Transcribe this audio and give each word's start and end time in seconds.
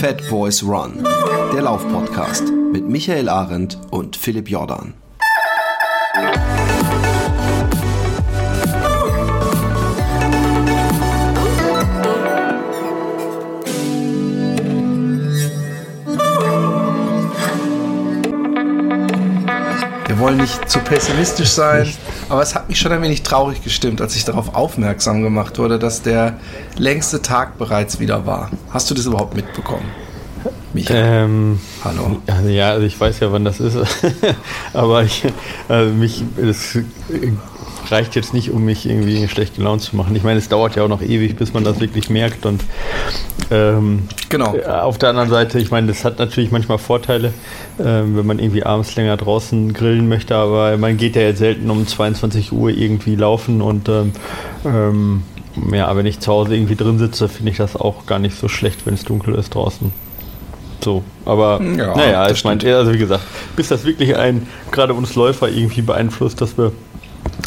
Fat 0.00 0.26
Boys 0.30 0.62
Run, 0.62 1.06
der 1.52 1.60
Laufpodcast 1.60 2.44
mit 2.72 2.88
Michael 2.88 3.28
Arendt 3.28 3.76
und 3.90 4.16
Philipp 4.16 4.48
Jordan. 4.48 4.94
Wir 20.06 20.18
wollen 20.18 20.38
nicht 20.38 20.66
zu 20.70 20.78
pessimistisch 20.78 21.50
sein, 21.50 21.92
aber 22.30 22.42
es 22.42 22.54
hat 22.54 22.68
mich 22.68 22.78
schon 22.78 22.92
ein 22.92 23.02
wenig 23.02 23.22
traurig 23.22 23.62
gestimmt, 23.62 24.00
als 24.00 24.14
ich 24.14 24.24
darauf 24.24 24.54
aufmerksam 24.54 25.22
gemacht 25.22 25.58
wurde, 25.58 25.78
dass 25.78 26.02
der 26.02 26.38
längste 26.76 27.22
Tag 27.22 27.58
bereits 27.58 27.98
wieder 27.98 28.24
war. 28.24 28.50
Hast 28.70 28.88
du 28.90 28.94
das 28.94 29.06
überhaupt 29.06 29.34
mitbekommen? 29.34 29.84
Michael. 30.72 31.24
Ähm, 31.24 31.60
Hallo. 31.82 32.22
Also 32.28 32.48
ja, 32.48 32.70
also 32.70 32.86
ich 32.86 32.98
weiß 32.98 33.18
ja, 33.20 33.32
wann 33.32 33.44
das 33.44 33.58
ist. 33.58 33.76
aber 34.72 35.02
ich, 35.02 35.24
also 35.68 35.92
mich, 35.92 36.22
das 36.40 36.78
reicht 37.90 38.14
jetzt 38.16 38.34
nicht, 38.34 38.50
um 38.50 38.64
mich 38.64 38.88
irgendwie 38.88 39.26
schlecht 39.28 39.56
gelaunt 39.56 39.82
zu 39.82 39.96
machen. 39.96 40.14
Ich 40.16 40.22
meine, 40.22 40.38
es 40.38 40.48
dauert 40.48 40.76
ja 40.76 40.84
auch 40.84 40.88
noch 40.88 41.02
ewig, 41.02 41.36
bis 41.36 41.52
man 41.52 41.64
das 41.64 41.80
wirklich 41.80 42.10
merkt. 42.10 42.46
Und 42.46 42.62
ähm, 43.50 44.04
genau. 44.28 44.56
auf 44.58 44.98
der 44.98 45.10
anderen 45.10 45.28
Seite, 45.30 45.58
ich 45.58 45.70
meine, 45.70 45.88
das 45.88 46.04
hat 46.04 46.18
natürlich 46.18 46.50
manchmal 46.50 46.78
Vorteile, 46.78 47.28
äh, 47.78 47.84
wenn 47.84 48.26
man 48.26 48.38
irgendwie 48.38 48.64
abends 48.64 48.94
länger 48.96 49.16
draußen 49.16 49.72
grillen 49.72 50.08
möchte, 50.08 50.36
aber 50.36 50.76
man 50.78 50.96
geht 50.96 51.16
ja 51.16 51.22
jetzt 51.22 51.38
selten 51.38 51.70
um 51.70 51.86
22 51.86 52.52
Uhr 52.52 52.70
irgendwie 52.70 53.16
laufen 53.16 53.62
und 53.62 53.88
ähm, 53.88 54.12
ähm, 54.64 55.22
ja, 55.72 55.94
wenn 55.96 56.06
ich 56.06 56.20
zu 56.20 56.30
Hause 56.32 56.54
irgendwie 56.54 56.76
drin 56.76 56.98
sitze, 56.98 57.28
finde 57.28 57.50
ich 57.50 57.56
das 57.56 57.76
auch 57.76 58.06
gar 58.06 58.18
nicht 58.18 58.38
so 58.38 58.48
schlecht, 58.48 58.86
wenn 58.86 58.94
es 58.94 59.04
dunkel 59.04 59.34
ist 59.34 59.54
draußen. 59.54 59.92
So, 60.82 61.02
aber 61.26 61.60
ja, 61.62 61.94
naja, 61.94 62.30
ich 62.30 62.42
meine, 62.44 62.76
also 62.76 62.92
wie 62.92 62.98
gesagt, 62.98 63.24
bis 63.54 63.68
das 63.68 63.84
wirklich 63.84 64.16
ein, 64.16 64.46
gerade 64.70 64.94
uns 64.94 65.14
Läufer 65.14 65.48
irgendwie 65.48 65.82
beeinflusst, 65.82 66.40
dass 66.40 66.56
wir 66.56 66.72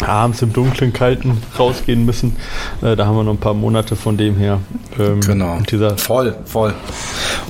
abends 0.06 0.42
im 0.42 0.54
dunklen, 0.54 0.94
kalten 0.94 1.42
rausgehen 1.58 2.06
müssen. 2.06 2.36
Äh, 2.82 2.96
da 2.96 3.06
haben 3.06 3.16
wir 3.16 3.24
noch 3.24 3.34
ein 3.34 3.40
paar 3.40 3.54
Monate 3.54 3.96
von 3.96 4.18
dem 4.18 4.36
her. 4.36 4.60
Ähm, 5.00 5.22
genau. 5.22 5.60
voll, 5.98 6.36
voll. 6.46 6.74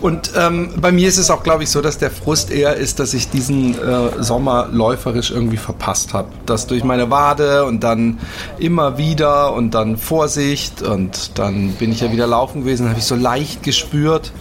Und 0.02 0.32
ähm, 0.36 0.70
bei 0.78 0.92
mir 0.92 1.08
ist 1.08 1.18
es 1.18 1.30
auch, 1.30 1.44
glaube 1.44 1.64
ich, 1.64 1.70
so, 1.70 1.82
dass 1.82 1.98
der 1.98 2.12
Frust 2.12 2.52
eher 2.52 2.76
ist, 2.76 3.00
dass 3.00 3.14
ich 3.14 3.30
diesen 3.30 3.76
äh, 3.76 4.22
Sommer 4.22 4.70
läuferisch 4.72 5.32
irgendwie 5.32 5.58
verpasst 5.58 6.14
habe. 6.14 6.30
Das 6.46 6.68
durch 6.68 6.84
meine 6.84 7.10
Wade 7.10 7.66
und 7.66 7.84
dann 7.84 8.20
immer 8.60 8.98
wieder 8.98 9.54
und 9.54 9.74
dann 9.74 9.98
Vorsicht 9.98 10.82
und 10.82 11.38
dann 11.40 11.70
bin 11.74 11.92
ich 11.92 12.02
ja 12.02 12.12
wieder 12.12 12.28
laufen 12.28 12.62
gewesen, 12.62 12.90
habe 12.90 13.00
ich 13.00 13.06
so 13.06 13.16
leicht 13.16 13.64
gespürt. 13.64 14.32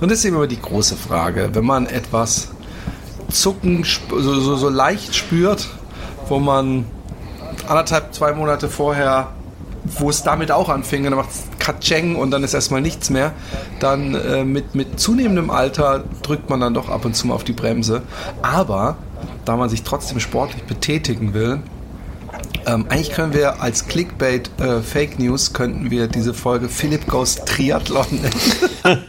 Und 0.00 0.10
das 0.10 0.18
ist 0.18 0.24
immer 0.24 0.46
die 0.46 0.60
große 0.60 0.96
Frage, 0.96 1.50
wenn 1.52 1.64
man 1.64 1.86
etwas 1.86 2.48
Zucken 3.30 3.84
so, 3.84 4.40
so, 4.40 4.56
so 4.56 4.68
leicht 4.68 5.14
spürt, 5.14 5.68
wo 6.28 6.38
man 6.38 6.84
anderthalb, 7.68 8.14
zwei 8.14 8.32
Monate 8.32 8.68
vorher, 8.68 9.28
wo 9.84 10.10
es 10.10 10.22
damit 10.22 10.50
auch 10.50 10.68
anfing, 10.68 11.04
dann 11.04 11.14
macht 11.14 11.30
es 11.30 11.42
Katscheng 11.58 12.16
und 12.16 12.30
dann 12.30 12.44
ist 12.44 12.54
erstmal 12.54 12.80
nichts 12.80 13.10
mehr. 13.10 13.32
Dann 13.80 14.14
äh, 14.14 14.44
mit, 14.44 14.74
mit 14.74 15.00
zunehmendem 15.00 15.50
Alter 15.50 16.04
drückt 16.22 16.50
man 16.50 16.60
dann 16.60 16.74
doch 16.74 16.88
ab 16.88 17.04
und 17.04 17.14
zu 17.14 17.26
mal 17.26 17.34
auf 17.34 17.44
die 17.44 17.52
Bremse. 17.52 18.02
Aber 18.42 18.96
da 19.44 19.56
man 19.56 19.68
sich 19.68 19.82
trotzdem 19.82 20.20
sportlich 20.20 20.64
betätigen 20.64 21.34
will, 21.34 21.60
ähm, 22.64 22.86
eigentlich 22.88 23.12
können 23.12 23.34
wir 23.34 23.60
als 23.60 23.88
Clickbait 23.88 24.50
äh, 24.60 24.80
Fake 24.82 25.18
News 25.18 25.52
könnten 25.52 25.90
wir 25.90 26.06
diese 26.06 26.32
Folge 26.32 26.68
Philipp 26.68 27.06
Goes 27.08 27.36
Triathlon 27.44 28.06
nennen. 28.10 28.32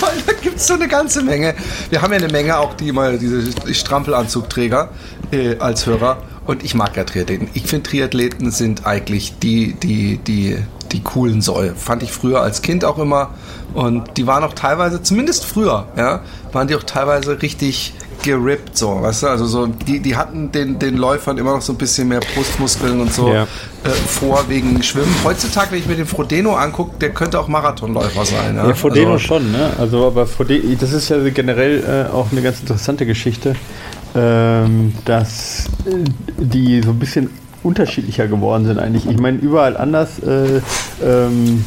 Weil 0.00 0.22
da 0.26 0.32
gibt 0.40 0.56
es 0.56 0.66
so 0.66 0.74
eine 0.74 0.86
ganze 0.86 1.22
Menge. 1.22 1.54
Wir 1.90 2.02
haben 2.02 2.12
ja 2.12 2.18
eine 2.18 2.28
Menge 2.28 2.56
auch 2.58 2.74
die 2.74 2.92
mal 2.92 3.18
diese 3.18 3.74
Strampelanzugträger 3.74 4.90
äh, 5.32 5.56
als 5.58 5.86
Hörer. 5.86 6.18
Und 6.46 6.64
ich 6.64 6.74
mag 6.74 6.96
ja 6.96 7.04
Triathleten. 7.04 7.48
Ich 7.54 7.64
finde 7.64 7.90
Triathleten 7.90 8.50
sind 8.50 8.86
eigentlich 8.86 9.38
die, 9.38 9.74
die, 9.74 10.18
die, 10.18 10.56
die 10.92 11.02
coolen 11.02 11.42
Säue. 11.42 11.74
Fand 11.74 12.02
ich 12.02 12.12
früher 12.12 12.40
als 12.40 12.62
Kind 12.62 12.84
auch 12.84 12.98
immer. 12.98 13.30
Und 13.74 14.16
die 14.16 14.26
waren 14.26 14.44
auch 14.44 14.54
teilweise, 14.54 15.02
zumindest 15.02 15.44
früher, 15.44 15.86
ja, 15.96 16.20
waren 16.52 16.68
die 16.68 16.76
auch 16.76 16.84
teilweise 16.84 17.42
richtig 17.42 17.92
gerippt, 18.22 18.76
so, 18.76 19.02
weißt 19.02 19.24
du? 19.24 19.26
Also 19.28 19.46
so, 19.46 19.66
die, 19.66 20.00
die 20.00 20.16
hatten 20.16 20.50
den, 20.50 20.78
den 20.78 20.96
Läufern 20.96 21.36
immer 21.38 21.52
noch 21.52 21.62
so 21.62 21.72
ein 21.72 21.76
bisschen 21.76 22.08
mehr 22.08 22.20
Brustmuskeln 22.34 23.00
und 23.00 23.12
so 23.12 23.32
ja. 23.32 23.42
äh, 23.42 23.90
vor 23.90 24.48
wegen 24.48 24.82
Schwimmen. 24.82 25.14
Heutzutage, 25.22 25.72
wenn 25.72 25.80
ich 25.80 25.86
mir 25.86 25.96
den 25.96 26.06
Frodeno 26.06 26.56
angucke, 26.56 26.98
der 26.98 27.10
könnte 27.10 27.38
auch 27.38 27.48
Marathonläufer 27.48 28.24
sein. 28.24 28.56
Ja, 28.56 28.68
ja 28.68 28.74
Frodeno 28.74 29.12
also, 29.12 29.24
schon, 29.26 29.52
ne? 29.52 29.70
Also 29.78 30.06
aber 30.06 30.26
Frodeno, 30.26 30.74
das 30.80 30.92
ist 30.92 31.08
ja 31.08 31.18
generell 31.28 32.08
äh, 32.10 32.12
auch 32.12 32.32
eine 32.32 32.42
ganz 32.42 32.60
interessante 32.60 33.04
Geschichte 33.06 33.54
ähm, 34.16 34.94
dass 35.04 35.66
äh, 35.86 36.04
die 36.38 36.82
so 36.82 36.90
ein 36.90 36.98
bisschen 36.98 37.30
unterschiedlicher 37.62 38.28
geworden 38.28 38.64
sind 38.64 38.78
eigentlich. 38.78 39.06
Ich 39.06 39.18
meine, 39.18 39.38
überall 39.38 39.76
anders 39.76 40.18
äh, 40.20 40.60
ähm, 41.04 41.64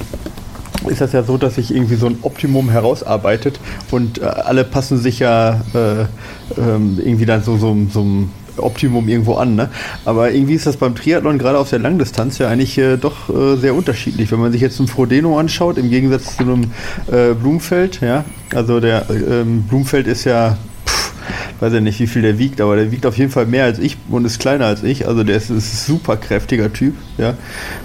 ist 0.87 1.01
das 1.01 1.11
ja 1.11 1.23
so, 1.23 1.37
dass 1.37 1.55
sich 1.55 1.73
irgendwie 1.73 1.95
so 1.95 2.07
ein 2.07 2.17
Optimum 2.21 2.69
herausarbeitet 2.69 3.59
und 3.91 4.19
äh, 4.19 4.25
alle 4.25 4.63
passen 4.63 4.97
sich 4.97 5.19
ja 5.19 5.61
äh, 5.73 6.05
ähm, 6.57 6.99
irgendwie 7.03 7.25
dann 7.25 7.43
so, 7.43 7.57
so, 7.57 7.75
so 7.91 8.01
ein 8.01 8.31
Optimum 8.57 9.07
irgendwo 9.07 9.35
an. 9.35 9.55
Ne? 9.55 9.69
Aber 10.05 10.31
irgendwie 10.31 10.55
ist 10.55 10.65
das 10.65 10.77
beim 10.77 10.95
Triathlon 10.95 11.37
gerade 11.37 11.57
auf 11.57 11.69
der 11.69 11.79
Langdistanz 11.79 12.37
ja 12.37 12.47
eigentlich 12.47 12.77
äh, 12.77 12.97
doch 12.97 13.29
äh, 13.29 13.57
sehr 13.57 13.75
unterschiedlich. 13.75 14.31
Wenn 14.31 14.39
man 14.39 14.51
sich 14.51 14.61
jetzt 14.61 14.79
einen 14.79 14.87
Frodeno 14.87 15.37
anschaut, 15.37 15.77
im 15.77 15.89
Gegensatz 15.89 16.37
zu 16.37 16.43
einem 16.43 16.71
äh, 17.11 17.33
Blumfeld, 17.33 18.01
ja, 18.01 18.23
also 18.53 18.79
der 18.79 19.05
ähm, 19.09 19.63
Blumfeld 19.63 20.07
ist 20.07 20.23
ja 20.23 20.57
weiß 21.59 21.73
ja 21.73 21.81
nicht, 21.81 21.99
wie 21.99 22.07
viel 22.07 22.21
der 22.21 22.37
wiegt, 22.37 22.61
aber 22.61 22.75
der 22.75 22.91
wiegt 22.91 23.05
auf 23.05 23.17
jeden 23.17 23.31
Fall 23.31 23.45
mehr 23.45 23.65
als 23.65 23.79
ich 23.79 23.97
und 24.09 24.25
ist 24.25 24.39
kleiner 24.39 24.65
als 24.65 24.83
ich. 24.83 25.07
Also 25.07 25.23
der 25.23 25.37
ist, 25.37 25.49
ein 25.49 25.59
super 25.59 26.17
kräftiger 26.17 26.71
Typ, 26.71 26.95
ja. 27.17 27.35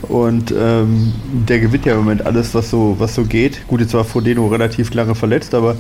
Und 0.03 0.53
ähm, 0.57 1.13
der 1.33 1.61
gewinnt 1.61 1.87
ja 1.87 1.93
im 1.93 1.99
Moment 1.99 2.27
alles, 2.27 2.55
was 2.55 2.71
so, 2.71 2.97
was 2.99 3.15
so 3.15 3.25
geht. 3.25 3.67
Gut, 3.67 3.81
jetzt 3.81 3.95
war 3.95 4.05
Frodeno 4.05 4.47
relativ 4.47 4.93
lange 4.95 5.15
verletzt, 5.15 5.55
aber 5.55 5.77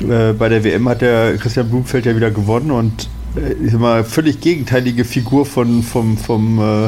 äh, 0.00 0.32
bei 0.32 0.48
der 0.48 0.64
WM 0.64 0.88
hat 0.88 1.00
der 1.00 1.36
Christian 1.36 1.68
Blumfeld 1.68 2.06
ja 2.06 2.14
wieder 2.16 2.30
gewonnen 2.30 2.70
und 2.70 3.08
äh, 3.36 3.52
ist 3.64 3.74
immer 3.74 4.04
völlig 4.04 4.40
gegenteilige 4.40 5.04
Figur 5.04 5.46
von, 5.46 5.82
vom, 5.82 6.16
vom 6.16 6.58
äh, 6.60 6.86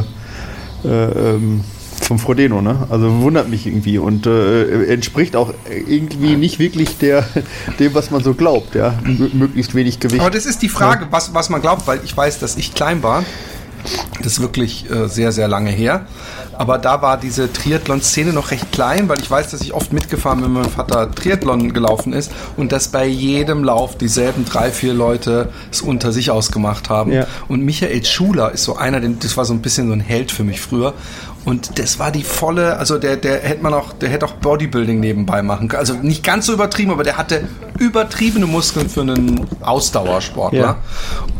äh 0.88 1.34
ähm, 1.34 1.60
vom 2.04 2.18
Frodeno, 2.18 2.60
ne? 2.60 2.86
Also 2.90 3.20
wundert 3.20 3.48
mich 3.48 3.66
irgendwie 3.66 3.98
und 3.98 4.26
äh, 4.26 4.92
entspricht 4.92 5.36
auch 5.36 5.54
irgendwie 5.88 6.36
nicht 6.36 6.58
wirklich 6.58 6.98
der, 6.98 7.26
dem, 7.78 7.94
was 7.94 8.10
man 8.10 8.22
so 8.22 8.34
glaubt, 8.34 8.74
ja. 8.74 8.94
M 9.04 9.30
möglichst 9.32 9.74
wenig 9.74 10.00
Gewicht. 10.00 10.20
Aber 10.20 10.30
das 10.30 10.46
ist 10.46 10.62
die 10.62 10.68
Frage, 10.68 11.04
ja. 11.04 11.12
was, 11.12 11.34
was 11.34 11.48
man 11.48 11.60
glaubt, 11.60 11.86
weil 11.86 12.00
ich 12.04 12.16
weiß, 12.16 12.38
dass 12.38 12.56
ich 12.56 12.74
klein 12.74 13.02
war. 13.02 13.24
Das 14.22 14.34
ist 14.34 14.40
wirklich 14.40 14.90
äh, 14.90 15.08
sehr, 15.08 15.30
sehr 15.32 15.46
lange 15.46 15.70
her. 15.70 16.06
Aber 16.56 16.78
da 16.78 17.02
war 17.02 17.18
diese 17.18 17.52
Triathlon-Szene 17.52 18.32
noch 18.32 18.50
recht 18.50 18.72
klein, 18.72 19.08
weil 19.08 19.20
ich 19.20 19.30
weiß, 19.30 19.50
dass 19.50 19.60
ich 19.60 19.74
oft 19.74 19.92
mitgefahren 19.92 20.40
bin, 20.40 20.54
wenn 20.54 20.62
mein 20.62 20.70
Vater 20.70 21.10
Triathlon 21.10 21.72
gelaufen 21.72 22.12
ist 22.12 22.30
und 22.56 22.72
dass 22.72 22.88
bei 22.88 23.06
jedem 23.06 23.64
Lauf 23.64 23.98
dieselben 23.98 24.44
drei, 24.44 24.70
vier 24.70 24.94
Leute 24.94 25.50
es 25.70 25.82
unter 25.82 26.12
sich 26.12 26.30
ausgemacht 26.30 26.88
haben. 26.88 27.12
Ja. 27.12 27.26
Und 27.48 27.62
Michael 27.62 28.04
Schuler 28.04 28.52
ist 28.52 28.64
so 28.64 28.76
einer, 28.76 29.00
das 29.00 29.36
war 29.36 29.44
so 29.44 29.52
ein 29.52 29.60
bisschen 29.60 29.88
so 29.88 29.92
ein 29.92 30.00
Held 30.00 30.30
für 30.30 30.44
mich 30.44 30.60
früher. 30.60 30.94
Und 31.44 31.78
das 31.78 31.98
war 31.98 32.10
die 32.10 32.22
volle, 32.22 32.78
also 32.78 32.98
der, 32.98 33.16
der 33.16 33.40
hätte 33.40 33.62
man 33.62 33.74
auch, 33.74 33.92
der 33.92 34.08
hätte 34.08 34.24
auch 34.26 34.32
Bodybuilding 34.34 34.98
nebenbei 34.98 35.42
machen 35.42 35.68
können. 35.68 35.80
Also 35.80 35.94
nicht 35.94 36.24
ganz 36.24 36.46
so 36.46 36.54
übertrieben, 36.54 36.90
aber 36.90 37.04
der 37.04 37.18
hatte 37.18 37.48
übertriebene 37.78 38.46
Muskeln 38.46 38.88
für 38.88 39.02
einen 39.02 39.46
Ausdauersportler. 39.60 40.58
Ja. 40.58 40.76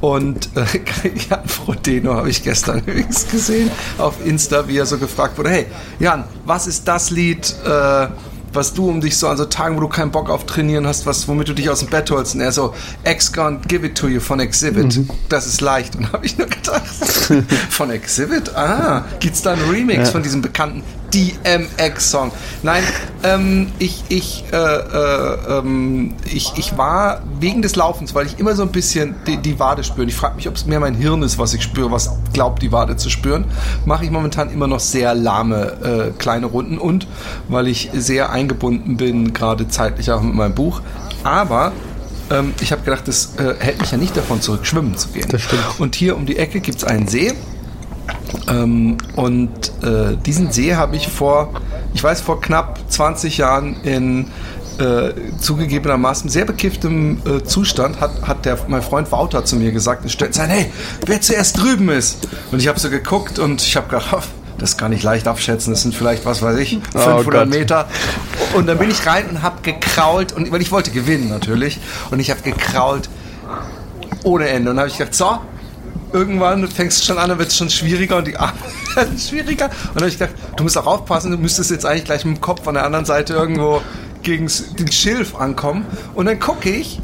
Und 0.01 0.51
äh, 0.57 0.65
Jan 1.31 1.49
Frodeno 1.49 2.15
habe 2.15 2.29
ich 2.29 2.43
gestern 2.43 2.81
übrigens 2.87 3.29
gesehen 3.29 3.71
auf 3.97 4.15
Insta, 4.25 4.69
wie 4.69 4.77
er 4.77 4.87
so 4.87 4.99
gefragt 4.99 5.39
wurde, 5.39 5.51
hey 5.51 5.67
Jan, 5.99 6.25
was 6.45 6.67
ist 6.67 6.87
das 6.87 7.11
Lied? 7.11 7.55
Äh, 7.65 8.09
was 8.55 8.75
du 8.75 8.89
um 8.89 9.01
dich 9.01 9.17
so 9.17 9.29
an 9.29 9.37
so 9.37 9.45
Tagen, 9.45 9.77
wo 9.77 9.81
du 9.81 9.89
keinen 9.89 10.11
Bock 10.11 10.31
auf 10.31 10.47
Trainieren 10.47 10.87
hast, 10.87 11.07
was, 11.07 11.29
womit 11.29 11.49
du 11.49 11.55
dich 11.55 11.71
aus 11.71 11.81
dem 11.81 11.89
Bett 11.89 12.11
holst. 12.11 12.35
Und 12.35 12.41
er 12.41 12.53
so, 12.53 12.75
X 13.05 13.33
gone, 13.33 13.61
give 13.69 13.87
it 13.87 13.97
to 13.97 14.09
you 14.09 14.21
von 14.21 14.41
Exhibit. 14.41 14.97
Mhm. 14.97 15.11
Das 15.29 15.47
ist 15.47 15.61
leicht. 15.61 15.97
Und 15.97 16.13
habe 16.13 16.25
ich 16.25 16.39
nur 16.39 16.47
gedacht, 16.47 16.85
von 17.71 17.91
Exhibit? 17.91 18.55
Ah, 18.55 19.05
gibt's 19.21 19.43
da 19.43 19.53
einen 19.53 19.69
Remix 19.71 19.99
ja. 19.99 20.05
von 20.07 20.23
diesem 20.23 20.43
bekannten 20.43 20.83
DMX-Song? 21.15 22.31
Nein, 22.63 22.83
ähm, 23.23 23.73
ich, 23.79 24.05
ich, 24.09 24.45
äh, 24.53 24.57
äh, 24.57 25.59
ähm, 25.59 26.15
ich, 26.33 26.53
ich 26.57 26.79
war 26.79 27.23
wegen 27.41 27.63
des 27.63 27.77
Laufens, 27.77 28.15
weil 28.15 28.27
ich 28.27 28.39
immer 28.39 28.55
so 28.55 28.63
ein 28.63 28.71
bisschen 28.73 29.17
die, 29.27 29.39
die 29.39 29.59
Wade 29.59 29.83
spüre. 29.83 30.07
Ich 30.07 30.15
frage 30.15 30.37
mich, 30.37 30.49
ob 30.49 30.55
es 30.55 30.67
mehr 30.67 30.81
mein 30.81 30.95
Hirn 30.95 31.23
ist, 31.23 31.39
was 31.39 31.55
ich 31.55 31.63
spüre, 31.63 31.91
was 31.91 32.11
glaubt, 32.33 32.63
die 32.63 32.71
Wade 32.71 32.97
zu 32.97 33.11
spüren. 33.11 33.47
Mache 33.85 34.05
ich 34.05 34.11
momentan 34.11 34.51
immer 34.51 34.67
noch 34.67 34.81
sehr 34.81 35.15
lahme 35.15 36.13
äh, 36.15 36.19
kleine 36.19 36.47
Runden 36.47 36.79
und 36.79 37.09
weil 37.49 37.67
ich 37.67 37.91
sehr 37.93 38.31
ein 38.31 38.45
eingebunden 38.45 38.97
bin, 38.97 39.33
gerade 39.33 39.69
zeitlich 39.69 40.11
auch 40.11 40.23
mit 40.23 40.35
meinem 40.35 40.55
Buch. 40.55 40.83
Aber 41.23 41.73
ähm, 42.31 42.55
ich 42.61 42.73
habe 42.73 42.83
gedacht, 42.83 43.09
das 43.09 43.37
äh, 43.37 43.55
hält 43.59 43.81
mich 43.81 43.91
ja 43.91 43.99
nicht 43.99 44.17
davon 44.17 44.41
zurück, 44.41 44.67
schwimmen 44.67 44.97
zu 44.97 45.09
gehen. 45.09 45.27
Das 45.31 45.43
stimmt. 45.43 45.63
Und 45.79 45.95
hier 45.95 46.17
um 46.17 46.27
die 46.27 46.37
Ecke 46.37 46.61
gibt 46.61 46.79
es 46.79 46.85
einen 46.85 47.09
See. 47.09 47.33
Ähm, 48.49 48.99
und 49.17 49.51
äh, 49.83 50.17
diesen 50.25 50.53
See 50.53 50.75
habe 50.75 50.97
ich 50.97 51.09
vor 51.09 51.51
ich 51.95 52.03
weiß, 52.03 52.21
vor 52.21 52.41
knapp 52.41 52.79
20 52.89 53.39
Jahren 53.39 53.77
in 53.83 54.27
äh, 54.79 55.13
zugegebenermaßen 55.39 56.29
sehr 56.29 56.45
bekifftem 56.45 57.23
äh, 57.25 57.45
Zustand 57.45 58.01
hat, 58.01 58.11
hat 58.23 58.45
der, 58.45 58.59
mein 58.67 58.83
Freund 58.83 59.13
Wouter 59.13 59.45
zu 59.45 59.57
mir 59.57 59.71
gesagt, 59.71 60.11
stellt 60.11 60.35
sein, 60.35 60.51
hey, 60.51 60.67
wer 61.07 61.21
zuerst 61.21 61.63
drüben 61.63 61.89
ist. 61.89 62.29
Und 62.51 62.59
ich 62.59 62.67
habe 62.67 62.81
so 62.81 62.91
geguckt 62.91 63.39
und 63.39 63.63
ich 63.63 63.77
habe 63.77 63.89
gedacht, 63.89 64.27
das 64.59 64.77
kann 64.77 64.93
ich 64.93 65.05
leicht 65.05 65.29
abschätzen, 65.29 65.73
das 65.73 65.83
sind 65.83 65.95
vielleicht, 65.95 66.27
was 66.27 66.43
weiß 66.43 66.59
ich, 66.59 66.81
500 66.93 67.47
oh 67.47 67.49
Meter. 67.49 67.89
Und 68.55 68.67
dann 68.67 68.79
bin 68.79 68.91
ich 68.91 69.07
rein 69.07 69.29
und 69.31 69.43
habe 69.43 69.63
gekrault, 69.63 70.33
und, 70.33 70.51
weil 70.51 70.63
ich 70.63 70.73
wollte 70.73 70.91
gewinnen 70.91 71.29
natürlich, 71.29 71.79
und 72.11 72.19
ich 72.19 72.31
habe 72.31 72.41
gekrault 72.43 73.09
ohne 74.25 74.49
Ende. 74.49 74.71
Und 74.71 74.77
dann 74.77 74.85
habe 74.85 74.91
ich 74.91 74.99
gedacht, 74.99 75.15
so, 75.15 75.39
irgendwann 76.15 76.67
fängst 76.69 77.01
du 77.01 77.07
schon 77.07 77.19
an, 77.19 77.29
dann 77.29 77.39
wird 77.39 77.49
es 77.49 77.57
schon 77.57 77.69
schwieriger 77.69 78.17
und 78.17 78.29
die 78.29 78.37
Arme 78.37 78.53
werden 78.95 79.19
schwieriger. 79.19 79.67
Und 79.67 79.97
dann 79.97 80.05
habe 80.05 80.09
ich 80.09 80.19
gedacht, 80.19 80.35
du 80.57 80.63
musst 80.63 80.79
auch 80.79 80.87
aufpassen, 80.87 81.33
du 81.33 81.37
müsstest 81.37 81.71
jetzt 81.71 81.85
eigentlich 81.85 82.05
gleich 82.05 82.25
mit 82.25 82.37
dem 82.37 82.41
Kopf 82.41 82.67
an 82.69 82.75
der 82.75 82.85
anderen 82.85 83.05
Seite 83.05 83.35
irgendwo 83.35 83.83
gegen 84.23 84.51
den 84.79 84.93
Schilf 84.93 85.35
ankommen. 85.35 85.85
Und 86.15 86.27
dann 86.27 86.39
gucke 86.39 86.71
ich 86.71 87.01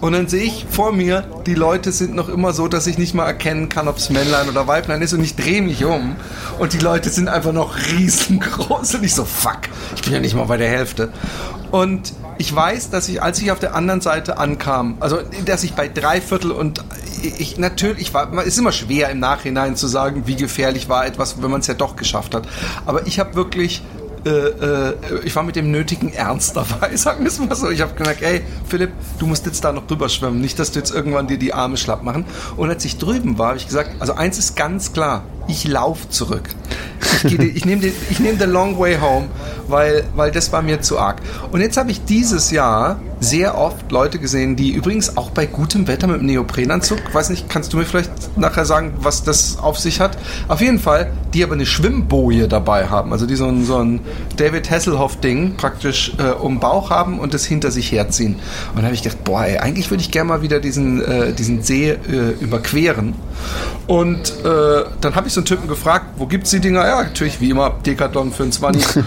und 0.00 0.12
dann 0.12 0.28
sehe 0.28 0.44
ich 0.44 0.64
vor 0.70 0.92
mir, 0.92 1.24
die 1.44 1.54
Leute 1.54 1.92
sind 1.92 2.14
noch 2.14 2.28
immer 2.28 2.52
so, 2.52 2.68
dass 2.68 2.86
ich 2.86 2.96
nicht 2.96 3.14
mal 3.14 3.26
erkennen 3.26 3.68
kann, 3.68 3.88
ob 3.88 3.98
es 3.98 4.08
Männlein 4.08 4.48
oder 4.48 4.66
Weiblein 4.66 5.02
ist. 5.02 5.12
Und 5.12 5.22
ich 5.22 5.34
drehe 5.34 5.60
mich 5.60 5.84
um 5.84 6.16
und 6.58 6.72
die 6.72 6.78
Leute 6.78 7.10
sind 7.10 7.28
einfach 7.28 7.52
noch 7.52 7.76
riesengroß. 7.92 8.94
Und 8.94 9.04
ich 9.04 9.14
so, 9.14 9.24
fuck, 9.24 9.58
ich 9.96 10.02
bin 10.02 10.12
ja 10.12 10.20
nicht 10.20 10.34
mal 10.34 10.44
bei 10.44 10.56
der 10.56 10.70
Hälfte. 10.70 11.12
Und 11.70 12.14
ich 12.38 12.54
weiß, 12.54 12.90
dass 12.90 13.08
ich, 13.08 13.22
als 13.22 13.42
ich 13.42 13.50
auf 13.50 13.58
der 13.58 13.74
anderen 13.74 14.00
Seite 14.00 14.38
ankam, 14.38 14.96
also 15.00 15.18
dass 15.44 15.64
ich 15.64 15.74
bei 15.74 15.88
drei 15.88 16.20
Viertel 16.20 16.52
und 16.52 16.82
ich 17.24 17.58
natürlich 17.58 18.12
war, 18.14 18.32
es 18.38 18.48
ist 18.48 18.58
immer 18.58 18.72
schwer 18.72 19.10
im 19.10 19.18
Nachhinein 19.18 19.76
zu 19.76 19.86
sagen, 19.86 20.22
wie 20.26 20.36
gefährlich 20.36 20.88
war 20.88 21.06
etwas, 21.06 21.42
wenn 21.42 21.50
man 21.50 21.60
es 21.60 21.66
ja 21.66 21.74
doch 21.74 21.96
geschafft 21.96 22.34
hat. 22.34 22.48
Aber 22.86 23.06
ich 23.06 23.18
habe 23.18 23.34
wirklich 23.34 23.82
äh, 24.24 24.28
äh, 24.28 24.94
ich 25.24 25.34
war 25.34 25.42
mit 25.42 25.56
dem 25.56 25.70
nötigen 25.70 26.12
Ernst 26.12 26.56
dabei, 26.56 26.94
sagen 26.96 27.24
wir 27.24 27.28
es 27.28 27.38
mal 27.38 27.54
so. 27.54 27.70
Ich 27.70 27.80
habe 27.80 27.94
gesagt, 27.94 28.22
ey, 28.22 28.42
Philipp, 28.68 28.92
du 29.18 29.26
musst 29.26 29.46
jetzt 29.46 29.64
da 29.64 29.72
noch 29.72 29.86
drüber 29.86 30.08
schwimmen, 30.08 30.40
nicht, 30.40 30.58
dass 30.58 30.72
du 30.72 30.78
jetzt 30.78 30.90
irgendwann 30.90 31.26
dir 31.26 31.38
die 31.38 31.54
Arme 31.54 31.76
schlapp 31.76 32.02
machen. 32.02 32.26
Und 32.56 32.68
als 32.68 32.84
ich 32.84 32.98
drüben 32.98 33.38
war, 33.38 33.48
habe 33.48 33.58
ich 33.58 33.66
gesagt, 33.66 33.90
also 33.98 34.12
eins 34.14 34.38
ist 34.38 34.56
ganz 34.56 34.92
klar, 34.92 35.24
ich 35.50 35.66
laufe 35.66 36.08
zurück. 36.08 36.48
Ich, 37.24 37.38
ich 37.38 37.64
nehme 37.64 37.82
nehm 38.18 38.38
the 38.38 38.44
long 38.44 38.78
way 38.78 38.98
home, 38.98 39.28
weil, 39.68 40.04
weil 40.14 40.30
das 40.30 40.52
war 40.52 40.62
mir 40.62 40.80
zu 40.80 40.98
arg. 40.98 41.20
Und 41.50 41.60
jetzt 41.60 41.76
habe 41.76 41.90
ich 41.90 42.04
dieses 42.04 42.50
Jahr 42.50 43.00
sehr 43.20 43.58
oft 43.58 43.90
Leute 43.92 44.18
gesehen, 44.18 44.56
die 44.56 44.70
übrigens 44.72 45.16
auch 45.16 45.30
bei 45.30 45.46
gutem 45.46 45.86
Wetter 45.86 46.06
mit 46.06 46.20
dem 46.20 46.26
Neoprenanzug, 46.26 46.98
weiß 47.12 47.30
nicht, 47.30 47.48
kannst 47.48 47.72
du 47.72 47.76
mir 47.76 47.84
vielleicht 47.84 48.38
nachher 48.38 48.64
sagen, 48.64 48.94
was 49.00 49.22
das 49.22 49.58
auf 49.58 49.78
sich 49.78 50.00
hat? 50.00 50.16
Auf 50.48 50.60
jeden 50.60 50.78
Fall, 50.78 51.12
die 51.34 51.44
aber 51.44 51.54
eine 51.54 51.66
Schwimmboje 51.66 52.48
dabei 52.48 52.88
haben, 52.88 53.12
also 53.12 53.26
die 53.26 53.36
so 53.36 53.46
ein, 53.46 53.64
so 53.64 53.76
ein 53.76 54.00
David 54.36 54.70
Hasselhoff-Ding 54.70 55.56
praktisch 55.56 56.12
äh, 56.18 56.30
um 56.30 56.60
Bauch 56.60 56.90
haben 56.90 57.18
und 57.18 57.34
das 57.34 57.44
hinter 57.44 57.70
sich 57.70 57.92
herziehen. 57.92 58.36
Und 58.70 58.76
dann 58.76 58.84
habe 58.86 58.94
ich 58.94 59.02
gedacht, 59.02 59.22
boah, 59.24 59.44
ey, 59.44 59.58
eigentlich 59.58 59.90
würde 59.90 60.02
ich 60.02 60.10
gerne 60.10 60.28
mal 60.28 60.42
wieder 60.42 60.60
diesen, 60.60 61.04
äh, 61.04 61.32
diesen 61.32 61.62
See 61.62 61.90
äh, 61.90 61.96
überqueren. 62.40 63.14
Und 63.90 64.44
äh, 64.44 64.84
dann 65.00 65.16
habe 65.16 65.26
ich 65.26 65.34
so 65.34 65.40
einen 65.40 65.46
Typen 65.46 65.66
gefragt, 65.66 66.06
wo 66.16 66.26
gibt 66.26 66.44
es 66.44 66.50
die 66.52 66.60
Dinger? 66.60 66.86
Ja, 66.86 67.02
natürlich 67.02 67.40
wie 67.40 67.50
immer, 67.50 67.74
Decathlon 67.84 68.30
für 68.30 68.44
ein 68.44 68.52
20. 68.52 69.02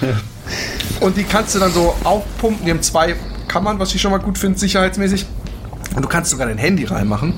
und 1.00 1.16
die 1.16 1.24
kannst 1.24 1.56
du 1.56 1.60
dann 1.60 1.72
so 1.72 1.96
aufpumpen, 2.04 2.66
die 2.66 2.72
haben 2.72 2.82
zwei 2.82 3.16
Kammern, 3.48 3.80
was 3.80 3.96
ich 3.96 4.02
schon 4.02 4.12
mal 4.12 4.18
gut 4.18 4.38
finde, 4.38 4.60
sicherheitsmäßig. 4.60 5.26
Und 5.96 6.04
du 6.04 6.10
kannst 6.10 6.32
sogar 6.32 6.48
dein 6.48 6.58
Handy 6.58 6.84
reinmachen. 6.84 7.34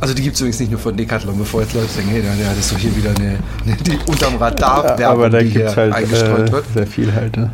Also 0.00 0.14
die 0.14 0.22
gibt 0.22 0.36
es 0.36 0.40
übrigens 0.42 0.60
nicht 0.60 0.70
nur 0.70 0.78
von 0.78 0.96
Decathlon, 0.96 1.36
bevor 1.36 1.62
jetzt 1.62 1.74
Leute 1.74 1.88
denken, 1.96 2.10
hey, 2.10 2.22
da, 2.22 2.52
ist 2.52 2.70
doch 2.70 2.78
hier 2.78 2.94
wieder 2.94 3.10
eine, 3.10 3.38
eine 3.64 3.76
die 3.78 3.98
unterm 4.08 4.36
Radar 4.36 4.96
Werbung, 4.96 5.06
aber 5.06 5.30
da 5.30 5.42
gibt 5.42 5.56
es 5.56 5.76
halt 5.76 5.92
eingestreut 5.92 6.50
äh, 6.50 6.52
wird. 6.52 6.64
sehr 6.72 6.86
viel 6.86 7.12
halt. 7.12 7.36
Ne? 7.36 7.50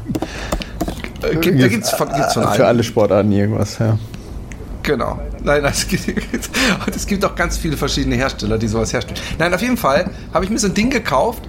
Äh, 1.23 1.37
gibt, 1.37 1.58
da 1.58 1.69
gibt 1.69 1.84
es 1.84 1.90
von, 1.90 2.12
gibt's 2.12 2.34
von 2.34 2.52
Für 2.52 2.67
alle 2.67 2.84
Sportarten 2.84 3.32
irgendwas, 3.32 3.79
ja. 3.79 3.99
Genau. 4.82 5.20
Nein, 5.43 5.64
es 5.64 5.87
gibt, 5.87 6.05
es 6.94 7.06
gibt 7.06 7.25
auch 7.25 7.34
ganz 7.34 7.56
viele 7.56 7.76
verschiedene 7.76 8.17
Hersteller, 8.17 8.58
die 8.58 8.69
sowas 8.69 8.93
herstellen. 8.93 9.19
Nein, 9.38 9.55
auf 9.55 9.62
jeden 9.62 9.76
Fall 9.76 10.11
habe 10.32 10.44
ich 10.44 10.50
mir 10.50 10.58
so 10.58 10.67
ein 10.67 10.75
Ding 10.75 10.90
gekauft 10.90 11.43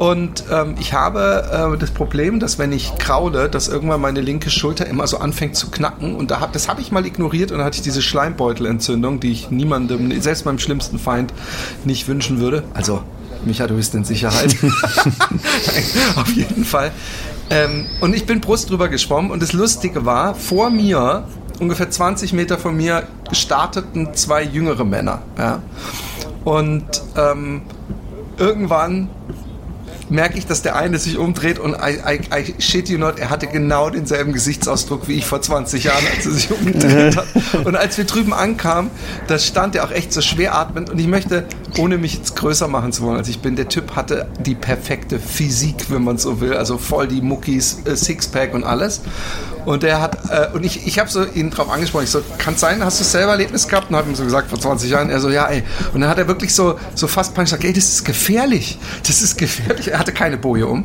und 0.00 0.44
ähm, 0.50 0.76
ich 0.80 0.94
habe 0.94 1.74
äh, 1.74 1.78
das 1.78 1.90
Problem, 1.90 2.40
dass 2.40 2.58
wenn 2.58 2.72
ich 2.72 2.96
kraule, 2.96 3.50
dass 3.50 3.68
irgendwann 3.68 4.00
meine 4.00 4.22
linke 4.22 4.48
Schulter 4.48 4.86
immer 4.86 5.06
so 5.06 5.18
anfängt 5.18 5.56
zu 5.56 5.70
knacken. 5.70 6.16
Und 6.16 6.30
da 6.30 6.40
hab, 6.40 6.54
das 6.54 6.68
habe 6.68 6.80
ich 6.80 6.90
mal 6.90 7.04
ignoriert 7.04 7.52
und 7.52 7.58
dann 7.58 7.66
hatte 7.66 7.76
ich 7.76 7.82
diese 7.82 8.00
Schleimbeutelentzündung, 8.00 9.20
die 9.20 9.30
ich 9.30 9.50
niemandem, 9.50 10.18
selbst 10.22 10.46
meinem 10.46 10.58
schlimmsten 10.58 10.98
Feind, 10.98 11.34
nicht 11.84 12.08
wünschen 12.08 12.40
würde. 12.40 12.62
Also, 12.72 13.02
Micha, 13.44 13.66
du 13.66 13.74
bist 13.74 13.94
in 13.94 14.04
Sicherheit. 14.04 14.56
auf 16.16 16.32
jeden 16.32 16.64
Fall. 16.64 16.92
Ähm, 17.50 17.84
und 18.00 18.14
ich 18.16 18.24
bin 18.24 18.40
Brust 18.40 18.70
drüber 18.70 18.88
geschwommen 18.88 19.30
und 19.30 19.42
das 19.42 19.52
Lustige 19.52 20.06
war, 20.06 20.34
vor 20.34 20.70
mir 20.70 21.24
ungefähr 21.60 21.90
20 21.90 22.32
Meter 22.32 22.58
von 22.58 22.76
mir 22.76 23.04
starteten 23.32 24.14
zwei 24.14 24.42
jüngere 24.42 24.84
Männer. 24.84 25.22
Ja? 25.38 25.62
Und 26.44 26.84
ähm, 27.16 27.62
irgendwann 28.38 29.08
merke 30.10 30.38
ich, 30.38 30.46
dass 30.46 30.62
der 30.62 30.76
eine 30.76 30.98
sich 30.98 31.16
umdreht 31.16 31.58
und 31.58 31.74
I, 31.74 31.98
I, 32.06 32.20
I 32.34 32.54
shit 32.60 32.88
you 32.88 32.98
not, 32.98 33.18
er 33.18 33.30
hatte 33.30 33.46
genau 33.46 33.90
denselben 33.90 34.32
Gesichtsausdruck 34.32 35.08
wie 35.08 35.14
ich 35.14 35.26
vor 35.26 35.40
20 35.40 35.84
Jahren, 35.84 36.04
als 36.14 36.26
er 36.26 36.32
sich 36.32 36.50
umgedreht 36.60 37.16
hat. 37.16 37.26
Und 37.64 37.76
als 37.76 37.96
wir 37.96 38.04
drüben 38.04 38.32
ankamen, 38.32 38.90
da 39.28 39.38
stand 39.38 39.76
er 39.76 39.84
auch 39.84 39.92
echt 39.92 40.12
so 40.12 40.20
schwer 40.20 40.56
atmend 40.56 40.90
und 40.90 40.98
ich 40.98 41.06
möchte, 41.06 41.44
ohne 41.78 41.96
mich 41.98 42.14
jetzt 42.14 42.36
größer 42.36 42.68
machen 42.68 42.92
zu 42.92 43.02
wollen, 43.02 43.18
als 43.18 43.28
ich 43.28 43.40
bin, 43.40 43.56
der 43.56 43.68
Typ 43.68 43.94
hatte 43.96 44.28
die 44.44 44.54
perfekte 44.54 45.18
Physik, 45.18 45.90
wenn 45.90 46.02
man 46.02 46.18
so 46.18 46.40
will, 46.40 46.54
also 46.54 46.76
voll 46.76 47.06
die 47.06 47.20
Muckis, 47.20 47.78
äh, 47.84 47.96
Sixpack 47.96 48.54
und 48.54 48.64
alles. 48.64 49.02
Und 49.64 49.84
er 49.84 50.00
hat, 50.00 50.30
äh, 50.30 50.48
und 50.54 50.64
ich, 50.64 50.86
ich 50.86 50.98
habe 50.98 51.10
so 51.10 51.24
ihn 51.24 51.50
drauf 51.50 51.70
angesprochen, 51.70 52.04
ich 52.04 52.10
so, 52.10 52.22
kann 52.38 52.54
es 52.54 52.60
sein, 52.60 52.84
hast 52.84 53.00
du 53.00 53.04
selber 53.04 53.32
Erlebnis 53.32 53.68
gehabt? 53.68 53.90
Und 53.90 53.96
habe 53.96 54.08
ihm 54.08 54.14
so 54.14 54.24
gesagt, 54.24 54.48
vor 54.48 54.60
20 54.60 54.90
Jahren, 54.90 55.10
er 55.10 55.20
so, 55.20 55.30
ja, 55.30 55.46
ey. 55.46 55.62
Und 55.92 56.00
dann 56.00 56.10
hat 56.10 56.18
er 56.18 56.28
wirklich 56.28 56.54
so, 56.54 56.78
so 56.94 57.06
fast 57.06 57.34
panisch 57.34 57.50
gesagt, 57.50 57.64
ey, 57.64 57.72
das 57.72 57.84
ist 57.84 58.04
gefährlich, 58.04 58.78
das 59.06 59.22
ist 59.22 59.36
gefährlich. 59.36 59.88
Er 59.88 59.98
hatte 59.98 60.12
keine 60.12 60.36
Boje 60.36 60.66
um. 60.66 60.84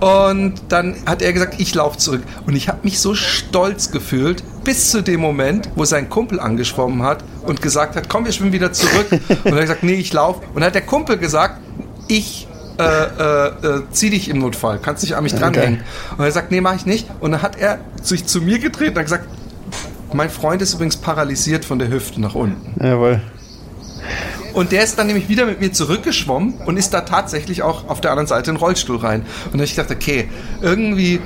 Und 0.00 0.54
dann 0.68 0.96
hat 1.06 1.22
er 1.22 1.32
gesagt, 1.32 1.56
ich 1.58 1.74
laufe 1.74 1.98
zurück. 1.98 2.22
Und 2.46 2.56
ich 2.56 2.68
habe 2.68 2.78
mich 2.82 3.00
so 3.00 3.14
stolz 3.14 3.90
gefühlt, 3.90 4.42
bis 4.64 4.90
zu 4.90 5.02
dem 5.02 5.20
Moment, 5.20 5.68
wo 5.74 5.84
sein 5.84 6.08
Kumpel 6.08 6.40
angeschwommen 6.40 7.02
hat 7.02 7.24
und 7.42 7.62
gesagt 7.62 7.96
hat, 7.96 8.08
komm, 8.08 8.24
wir 8.24 8.32
schwimmen 8.32 8.52
wieder 8.52 8.72
zurück. 8.72 9.06
Und 9.10 9.46
er 9.46 9.52
hat 9.52 9.60
gesagt, 9.60 9.82
nee, 9.82 9.94
ich 9.94 10.12
laufe. 10.12 10.40
Und 10.48 10.56
dann 10.56 10.64
hat 10.64 10.74
der 10.74 10.82
Kumpel 10.82 11.16
gesagt, 11.16 11.60
ich 12.08 12.46
äh, 12.78 12.82
äh, 12.82 13.46
äh, 13.48 13.82
zieh 13.90 14.10
dich 14.10 14.28
im 14.28 14.38
Notfall, 14.38 14.78
kannst 14.80 15.02
dich 15.02 15.16
an 15.16 15.22
mich 15.22 15.34
dranhängen. 15.34 15.80
Okay. 15.80 16.14
Und 16.18 16.24
er 16.24 16.32
sagt, 16.32 16.50
nee, 16.50 16.60
mach 16.60 16.74
ich 16.74 16.86
nicht. 16.86 17.08
Und 17.20 17.32
dann 17.32 17.42
hat 17.42 17.58
er 17.58 17.78
sich 18.02 18.26
zu 18.26 18.40
mir 18.40 18.58
gedreht 18.58 18.90
und 18.90 18.96
hat 18.96 19.04
gesagt, 19.04 19.28
mein 20.12 20.30
Freund 20.30 20.62
ist 20.62 20.74
übrigens 20.74 20.96
paralysiert 20.96 21.64
von 21.64 21.78
der 21.78 21.88
Hüfte 21.88 22.20
nach 22.20 22.34
unten. 22.34 22.82
Jawohl. 22.84 23.20
Und 24.52 24.72
der 24.72 24.82
ist 24.82 24.98
dann 24.98 25.06
nämlich 25.06 25.28
wieder 25.28 25.46
mit 25.46 25.60
mir 25.60 25.72
zurückgeschwommen 25.72 26.54
und 26.66 26.76
ist 26.76 26.92
da 26.92 27.02
tatsächlich 27.02 27.62
auch 27.62 27.88
auf 27.88 28.00
der 28.00 28.10
anderen 28.10 28.26
Seite 28.26 28.50
in 28.50 28.56
den 28.56 28.60
Rollstuhl 28.60 28.96
rein. 28.96 29.20
Und 29.20 29.52
dann 29.52 29.60
habe 29.60 29.64
ich 29.64 29.76
gedacht, 29.76 29.92
okay, 29.92 30.28
irgendwie 30.60 31.20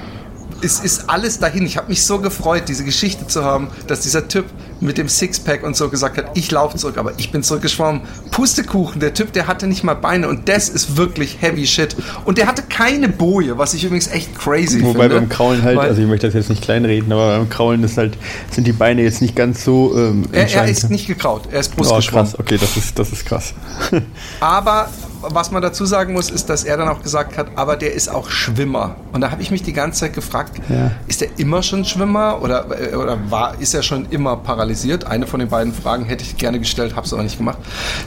es 0.64 0.80
ist 0.80 1.08
alles 1.08 1.38
dahin. 1.38 1.66
Ich 1.66 1.76
habe 1.76 1.88
mich 1.88 2.04
so 2.04 2.18
gefreut, 2.18 2.64
diese 2.68 2.84
Geschichte 2.84 3.26
zu 3.26 3.44
haben, 3.44 3.68
dass 3.86 4.00
dieser 4.00 4.28
Typ 4.28 4.46
mit 4.80 4.98
dem 4.98 5.08
Sixpack 5.08 5.62
und 5.62 5.76
so 5.76 5.88
gesagt 5.88 6.16
hat, 6.16 6.30
ich 6.34 6.50
laufe 6.50 6.76
zurück, 6.76 6.96
aber 6.98 7.12
ich 7.18 7.30
bin 7.30 7.42
zurückgeschwommen. 7.42 8.02
Pustekuchen, 8.30 9.00
der 9.00 9.14
Typ, 9.14 9.32
der 9.32 9.46
hatte 9.46 9.66
nicht 9.66 9.84
mal 9.84 9.94
Beine 9.94 10.28
und 10.28 10.48
das 10.48 10.68
ist 10.68 10.96
wirklich 10.96 11.40
heavy 11.40 11.66
shit. 11.66 11.94
Und 12.24 12.38
der 12.38 12.46
hatte 12.46 12.62
keine 12.62 13.08
Boje, 13.08 13.58
was 13.58 13.74
ich 13.74 13.84
übrigens 13.84 14.08
echt 14.08 14.36
crazy 14.36 14.80
Wobei 14.80 14.92
finde. 14.92 14.94
Wobei 14.94 15.08
beim 15.08 15.28
Kraulen 15.28 15.62
halt, 15.62 15.78
also 15.78 16.00
ich 16.00 16.08
möchte 16.08 16.26
das 16.26 16.34
jetzt 16.34 16.50
nicht 16.50 16.62
kleinreden, 16.62 17.12
aber 17.12 17.38
beim 17.38 17.48
Kraulen 17.48 17.84
ist 17.84 17.98
halt, 17.98 18.16
sind 18.50 18.66
die 18.66 18.72
Beine 18.72 19.02
jetzt 19.02 19.20
nicht 19.20 19.36
ganz 19.36 19.64
so 19.64 19.96
ähm, 19.96 20.24
er, 20.32 20.50
er, 20.50 20.66
ist 20.66 20.90
nicht 20.90 21.06
gekraut, 21.06 21.48
er 21.50 21.60
ist 21.60 21.76
brustgeschwommen. 21.76 22.26
Oh, 22.26 22.36
krass, 22.36 22.40
okay, 22.40 22.58
das 22.58 22.76
ist, 22.76 22.98
das 22.98 23.12
ist 23.12 23.26
krass. 23.26 23.54
aber 24.40 24.88
was 25.30 25.50
man 25.50 25.62
dazu 25.62 25.84
sagen 25.84 26.12
muss, 26.12 26.30
ist, 26.30 26.48
dass 26.50 26.64
er 26.64 26.76
dann 26.76 26.88
auch 26.88 27.02
gesagt 27.02 27.36
hat, 27.38 27.48
aber 27.56 27.76
der 27.76 27.94
ist 27.94 28.08
auch 28.08 28.30
Schwimmer. 28.30 28.96
Und 29.12 29.20
da 29.20 29.30
habe 29.30 29.42
ich 29.42 29.50
mich 29.50 29.62
die 29.62 29.72
ganze 29.72 30.00
Zeit 30.00 30.14
gefragt, 30.14 30.60
ja. 30.68 30.90
ist 31.06 31.22
er 31.22 31.28
immer 31.38 31.62
schon 31.62 31.84
Schwimmer 31.84 32.42
oder, 32.42 32.66
oder 32.96 33.18
war, 33.30 33.60
ist 33.60 33.74
er 33.74 33.82
schon 33.82 34.06
immer 34.10 34.36
paralysiert? 34.36 35.06
Eine 35.06 35.26
von 35.26 35.40
den 35.40 35.48
beiden 35.48 35.72
Fragen 35.72 36.04
hätte 36.04 36.24
ich 36.24 36.36
gerne 36.36 36.58
gestellt, 36.58 36.96
habe 36.96 37.06
es 37.06 37.12
aber 37.12 37.22
nicht 37.22 37.38
gemacht. 37.38 37.58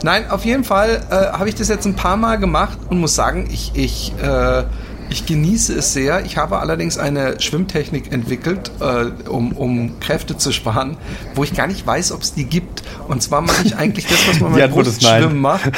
Nein, 0.03 0.29
auf 0.29 0.45
jeden 0.45 0.63
Fall 0.63 1.01
äh, 1.09 1.37
habe 1.37 1.49
ich 1.49 1.55
das 1.55 1.67
jetzt 1.67 1.85
ein 1.85 1.95
paar 1.95 2.17
Mal 2.17 2.37
gemacht 2.37 2.77
und 2.89 2.99
muss 2.99 3.15
sagen, 3.15 3.47
ich, 3.51 3.71
ich 3.75 4.13
äh, 4.21 4.63
ich 5.09 5.25
genieße 5.25 5.73
es 5.73 5.93
sehr. 5.93 6.25
Ich 6.25 6.37
habe 6.37 6.59
allerdings 6.59 6.97
eine 6.97 7.39
Schwimmtechnik 7.39 8.11
entwickelt, 8.11 8.71
äh, 8.79 9.05
um, 9.29 9.51
um 9.53 9.99
Kräfte 9.99 10.37
zu 10.37 10.51
sparen, 10.51 10.97
wo 11.35 11.43
ich 11.43 11.53
gar 11.53 11.67
nicht 11.67 11.85
weiß, 11.85 12.11
ob 12.11 12.21
es 12.21 12.33
die 12.33 12.45
gibt. 12.45 12.83
Und 13.07 13.23
zwar 13.23 13.41
mache 13.41 13.63
ich 13.65 13.75
eigentlich 13.75 14.07
das, 14.07 14.27
was 14.27 14.39
man 14.39 14.53
beim 14.57 14.71
Brustschwimmen 14.71 15.39
macht. 15.39 15.71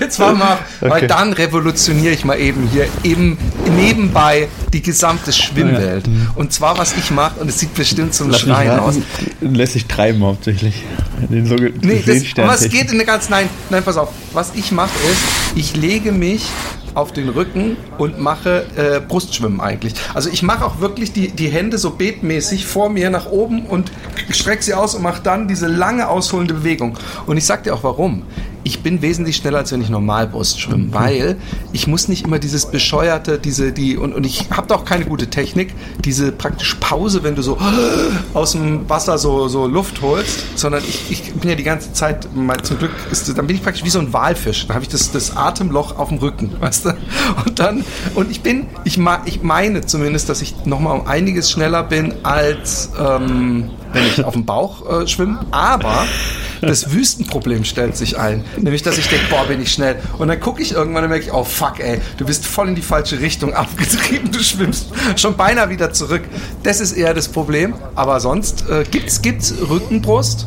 Jetzt 0.00 0.18
war 0.18 0.34
mal, 0.34 0.58
okay. 0.80 0.90
weil 0.90 1.06
dann 1.06 1.32
revolutioniere 1.32 2.12
ich 2.12 2.24
mal 2.24 2.38
eben 2.38 2.68
hier 2.68 2.86
im, 3.02 3.38
nebenbei 3.76 4.48
die 4.72 4.82
gesamte 4.82 5.32
Schwimmwelt. 5.32 6.06
Ja. 6.06 6.12
Und 6.34 6.52
zwar, 6.52 6.78
was 6.78 6.96
ich 6.96 7.10
mache, 7.10 7.40
und 7.40 7.48
es 7.48 7.58
sieht 7.58 7.74
bestimmt 7.74 8.14
zum 8.14 8.30
Lass 8.30 8.40
Schreien 8.40 8.78
aus. 8.78 8.96
Lässt 9.40 9.74
sich 9.74 9.86
treiben 9.86 10.22
hauptsächlich. 10.22 10.84
Den 11.30 11.46
so 11.46 11.56
nee, 11.56 12.02
das, 12.04 12.22
aber 12.36 12.54
es 12.54 12.68
geht 12.68 12.90
in 12.90 12.98
der 12.98 13.06
ganz, 13.06 13.28
nein, 13.28 13.48
nein, 13.70 13.82
pass 13.82 13.96
auf. 13.96 14.10
Was 14.32 14.54
ich 14.54 14.72
mache 14.72 14.90
ist, 15.10 15.56
ich 15.56 15.76
lege 15.76 16.12
mich 16.12 16.46
auf 16.94 17.12
den 17.12 17.28
Rücken 17.28 17.76
und 17.96 18.18
mache 18.18 18.66
äh, 18.76 19.00
Brustschwimmen 19.00 19.60
eigentlich. 19.60 19.94
Also 20.14 20.30
ich 20.30 20.42
mache 20.42 20.64
auch 20.64 20.80
wirklich 20.80 21.12
die, 21.12 21.28
die 21.28 21.48
Hände 21.48 21.78
so 21.78 21.90
betmäßig 21.90 22.66
vor 22.66 22.88
mir 22.88 23.10
nach 23.10 23.26
oben 23.26 23.66
und 23.66 23.92
strecke 24.30 24.62
sie 24.62 24.74
aus 24.74 24.94
und 24.94 25.02
mache 25.02 25.22
dann 25.22 25.48
diese 25.48 25.68
lange 25.68 26.08
ausholende 26.08 26.54
Bewegung. 26.54 26.98
Und 27.26 27.36
ich 27.36 27.44
sag 27.44 27.62
dir 27.64 27.74
auch 27.74 27.84
warum 27.84 28.24
ich 28.68 28.82
bin 28.82 29.00
wesentlich 29.00 29.36
schneller, 29.36 29.58
als 29.58 29.72
wenn 29.72 29.80
ich 29.80 29.88
normal 29.88 30.26
Brust 30.26 30.60
schwimme, 30.60 30.92
weil 30.92 31.36
ich 31.72 31.86
muss 31.86 32.06
nicht 32.08 32.26
immer 32.26 32.38
dieses 32.38 32.66
bescheuerte, 32.66 33.38
diese, 33.38 33.72
die, 33.72 33.96
und, 33.96 34.12
und 34.12 34.26
ich 34.26 34.50
habe 34.50 34.66
doch 34.66 34.84
keine 34.84 35.06
gute 35.06 35.28
Technik, 35.28 35.74
diese 36.04 36.32
praktisch 36.32 36.74
Pause, 36.74 37.22
wenn 37.22 37.34
du 37.34 37.40
so 37.40 37.56
aus 38.34 38.52
dem 38.52 38.86
Wasser 38.88 39.16
so, 39.16 39.48
so 39.48 39.66
Luft 39.66 40.02
holst, 40.02 40.58
sondern 40.58 40.82
ich, 40.86 41.10
ich 41.10 41.32
bin 41.32 41.48
ja 41.48 41.56
die 41.56 41.62
ganze 41.62 41.94
Zeit, 41.94 42.28
mal, 42.36 42.60
zum 42.62 42.78
Glück, 42.78 42.90
ist, 43.10 43.26
dann 43.36 43.46
bin 43.46 43.56
ich 43.56 43.62
praktisch 43.62 43.84
wie 43.84 43.90
so 43.90 44.00
ein 44.00 44.12
Walfisch. 44.12 44.66
Dann 44.66 44.74
habe 44.74 44.84
ich 44.84 44.90
das, 44.90 45.12
das 45.12 45.34
Atemloch 45.34 45.98
auf 45.98 46.10
dem 46.10 46.18
Rücken, 46.18 46.52
weißt 46.60 46.84
du? 46.84 46.96
Und 47.46 47.58
dann, 47.58 47.84
und 48.14 48.30
ich 48.30 48.42
bin, 48.42 48.66
ich, 48.84 49.00
ich 49.24 49.42
meine 49.42 49.86
zumindest, 49.86 50.28
dass 50.28 50.42
ich 50.42 50.66
nochmal 50.66 51.00
um 51.00 51.06
einiges 51.06 51.50
schneller 51.50 51.84
bin 51.84 52.14
als, 52.22 52.90
ähm, 53.00 53.70
wenn 53.92 54.06
ich 54.06 54.24
auf 54.24 54.34
dem 54.34 54.44
Bauch 54.44 55.02
äh, 55.02 55.06
schwimme, 55.06 55.40
aber 55.50 56.06
das 56.60 56.92
Wüstenproblem 56.92 57.64
stellt 57.64 57.96
sich 57.96 58.18
ein. 58.18 58.44
Nämlich, 58.56 58.82
dass 58.82 58.98
ich 58.98 59.08
denke, 59.08 59.26
boah, 59.30 59.46
bin 59.46 59.60
ich 59.60 59.72
schnell. 59.72 59.96
Und 60.18 60.28
dann 60.28 60.40
gucke 60.40 60.62
ich 60.62 60.72
irgendwann 60.72 61.04
und 61.04 61.10
merke 61.10 61.24
ich, 61.24 61.32
oh 61.32 61.44
fuck, 61.44 61.80
ey, 61.80 62.00
du 62.16 62.26
bist 62.26 62.46
voll 62.46 62.68
in 62.68 62.74
die 62.74 62.82
falsche 62.82 63.20
Richtung 63.20 63.54
abgetrieben, 63.54 64.30
du 64.30 64.40
schwimmst 64.40 64.88
schon 65.16 65.36
beinahe 65.36 65.70
wieder 65.70 65.92
zurück. 65.92 66.22
Das 66.62 66.80
ist 66.80 66.92
eher 66.92 67.14
das 67.14 67.28
Problem. 67.28 67.74
Aber 67.94 68.20
sonst, 68.20 68.64
äh, 68.68 68.84
gibt's, 68.90 69.22
gibt's 69.22 69.54
Rückenbrust? 69.68 70.46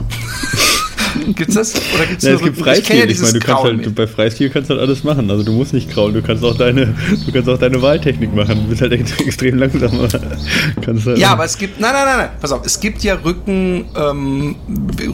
Gibt's 1.35 1.55
das? 1.55 1.75
Oder 1.95 2.05
gibt's 2.05 2.23
ja, 2.23 2.33
es 2.33 2.41
gibt 2.41 2.57
Freistil. 2.57 2.95
Ich, 2.95 3.03
ja 3.03 3.09
ich 3.09 3.19
meine, 3.19 3.33
du 3.33 3.39
kannst 3.39 3.63
halt, 3.63 3.95
bei 3.95 4.07
Freistil 4.07 4.49
kannst 4.49 4.69
du 4.69 4.75
halt 4.75 4.81
alles 4.81 5.03
machen. 5.03 5.29
Also 5.29 5.43
du 5.43 5.51
musst 5.51 5.73
nicht 5.73 5.89
kraulen, 5.89 6.13
du 6.13 6.21
kannst 6.21 6.43
auch 6.43 6.57
deine, 6.57 6.95
du 7.25 7.31
kannst 7.31 7.49
auch 7.49 7.57
deine 7.57 7.81
Wahltechnik 7.81 8.33
machen. 8.33 8.63
Du 8.63 8.69
bist 8.69 8.81
halt 8.81 8.93
extrem 9.19 9.57
langsam. 9.57 9.91
Halt 9.99 11.17
ja, 11.17 11.31
aber 11.31 11.45
es 11.45 11.57
gibt, 11.57 11.79
nein, 11.79 11.93
nein, 11.93 12.05
nein, 12.05 12.17
nein, 12.17 12.29
pass 12.39 12.51
auf, 12.51 12.65
es 12.65 12.79
gibt 12.79 13.03
ja 13.03 13.15
Rücken, 13.15 13.85
ähm, 13.95 14.55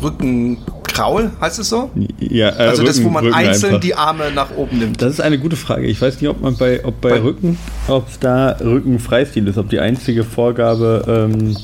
Rücken 0.02 0.58
Kraul, 0.98 1.30
heißt 1.40 1.60
es 1.60 1.70
so? 1.70 1.92
Ja, 2.20 2.50
äh, 2.50 2.52
also 2.54 2.82
Rücken, 2.82 2.86
das, 2.86 3.04
wo 3.04 3.10
man 3.10 3.24
Rücken 3.26 3.36
einzeln 3.36 3.66
einfach. 3.66 3.82
die 3.82 3.94
Arme 3.94 4.32
nach 4.34 4.50
oben 4.56 4.80
nimmt. 4.80 5.00
Das 5.00 5.14
ist 5.14 5.22
eine 5.22 5.38
gute 5.38 5.56
Frage. 5.56 5.86
Ich 5.86 6.02
weiß 6.02 6.20
nicht, 6.20 6.30
ob 6.30 6.42
man 6.42 6.58
bei, 6.58 6.84
ob 6.84 7.00
bei, 7.02 7.12
bei 7.12 7.22
Rücken, 7.22 7.60
ob 7.88 8.10
es 8.10 8.18
da 8.18 8.58
Rückenfreistil 8.60 9.48
ist, 9.48 9.60
ob 9.60 9.70
die 9.70 9.80
einzige 9.80 10.24
Vorgabe 10.24 11.30
ähm, 11.30 11.56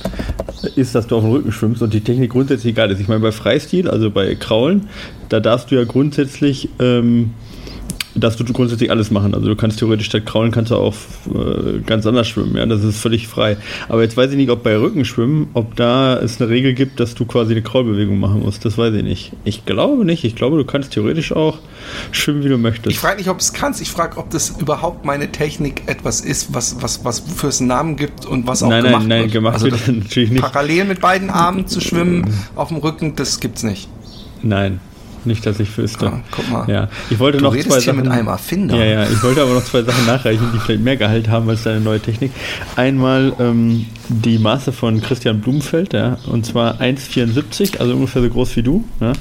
ist, 0.76 0.94
dass 0.94 1.08
du 1.08 1.18
auf 1.18 1.24
dem 1.24 1.32
Rücken 1.32 1.52
schwimmst 1.52 1.82
und 1.82 1.96
die 1.96 2.02
Technik 2.02 2.30
grundsätzlich 2.30 2.74
egal 2.74 2.92
ist. 2.92 3.00
Ich 3.00 3.08
meine, 3.08 3.22
bei 3.22 3.32
Freistil, 3.32 3.90
also 3.90 4.12
bei 4.12 4.36
Kraulen, 4.36 4.88
da 5.30 5.40
darfst 5.40 5.72
du 5.72 5.76
ja 5.76 5.84
grundsätzlich 5.84 6.70
ähm, 6.80 7.32
darfst 8.16 8.40
du 8.40 8.46
grundsätzlich 8.46 8.92
alles 8.92 9.12
machen. 9.12 9.34
Also 9.34 9.48
du 9.48 9.56
kannst 9.56 9.80
theoretisch 9.80 10.08
statt 10.08 10.26
Kraulen 10.26 10.52
kannst 10.52 10.72
du 10.72 10.76
auch 10.76 10.94
äh, 11.34 11.80
ganz 11.86 12.06
anders 12.06 12.28
schwimmen, 12.28 12.56
ja, 12.56 12.66
das 12.66 12.84
ist 12.84 13.00
völlig 13.00 13.28
frei. 13.28 13.58
Aber 13.90 14.02
jetzt 14.04 14.16
weiß 14.16 14.32
ich 14.32 14.38
nicht, 14.38 14.50
ob 14.50 14.64
bei 14.64 14.78
Rückenschwimmen, 14.78 15.48
ob 15.54 15.76
da 15.76 16.20
es 16.20 16.40
eine 16.40 16.50
Regel 16.50 16.74
gibt, 16.74 17.00
dass 17.00 17.16
du 17.16 17.26
quasi 17.26 17.54
eine 17.54 17.62
Kraulbewegung 17.62 18.20
machen 18.20 18.42
musst. 18.42 18.66
Das 18.66 18.78
weiß 18.78 18.94
ich 18.94 19.04
nicht. 19.04 19.32
Ich 19.44 19.66
glaube 19.66 20.06
nicht. 20.06 20.24
Ich 20.24 20.36
glaube, 20.36 20.58
du 20.58 20.66
kannst 20.66 20.92
theoretisch 20.92 21.32
auch 21.32 21.58
schwimmen, 22.12 22.44
wie 22.44 22.50
du 22.50 22.58
möchtest. 22.58 22.92
Ich 22.92 23.00
frage 23.00 23.18
nicht, 23.18 23.30
ob 23.30 23.40
es 23.40 23.54
kannst. 23.54 23.82
Ich 23.82 23.90
frage, 23.90 24.18
ob 24.18 24.30
das 24.30 24.50
überhaupt 24.50 25.06
meine 25.06 25.32
Technik 25.32 25.84
etwas 25.88 26.22
ist, 26.22 26.54
was 26.54 26.82
was 26.82 27.04
was 27.04 27.20
für 27.20 27.48
es 27.48 27.60
einen 27.60 27.70
Namen 27.70 27.96
gibt 27.96 28.26
und 28.26 28.48
was 28.48 28.64
auch 28.64 28.70
nein, 28.70 28.84
gemacht 28.84 29.00
nein, 29.02 29.10
nein, 29.10 29.22
wird. 29.24 29.34
Gemacht 29.34 29.54
also 29.56 29.66
wird 29.72 29.88
natürlich 29.88 30.32
nicht. 30.32 30.42
Parallel 30.42 30.86
mit 30.86 31.02
beiden 31.02 31.30
Armen 31.30 31.68
zu 31.68 31.82
schwimmen 31.82 32.34
auf 32.56 32.70
dem 32.70 32.78
Rücken, 32.78 33.16
das 33.16 33.40
gibt's 33.40 33.64
nicht. 33.64 33.90
Nein, 34.42 34.80
nicht, 35.26 35.46
dass 35.46 35.60
ich 35.60 35.78
wüsste. 35.78 36.06
Ja, 36.06 36.22
guck 36.32 36.50
mal. 36.50 36.70
Ja. 36.70 36.90
Ich 37.10 37.20
wollte 37.20 37.38
du 37.38 37.44
noch 37.44 37.58
zwei 37.58 37.80
Sachen. 37.80 37.98
mit 37.98 38.08
einem 38.08 38.28
Erfinder. 38.28 38.76
Ja, 38.78 38.84
ja. 38.84 39.04
Ich 39.04 39.22
wollte 39.24 39.42
aber 39.42 39.54
noch 39.54 39.64
zwei 39.64 39.84
Sachen 39.84 40.06
nachreichen, 40.06 40.50
die 40.54 40.60
vielleicht 40.60 40.82
mehr 40.82 40.98
Gehalt 40.98 41.30
haben 41.30 41.50
als 41.50 41.64
deine 41.64 41.80
neue 41.80 42.00
Technik. 42.00 42.32
Einmal 42.76 43.34
ähm, 43.40 43.86
die 44.10 44.40
Maße 44.40 44.72
von 44.72 45.02
Christian 45.02 45.42
Blumenfeld, 45.42 45.94
ja, 45.94 46.18
und 46.28 46.46
zwar 46.46 46.82
1,74, 46.82 47.78
also 47.80 47.94
ungefähr 47.94 48.22
so 48.22 48.30
groß 48.30 48.56
wie 48.56 48.64
du. 48.64 48.84
Ja. 49.00 49.14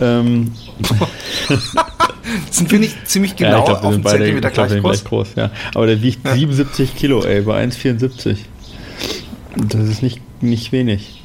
Ähm, 0.00 0.52
sind 2.50 2.70
wir 2.70 2.78
nicht 2.78 3.08
ziemlich 3.08 3.36
genau 3.36 3.58
ja, 3.58 3.64
glaub, 3.64 3.84
auf 3.84 3.94
den 3.94 4.04
Zentimeter 4.04 4.50
gleich, 4.50 4.72
groß? 4.72 4.82
gleich 4.82 5.04
groß? 5.04 5.28
Ja. 5.36 5.50
Aber 5.74 5.86
der 5.86 6.02
wiegt 6.02 6.24
ja. 6.26 6.34
77 6.34 6.94
Kilo, 6.96 7.22
ey, 7.22 7.42
bei 7.42 7.62
1,74. 7.64 8.36
Das 9.56 9.88
ist 9.88 10.02
nicht, 10.02 10.20
nicht 10.42 10.72
wenig. 10.72 11.22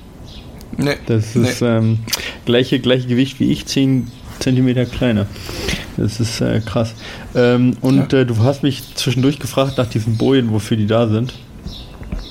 Nee, 0.77 0.96
das 1.06 1.36
ist 1.36 1.62
nee. 1.62 1.68
ähm, 1.68 2.00
gleiche, 2.46 2.80
gleiche 2.80 3.08
Gewicht 3.08 3.39
wie 3.39 3.51
ich, 3.51 3.65
10 3.65 4.08
Zentimeter 4.39 4.86
kleiner. 4.86 5.25
Das 5.98 6.20
ist 6.20 6.42
äh, 6.42 6.60
krass. 6.60 6.94
Ähm, 7.36 7.77
und 7.82 8.12
ja. 8.12 8.20
äh, 8.20 8.25
du 8.25 8.38
hast 8.39 8.63
mich 8.63 8.96
zwischendurch 8.96 9.39
gefragt 9.39 9.77
nach 9.77 9.88
diesen 9.88 10.18
Bojen, 10.18 10.51
wofür 10.51 10.77
die 10.77 10.88
da 10.88 11.08
sind. 11.08 11.34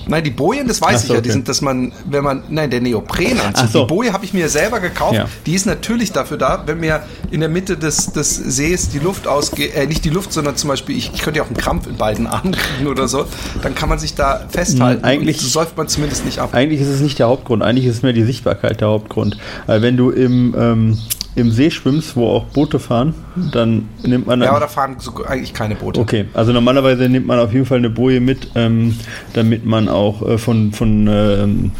Nein, 0.06 0.24
die 0.24 0.30
Bojen, 0.30 0.68
das 0.68 0.80
weiß 0.80 1.02
so, 1.02 1.04
ich 1.04 1.08
ja. 1.10 1.14
Okay. 1.16 1.22
Die 1.22 1.30
sind, 1.30 1.48
dass 1.48 1.60
man, 1.60 1.92
wenn 2.08 2.24
man, 2.24 2.42
nein, 2.48 2.70
der 2.70 2.80
Neoprenanzug. 2.80 3.68
So. 3.68 3.80
Die 3.80 3.86
Boje 3.86 4.12
habe 4.12 4.24
ich 4.24 4.32
mir 4.32 4.48
selber 4.48 4.80
gekauft. 4.80 5.14
Ja. 5.14 5.28
Die 5.46 5.54
ist 5.54 5.66
natürlich 5.66 6.12
dafür 6.12 6.38
da, 6.38 6.62
wenn 6.66 6.80
mir 6.80 7.02
in 7.30 7.40
der 7.40 7.48
Mitte 7.48 7.76
des, 7.76 8.12
des 8.12 8.36
Sees 8.36 8.88
die 8.88 8.98
Luft 8.98 9.26
ausgeht, 9.26 9.74
äh, 9.74 9.86
nicht 9.86 10.04
die 10.04 10.10
Luft, 10.10 10.32
sondern 10.32 10.56
zum 10.56 10.68
Beispiel, 10.68 10.96
ich, 10.96 11.12
ich 11.14 11.22
könnte 11.22 11.38
ja 11.38 11.44
auch 11.44 11.48
einen 11.48 11.56
Krampf 11.56 11.86
in 11.86 11.96
beiden 11.96 12.26
Armen 12.32 12.52
kriegen 12.52 12.88
oder 12.88 13.08
so, 13.08 13.26
dann 13.62 13.74
kann 13.74 13.88
man 13.88 13.98
sich 13.98 14.14
da 14.14 14.46
festhalten. 14.48 15.04
Eigentlich 15.04 15.40
so 15.40 15.48
säuft 15.48 15.76
man 15.76 15.88
zumindest 15.88 16.24
nicht 16.24 16.38
ab. 16.38 16.50
Eigentlich 16.52 16.80
ist 16.80 16.88
es 16.88 17.00
nicht 17.00 17.18
der 17.18 17.28
Hauptgrund. 17.28 17.62
Eigentlich 17.62 17.86
ist 17.86 17.96
es 17.96 18.02
mehr 18.02 18.12
die 18.12 18.24
Sichtbarkeit 18.24 18.80
der 18.80 18.88
Hauptgrund. 18.88 19.36
Weil 19.66 19.82
wenn 19.82 19.96
du 19.96 20.10
im, 20.10 20.54
ähm, 20.58 20.98
im 21.34 21.50
See 21.50 21.70
schwimmst, 21.70 22.16
wo 22.16 22.28
auch 22.28 22.44
Boote 22.44 22.78
fahren, 22.78 23.14
dann 23.52 23.88
nimmt 24.02 24.26
man. 24.26 24.42
Ja, 24.42 24.50
aber 24.50 24.60
da 24.60 24.68
fahren 24.68 24.96
so 24.98 25.24
eigentlich 25.24 25.54
keine 25.54 25.74
Boote. 25.74 26.00
Okay, 26.00 26.26
also 26.34 26.52
normalerweise 26.52 27.08
nimmt 27.08 27.26
man 27.26 27.38
auf 27.38 27.52
jeden 27.52 27.66
Fall 27.66 27.78
eine 27.78 27.90
Boje 27.90 28.20
mit, 28.20 28.50
ähm, 28.54 28.98
damit 29.32 29.64
man 29.64 29.88
auch 29.88 30.26
äh, 30.26 30.38
von, 30.38 30.72
von 30.72 31.06
ähm, 31.10 31.70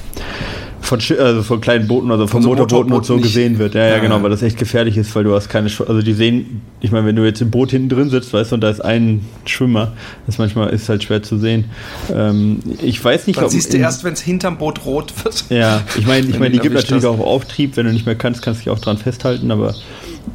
von, 0.83 1.01
also 1.19 1.43
von 1.43 1.61
kleinen 1.61 1.87
Booten, 1.87 2.11
also 2.11 2.27
von, 2.27 2.43
von 2.43 2.43
so 2.43 2.49
Motorbooten 2.51 2.93
und 2.93 3.07
so 3.07 3.15
nicht. 3.15 3.23
gesehen 3.25 3.59
wird. 3.59 3.75
Ja, 3.75 3.87
ja, 3.87 3.99
genau, 3.99 4.23
weil 4.23 4.31
das 4.31 4.43
echt 4.43 4.59
gefährlich 4.59 4.97
ist, 4.97 5.15
weil 5.15 5.25
du 5.25 5.35
hast 5.35 5.49
keine, 5.49 5.67
also 5.67 6.03
die 6.03 6.13
sehen, 6.13 6.61
ich 6.81 6.91
meine, 6.91 7.07
wenn 7.07 7.17
du 7.17 7.25
jetzt 7.25 7.41
im 7.41 7.51
Boot 7.51 7.71
hinten 7.71 7.89
drin 7.89 8.11
sitzt, 8.11 8.33
weißt 8.33 8.51
du, 8.51 8.57
und 8.57 8.61
da 8.61 8.71
ist 8.71 8.81
ein 8.81 9.25
Schwimmer, 9.47 9.93
das 10.27 10.39
manchmal 10.39 10.71
ist 10.71 10.89
halt 10.89 11.03
schwer 11.03 11.23
zu 11.23 11.39
sehen. 11.39 11.67
Ähm, 12.13 12.61
ich 12.83 13.03
weiß 13.03 13.27
nicht, 13.27 13.37
Dann 13.39 13.47
ob. 13.47 13.51
siehst 13.51 13.73
du 13.73 13.79
erst, 13.79 14.05
wenn 14.05 14.13
es 14.13 14.21
hinterm 14.21 14.59
Boot 14.59 14.85
rot 14.85 15.13
wird. 15.25 15.45
Ja, 15.49 15.83
ich 15.97 16.07
meine, 16.07 16.27
ich 16.27 16.39
meine, 16.39 16.51
die 16.51 16.59
gibt 16.59 16.75
natürlich 16.75 17.07
auch 17.07 17.21
Auftrieb, 17.21 17.77
wenn 17.77 17.87
du 17.87 17.93
nicht 17.93 18.07
mehr 18.07 18.17
kannst, 18.17 18.43
kannst 18.43 18.61
du 18.61 18.65
dich 18.65 18.71
auch 18.71 18.81
dran 18.81 18.99
festhalten, 18.99 19.51
aber 19.51 19.75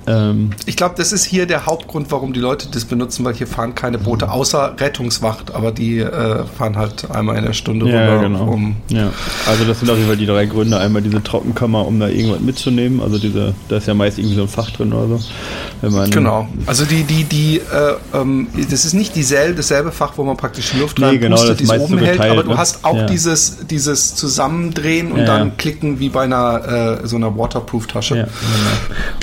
ähm, 0.05 0.51
ich 0.65 0.75
glaube, 0.75 0.95
das 0.97 1.11
ist 1.11 1.25
hier 1.25 1.45
der 1.45 1.65
Hauptgrund, 1.65 2.11
warum 2.11 2.33
die 2.33 2.39
Leute 2.39 2.67
das 2.71 2.85
benutzen, 2.85 3.25
weil 3.25 3.33
hier 3.33 3.47
fahren 3.47 3.75
keine 3.75 3.97
Boote, 3.97 4.31
außer 4.31 4.75
Rettungswacht, 4.79 5.53
aber 5.53 5.71
die 5.71 5.99
äh, 5.99 6.45
fahren 6.45 6.77
halt 6.77 7.09
einmal 7.11 7.37
in 7.37 7.45
der 7.45 7.53
Stunde 7.53 7.89
ja, 7.89 8.13
runter. 8.13 8.27
Genau. 8.27 8.51
Um 8.51 8.75
ja, 8.89 9.11
also 9.45 9.65
das 9.65 9.79
sind 9.79 9.89
auf 9.89 9.97
jeden 9.97 10.07
Fall 10.07 10.17
die 10.17 10.25
drei 10.25 10.45
Gründe. 10.45 10.77
Einmal 10.77 11.01
diese 11.01 11.21
Trockenkammer, 11.21 11.85
um 11.85 11.99
da 11.99 12.07
irgendwas 12.07 12.39
mitzunehmen, 12.41 13.01
also 13.01 13.17
diese, 13.17 13.53
da 13.69 13.77
ist 13.77 13.87
ja 13.87 13.93
meist 13.93 14.17
irgendwie 14.17 14.35
so 14.35 14.43
ein 14.43 14.47
Fach 14.47 14.71
drin 14.71 14.93
oder 14.93 15.17
so. 15.17 15.25
Wenn 15.81 15.93
man 15.93 16.09
genau, 16.09 16.47
also 16.65 16.85
die, 16.85 17.03
die, 17.03 17.23
die, 17.23 17.57
äh, 17.57 17.95
ähm, 18.13 18.47
das 18.69 18.85
ist 18.85 18.93
nicht 18.93 19.15
dieselbe, 19.15 19.55
dasselbe 19.55 19.91
Fach, 19.91 20.13
wo 20.15 20.23
man 20.23 20.37
praktisch 20.37 20.73
Luft 20.73 20.99
nee, 20.99 21.17
genau, 21.17 21.35
pustet, 21.35 21.59
die 21.59 21.63
es 21.65 21.71
oben 21.71 21.97
geteilt, 21.97 22.19
hält, 22.19 22.31
aber 22.31 22.43
du 22.43 22.49
ne? 22.51 22.57
hast 22.57 22.83
auch 22.83 22.95
ja. 22.95 23.05
dieses, 23.05 23.67
dieses 23.69 24.15
Zusammendrehen 24.15 25.11
und 25.11 25.25
dann 25.25 25.57
klicken 25.57 25.99
wie 25.99 26.09
bei 26.09 26.23
einer 26.23 27.01
äh, 27.03 27.07
so 27.07 27.15
einer 27.15 27.37
Waterproof-Tasche. 27.37 28.15
Genau. 28.15 28.27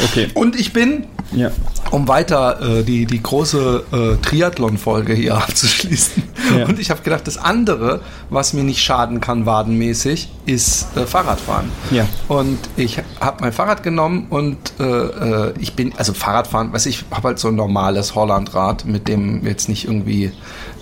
Okay. 0.04 0.28
Und 0.35 0.53
ich 0.54 0.73
bin, 0.73 1.06
ja. 1.32 1.50
um 1.90 2.08
weiter 2.08 2.61
äh, 2.61 2.82
die, 2.82 3.06
die 3.06 3.23
große 3.23 3.84
äh, 3.92 4.26
Triathlon-Folge 4.26 5.14
hier 5.14 5.34
abzuschließen. 5.42 6.23
Ja. 6.56 6.66
Und 6.66 6.78
ich 6.78 6.90
habe 6.90 7.02
gedacht, 7.02 7.26
das 7.26 7.37
andere, 7.37 8.00
was 8.30 8.52
mir 8.52 8.64
nicht 8.64 8.82
schaden 8.82 9.20
kann, 9.20 9.46
wadenmäßig, 9.46 10.28
ist 10.46 10.96
äh, 10.96 11.06
Fahrradfahren. 11.06 11.70
Ja. 11.90 12.06
Und 12.28 12.58
ich 12.76 12.99
habe 13.20 13.38
mein 13.40 13.52
Fahrrad 13.52 13.82
genommen 13.82 14.26
und 14.30 14.58
äh, 14.78 14.84
äh, 14.84 15.54
ich 15.58 15.75
bin, 15.75 15.94
also 15.96 16.12
Fahrradfahren, 16.12 16.73
weiß 16.73 16.87
ich, 16.87 17.04
habe 17.11 17.28
halt 17.28 17.38
so 17.38 17.49
ein 17.49 17.54
normales 17.54 18.14
Hollandrad, 18.14 18.84
mit 18.84 19.08
dem 19.08 19.46
jetzt 19.46 19.68
nicht 19.68 19.87
irgendwie 19.87 20.32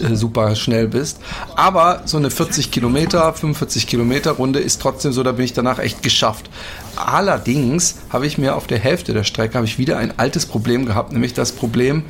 äh, 0.01 0.15
super 0.15 0.57
schnell 0.57 0.89
bist. 0.89 1.21
Aber 1.57 2.03
so 2.05 2.17
eine 2.17 2.31
40 2.31 2.71
Kilometer, 2.71 3.33
45 3.33 3.87
Kilometer 3.87 4.33
Runde 4.33 4.59
ist 4.59 4.81
trotzdem 4.81 5.13
so, 5.13 5.23
da 5.23 5.33
bin 5.33 5.45
ich 5.45 5.53
danach 5.53 5.79
echt 5.79 6.03
geschafft. 6.03 6.51
Allerdings 6.97 7.97
habe 8.11 8.27
ich 8.27 8.39
mir 8.39 8.57
auf 8.57 8.67
der 8.67 8.79
Hälfte 8.79 9.13
der 9.13 9.25
Strecke 9.25 9.55
habe 9.55 9.67
ich 9.67 9.79
wieder 9.79 9.99
ein 9.99 10.19
altes 10.19 10.47
Problem 10.47 10.87
gehabt, 10.87 11.13
nämlich 11.13 11.35
das 11.35 11.53
Problem, 11.53 12.05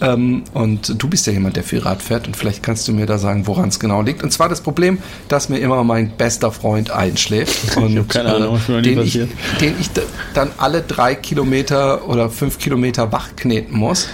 ähm, 0.00 0.44
und 0.52 1.02
du 1.02 1.08
bist 1.08 1.26
ja 1.26 1.32
jemand, 1.32 1.56
der 1.56 1.64
viel 1.64 1.80
Rad 1.80 2.02
fährt 2.02 2.26
und 2.26 2.36
vielleicht 2.36 2.62
kannst 2.62 2.88
du 2.88 2.92
mir 2.92 3.06
da 3.06 3.18
sagen, 3.18 3.46
woran 3.46 3.68
es 3.68 3.78
genau 3.78 4.02
liegt. 4.02 4.22
Und 4.22 4.32
zwar 4.32 4.48
das 4.48 4.60
Problem, 4.60 4.98
dass 5.28 5.48
mir 5.48 5.58
immer 5.58 5.84
mein 5.84 6.10
bester 6.16 6.50
Freund 6.52 6.90
einschläft 6.90 7.76
und 7.76 7.96
ich 7.96 8.08
keine 8.08 8.34
Ahnung, 8.34 8.60
was 8.66 8.68
äh, 8.68 8.82
den, 8.82 9.00
ich, 9.00 9.12
den 9.60 9.74
ich 9.80 9.90
dann 10.34 10.50
alle 10.58 10.82
drei 10.82 11.14
Kilometer 11.14 12.08
oder 12.08 12.28
fünf 12.28 12.58
Kilometer 12.58 13.12
wachkneten 13.12 13.76
muss. 13.76 14.08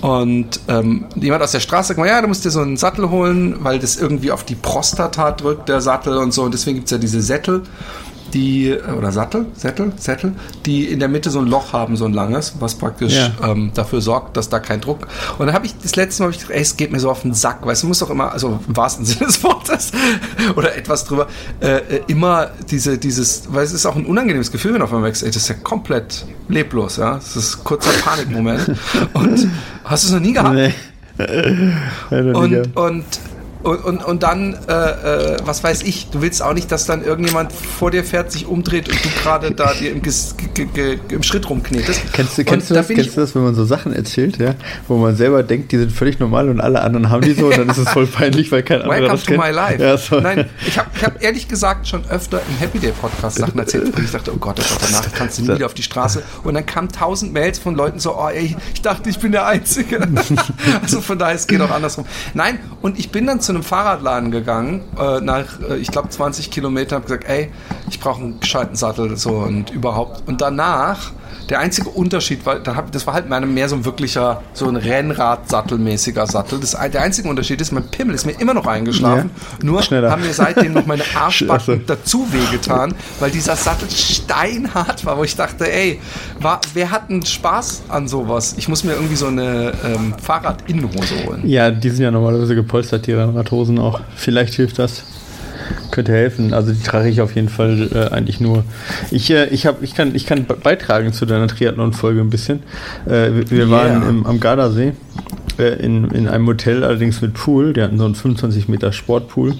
Und 0.00 0.60
ähm, 0.68 1.06
jemand 1.14 1.42
aus 1.42 1.52
der 1.52 1.60
Straße 1.60 1.88
sagt 1.88 1.98
mal, 1.98 2.08
ja, 2.08 2.20
du 2.20 2.28
musst 2.28 2.44
dir 2.44 2.50
so 2.50 2.60
einen 2.60 2.76
Sattel 2.76 3.10
holen, 3.10 3.56
weil 3.60 3.78
das 3.78 3.96
irgendwie 3.96 4.32
auf 4.32 4.44
die 4.44 4.54
Prostata 4.54 5.30
drückt, 5.32 5.68
der 5.68 5.80
Sattel 5.80 6.16
und 6.16 6.32
so. 6.32 6.42
Und 6.42 6.54
deswegen 6.54 6.76
gibt 6.76 6.86
es 6.86 6.92
ja 6.92 6.98
diese 6.98 7.22
Sättel. 7.22 7.62
Die, 8.34 8.74
oder 8.96 9.12
Sattel, 9.12 9.46
Sättel, 9.54 9.92
Sättel, 9.96 10.32
die 10.66 10.84
in 10.84 10.98
der 10.98 11.08
Mitte 11.08 11.30
so 11.30 11.40
ein 11.40 11.46
Loch 11.46 11.72
haben, 11.72 11.96
so 11.96 12.04
ein 12.04 12.12
langes, 12.12 12.54
was 12.60 12.74
praktisch 12.74 13.14
Ja. 13.14 13.30
ähm, 13.42 13.70
dafür 13.74 14.00
sorgt, 14.00 14.36
dass 14.36 14.48
da 14.48 14.58
kein 14.60 14.80
Druck. 14.80 15.06
Und 15.38 15.46
dann 15.46 15.54
habe 15.54 15.66
ich 15.66 15.74
das 15.82 15.96
letzte 15.96 16.22
Mal, 16.22 16.28
hab 16.28 16.34
ich 16.34 16.40
gedacht, 16.40 16.54
ey, 16.56 16.62
es 16.62 16.76
geht 16.76 16.92
mir 16.92 17.00
so 17.00 17.10
auf 17.10 17.22
den 17.22 17.34
Sack, 17.34 17.64
weißt 17.66 17.82
du, 17.82 17.86
muss 17.88 17.98
doch 17.98 18.10
immer, 18.10 18.32
also 18.32 18.60
im 18.66 18.76
wahrsten 18.76 19.04
Sinne 19.06 19.26
des 19.26 19.42
Wortes 19.42 19.92
oder 20.56 20.76
etwas 20.76 21.04
drüber, 21.04 21.28
äh, 21.60 21.76
äh, 21.78 22.00
immer 22.06 22.50
diese, 22.70 22.98
dieses, 22.98 23.44
weil 23.52 23.64
es 23.64 23.72
ist 23.72 23.86
auch 23.86 23.96
ein 23.96 24.06
unangenehmes 24.06 24.50
Gefühl, 24.52 24.74
wenn 24.74 24.82
auf 24.82 24.90
einmal 24.90 25.02
merkst, 25.02 25.22
ey, 25.22 25.30
das 25.30 25.42
ist 25.42 25.48
ja 25.48 25.54
komplett 25.56 26.24
leblos, 26.48 26.96
ja, 26.96 27.14
das 27.14 27.36
ist 27.36 27.58
ein 27.58 27.64
kurzer 27.64 27.90
Panikmoment. 28.02 28.76
Und 29.12 29.48
hast 29.84 30.04
du 30.04 30.08
es 30.08 30.12
noch 30.12 30.20
nie 30.20 30.32
gehabt? 30.32 30.54
Nee. 30.54 30.74
Und, 32.10 32.76
und, 32.76 33.04
und, 33.62 33.84
und, 33.84 34.04
und 34.04 34.22
dann, 34.22 34.56
äh, 34.68 34.72
äh, 34.72 35.36
was 35.44 35.62
weiß 35.62 35.82
ich, 35.82 36.08
du 36.10 36.22
willst 36.22 36.42
auch 36.42 36.54
nicht, 36.54 36.72
dass 36.72 36.86
dann 36.86 37.04
irgendjemand 37.04 37.52
vor 37.52 37.90
dir 37.90 38.04
fährt, 38.04 38.32
sich 38.32 38.46
umdreht 38.46 38.88
und 38.88 39.04
du 39.04 39.08
gerade 39.22 39.50
da 39.50 39.74
dir 39.74 39.92
im, 39.92 40.00
im 41.10 41.22
Schritt 41.22 41.48
rumknetest. 41.48 42.12
Kennst 42.12 42.38
du, 42.38 42.44
kennst, 42.44 42.70
du 42.70 42.74
da 42.74 42.80
das, 42.80 42.88
bin 42.88 42.96
kennst 42.96 43.16
du 43.16 43.20
das, 43.20 43.34
wenn 43.34 43.42
man 43.42 43.54
so 43.54 43.64
Sachen 43.64 43.92
erzählt, 43.92 44.38
ja, 44.38 44.54
wo 44.88 44.96
man 44.96 45.14
selber 45.14 45.42
denkt, 45.42 45.72
die 45.72 45.78
sind 45.78 45.92
völlig 45.92 46.18
normal 46.18 46.48
und 46.48 46.60
alle 46.60 46.80
anderen 46.80 47.10
haben 47.10 47.22
die 47.22 47.34
so 47.34 47.46
und 47.46 47.58
dann 47.58 47.68
ist 47.68 47.76
es 47.76 47.88
voll 47.90 48.06
peinlich, 48.06 48.50
weil 48.50 48.62
kein 48.62 48.80
anderer 48.80 49.00
Welcome 49.00 49.12
das 49.12 49.24
to 49.24 49.32
kennt. 49.32 49.44
my 49.44 49.50
life. 49.50 49.82
Ja, 49.82 49.98
so. 49.98 50.20
Nein, 50.20 50.48
ich 50.66 50.78
habe 50.78 50.88
ich 50.94 51.04
hab 51.04 51.22
ehrlich 51.22 51.46
gesagt 51.46 51.86
schon 51.86 52.04
öfter 52.08 52.40
im 52.48 52.56
Happy 52.56 52.78
Day 52.78 52.92
Podcast 52.92 53.38
Sachen 53.38 53.58
erzählt, 53.58 53.94
und 53.94 54.02
ich 54.02 54.10
dachte, 54.10 54.32
oh 54.34 54.38
Gott, 54.38 54.58
oh 54.58 54.62
Gott, 54.62 54.88
danach 54.90 55.12
kannst 55.14 55.38
du 55.38 55.42
nie 55.42 55.54
wieder 55.54 55.66
auf 55.66 55.74
die 55.74 55.82
Straße. 55.82 56.22
Und 56.44 56.54
dann 56.54 56.64
kamen 56.64 56.88
tausend 56.88 57.34
Mails 57.34 57.58
von 57.58 57.74
Leuten 57.74 57.98
so, 57.98 58.16
oh 58.16 58.28
ey, 58.28 58.56
ich 58.72 58.80
dachte, 58.80 59.10
ich 59.10 59.18
bin 59.18 59.32
der 59.32 59.46
Einzige. 59.46 60.00
also 60.82 61.02
von 61.02 61.18
daher, 61.18 61.34
es 61.34 61.46
geht 61.46 61.60
auch 61.60 61.70
andersrum. 61.70 62.06
Nein, 62.32 62.58
und 62.80 62.98
ich 62.98 63.10
bin 63.10 63.26
dann 63.26 63.40
zu 63.40 63.49
einem 63.50 63.62
Fahrradladen 63.62 64.30
gegangen, 64.30 64.82
äh, 64.98 65.20
nach, 65.20 65.60
äh, 65.68 65.76
ich 65.76 65.90
glaube, 65.90 66.08
20 66.08 66.50
Kilometern, 66.50 66.96
habe 66.96 67.06
gesagt, 67.06 67.24
ey, 67.28 67.50
ich 67.88 68.00
brauche 68.00 68.22
einen 68.22 68.40
gescheiten 68.40 68.76
Sattel 68.76 69.16
so 69.16 69.32
und 69.32 69.70
überhaupt. 69.70 70.26
Und 70.28 70.40
danach, 70.40 71.12
der 71.48 71.60
einzige 71.60 71.88
Unterschied 71.88 72.44
war, 72.46 72.58
da 72.58 72.76
hab, 72.76 72.92
das 72.92 73.06
war 73.06 73.14
halt 73.14 73.28
mehr 73.28 73.68
so 73.68 73.76
ein 73.76 73.84
wirklicher, 73.84 74.42
so 74.52 74.68
ein 74.68 74.76
Rennrad-Sattelmäßiger 74.76 76.26
Sattel. 76.26 76.60
Das, 76.60 76.72
der 76.72 77.02
einzige 77.02 77.28
Unterschied 77.28 77.60
ist, 77.60 77.72
mein 77.72 77.88
Pimmel 77.88 78.14
ist 78.14 78.26
mir 78.26 78.32
immer 78.32 78.54
noch 78.54 78.66
eingeschlafen. 78.66 79.30
Nur 79.62 79.82
Schneller. 79.82 80.10
haben 80.10 80.22
mir 80.22 80.32
seitdem 80.32 80.72
noch 80.72 80.86
meine 80.86 81.02
Arschbacken 81.14 81.84
dazu 81.86 82.26
wehgetan, 82.32 82.94
weil 83.18 83.30
dieser 83.30 83.56
Sattel 83.56 83.90
steinhart 83.90 85.04
war, 85.04 85.18
wo 85.18 85.24
ich 85.24 85.36
dachte, 85.36 85.70
ey, 85.70 86.00
war, 86.40 86.60
wer 86.74 86.90
hat 86.90 87.10
einen 87.10 87.24
Spaß 87.24 87.82
an 87.88 88.08
sowas? 88.08 88.54
Ich 88.58 88.68
muss 88.68 88.84
mir 88.84 88.92
irgendwie 88.92 89.16
so 89.16 89.26
eine 89.26 89.72
ähm, 89.84 90.14
Fahrradinnenhose 90.20 91.26
holen. 91.26 91.48
Ja, 91.48 91.70
die 91.70 91.90
sind 91.90 92.02
ja 92.02 92.10
normalerweise 92.10 92.54
gepolstert, 92.54 93.06
die 93.06 93.12
Rennradhosen 93.12 93.78
auch. 93.78 94.00
Vielleicht 94.16 94.54
hilft 94.54 94.78
das. 94.78 95.02
Könnte 95.90 96.12
helfen. 96.12 96.52
Also 96.54 96.72
die 96.72 96.82
trage 96.82 97.08
ich 97.08 97.20
auf 97.20 97.34
jeden 97.34 97.48
Fall 97.48 97.88
äh, 97.92 98.14
eigentlich 98.14 98.40
nur. 98.40 98.64
Ich, 99.10 99.30
äh, 99.30 99.46
ich, 99.46 99.66
hab, 99.66 99.82
ich, 99.82 99.94
kann, 99.94 100.14
ich 100.14 100.26
kann 100.26 100.44
be- 100.46 100.56
beitragen 100.62 101.12
zu 101.12 101.26
deiner 101.26 101.48
Triathlon-Folge 101.48 102.20
ein 102.20 102.30
bisschen. 102.30 102.60
Äh, 103.06 103.30
wir 103.32 103.50
wir 103.50 103.58
Yeah. 103.66 103.70
waren 103.70 104.08
im, 104.08 104.26
am 104.26 104.38
Gardasee 104.40 104.92
äh, 105.58 105.74
in, 105.84 106.10
in 106.10 106.28
einem 106.28 106.46
Hotel, 106.46 106.84
allerdings 106.84 107.20
mit 107.20 107.34
Pool. 107.34 107.72
Die 107.72 107.82
hatten 107.82 107.98
so 107.98 108.04
einen 108.04 108.14
25 108.14 108.68
Meter 108.68 108.92
Sportpool. 108.92 109.54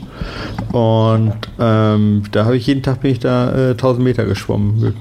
Und 0.72 1.34
ähm, 1.58 2.22
da 2.30 2.44
habe 2.44 2.56
ich 2.56 2.66
jeden 2.66 2.82
Tag 2.82 3.00
bin 3.00 3.10
ich 3.10 3.18
da 3.18 3.70
äh, 3.70 3.70
1000 3.72 4.04
Meter 4.04 4.24
geschwommen. 4.24 4.94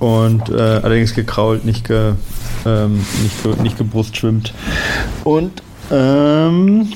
Und 0.00 0.48
äh, 0.50 0.54
allerdings 0.54 1.14
gekrault, 1.14 1.64
nicht, 1.64 1.86
ge, 1.88 2.12
ähm, 2.66 3.04
nicht, 3.22 3.42
ge, 3.42 3.52
nicht 3.62 3.78
gebrustschwimmt. 3.78 4.52
Und 5.24 5.62
ähm, 5.90 6.88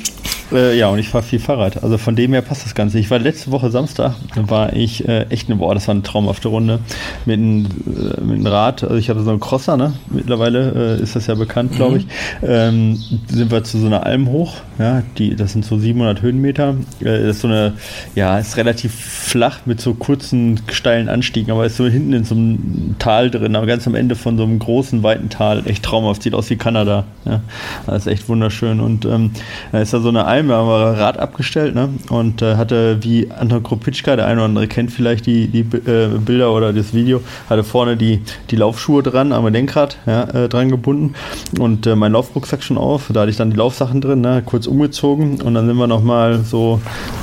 äh, 0.53 0.79
ja, 0.79 0.89
und 0.89 0.99
ich 0.99 1.09
fahre 1.09 1.25
viel 1.25 1.39
Fahrrad. 1.39 1.83
Also 1.83 1.99
von 1.99 2.17
dem 2.17 2.33
her 2.33 2.43
passt 2.43 2.65
das 2.65 2.75
Ganze. 2.75 2.99
Ich 2.99 3.11
war 3.11 3.19
letzte 3.19 3.51
Woche 3.51 3.71
Samstag, 3.71 4.15
da 4.35 4.49
war 4.51 4.73
ich 4.73 5.09
äh, 5.09 5.27
echt 5.31 5.49
eine, 5.49 5.57
boah, 5.57 5.75
das 5.75 5.89
war 5.89 5.95
eine 5.95 6.03
traumhafte 6.03 6.49
Runde 6.49 6.81
mit 7.27 7.39
einem 7.39 8.45
äh, 8.45 8.49
Rad. 8.49 8.83
Also 8.83 8.97
ich 8.97 9.09
hatte 9.09 9.23
so 9.23 9.31
einen 9.31 9.41
Crosser, 9.41 9.77
ne? 9.77 9.95
Mittlerweile 10.11 10.99
äh, 10.99 11.03
ist 11.03 11.17
das 11.17 11.27
ja 11.27 11.35
bekannt, 11.35 11.73
glaube 11.77 11.99
ich. 11.99 12.07
Ähm, 12.43 12.97
sind 13.29 13.51
wir 13.51 13.65
zu 13.65 13.79
so 13.79 13.87
einer 13.87 14.05
Alm 14.05 14.29
hoch. 14.29 14.55
Ja, 14.79 15.03
die, 15.19 15.37
das 15.37 15.53
sind 15.53 15.65
so 15.65 15.79
700 15.79 16.23
Höhenmeter. 16.23 16.77
Äh, 17.01 17.05
das 17.05 17.37
ist 17.37 17.41
so 17.41 17.49
eine, 17.49 17.75
ja, 18.15 18.39
ist 18.39 18.57
relativ 18.57 18.95
flach 18.95 19.61
mit 19.65 19.81
so 19.81 19.95
kurzen 19.95 20.61
steilen 20.71 21.09
Anstiegen, 21.09 21.53
aber 21.53 21.67
ist 21.67 21.77
so 21.77 21.87
hinten 21.87 22.13
in 22.13 22.25
so 22.25 22.35
einem 22.35 22.97
Tal 22.99 23.31
drin, 23.31 23.57
aber 23.57 23.67
ganz 23.67 23.87
am 23.87 23.95
Ende 23.95 24.17
von 24.17 24.37
so 24.37 24.45
einem 24.45 24.59
großen 24.59 25.03
weiten 25.03 25.29
Tal. 25.29 25.63
Echt 25.67 25.83
traumhaft, 25.83 26.23
sieht 26.23 26.35
aus 26.35 26.51
wie 26.51 26.57
Kanada. 26.57 27.05
Ja, 27.25 27.41
das 27.87 28.07
ist 28.07 28.13
echt 28.13 28.29
wunderschön. 28.29 28.81
Und 28.81 29.05
ähm, 29.05 29.31
da 29.71 29.81
ist 29.81 29.93
da 29.93 30.01
so 30.01 30.09
eine 30.09 30.25
Alm, 30.25 30.42
da 30.49 30.57
haben 30.57 30.69
wir 30.69 31.01
Rad 31.01 31.19
abgestellt, 31.19 31.75
ne? 31.75 31.89
Und 32.11 32.43
äh, 32.43 32.57
hatte 32.57 32.99
wie 33.03 33.31
Anton 33.31 33.63
Kropitschka, 33.63 34.17
der 34.17 34.27
eine 34.27 34.41
oder 34.41 34.47
andere 34.47 34.69
kennt 34.69 34.91
vielleicht 34.91 35.27
die, 35.27 35.49
die 35.49 35.61
äh, 35.61 36.09
Bilder 36.19 36.53
oder 36.53 36.73
das 36.73 36.95
Video, 36.95 37.21
hatte 37.49 37.65
vorne 37.65 37.97
die, 37.97 38.23
die 38.51 38.57
Laufschuhe 38.57 39.03
dran, 39.03 39.33
am 39.33 39.47
Lenkrad 39.47 39.99
ja, 40.07 40.25
äh, 40.25 40.49
dran 40.49 40.69
gebunden 40.69 41.15
und 41.59 41.87
äh, 41.87 41.97
mein 41.97 42.13
Laufrucksack 42.13 42.63
schon 42.63 42.79
auf. 42.79 43.11
Da 43.13 43.21
hatte 43.21 43.31
ich 43.31 43.37
dann 43.37 43.51
die 43.51 43.57
Laufsachen 43.57 44.01
drin, 44.01 44.21
ne? 44.21 44.43
kurz 44.45 44.67
umgezogen 44.67 45.41
und 45.41 45.55
dann 45.55 45.67
sind 45.67 45.77
wir 45.77 45.87
nochmal 45.87 46.41
so, 46.41 46.81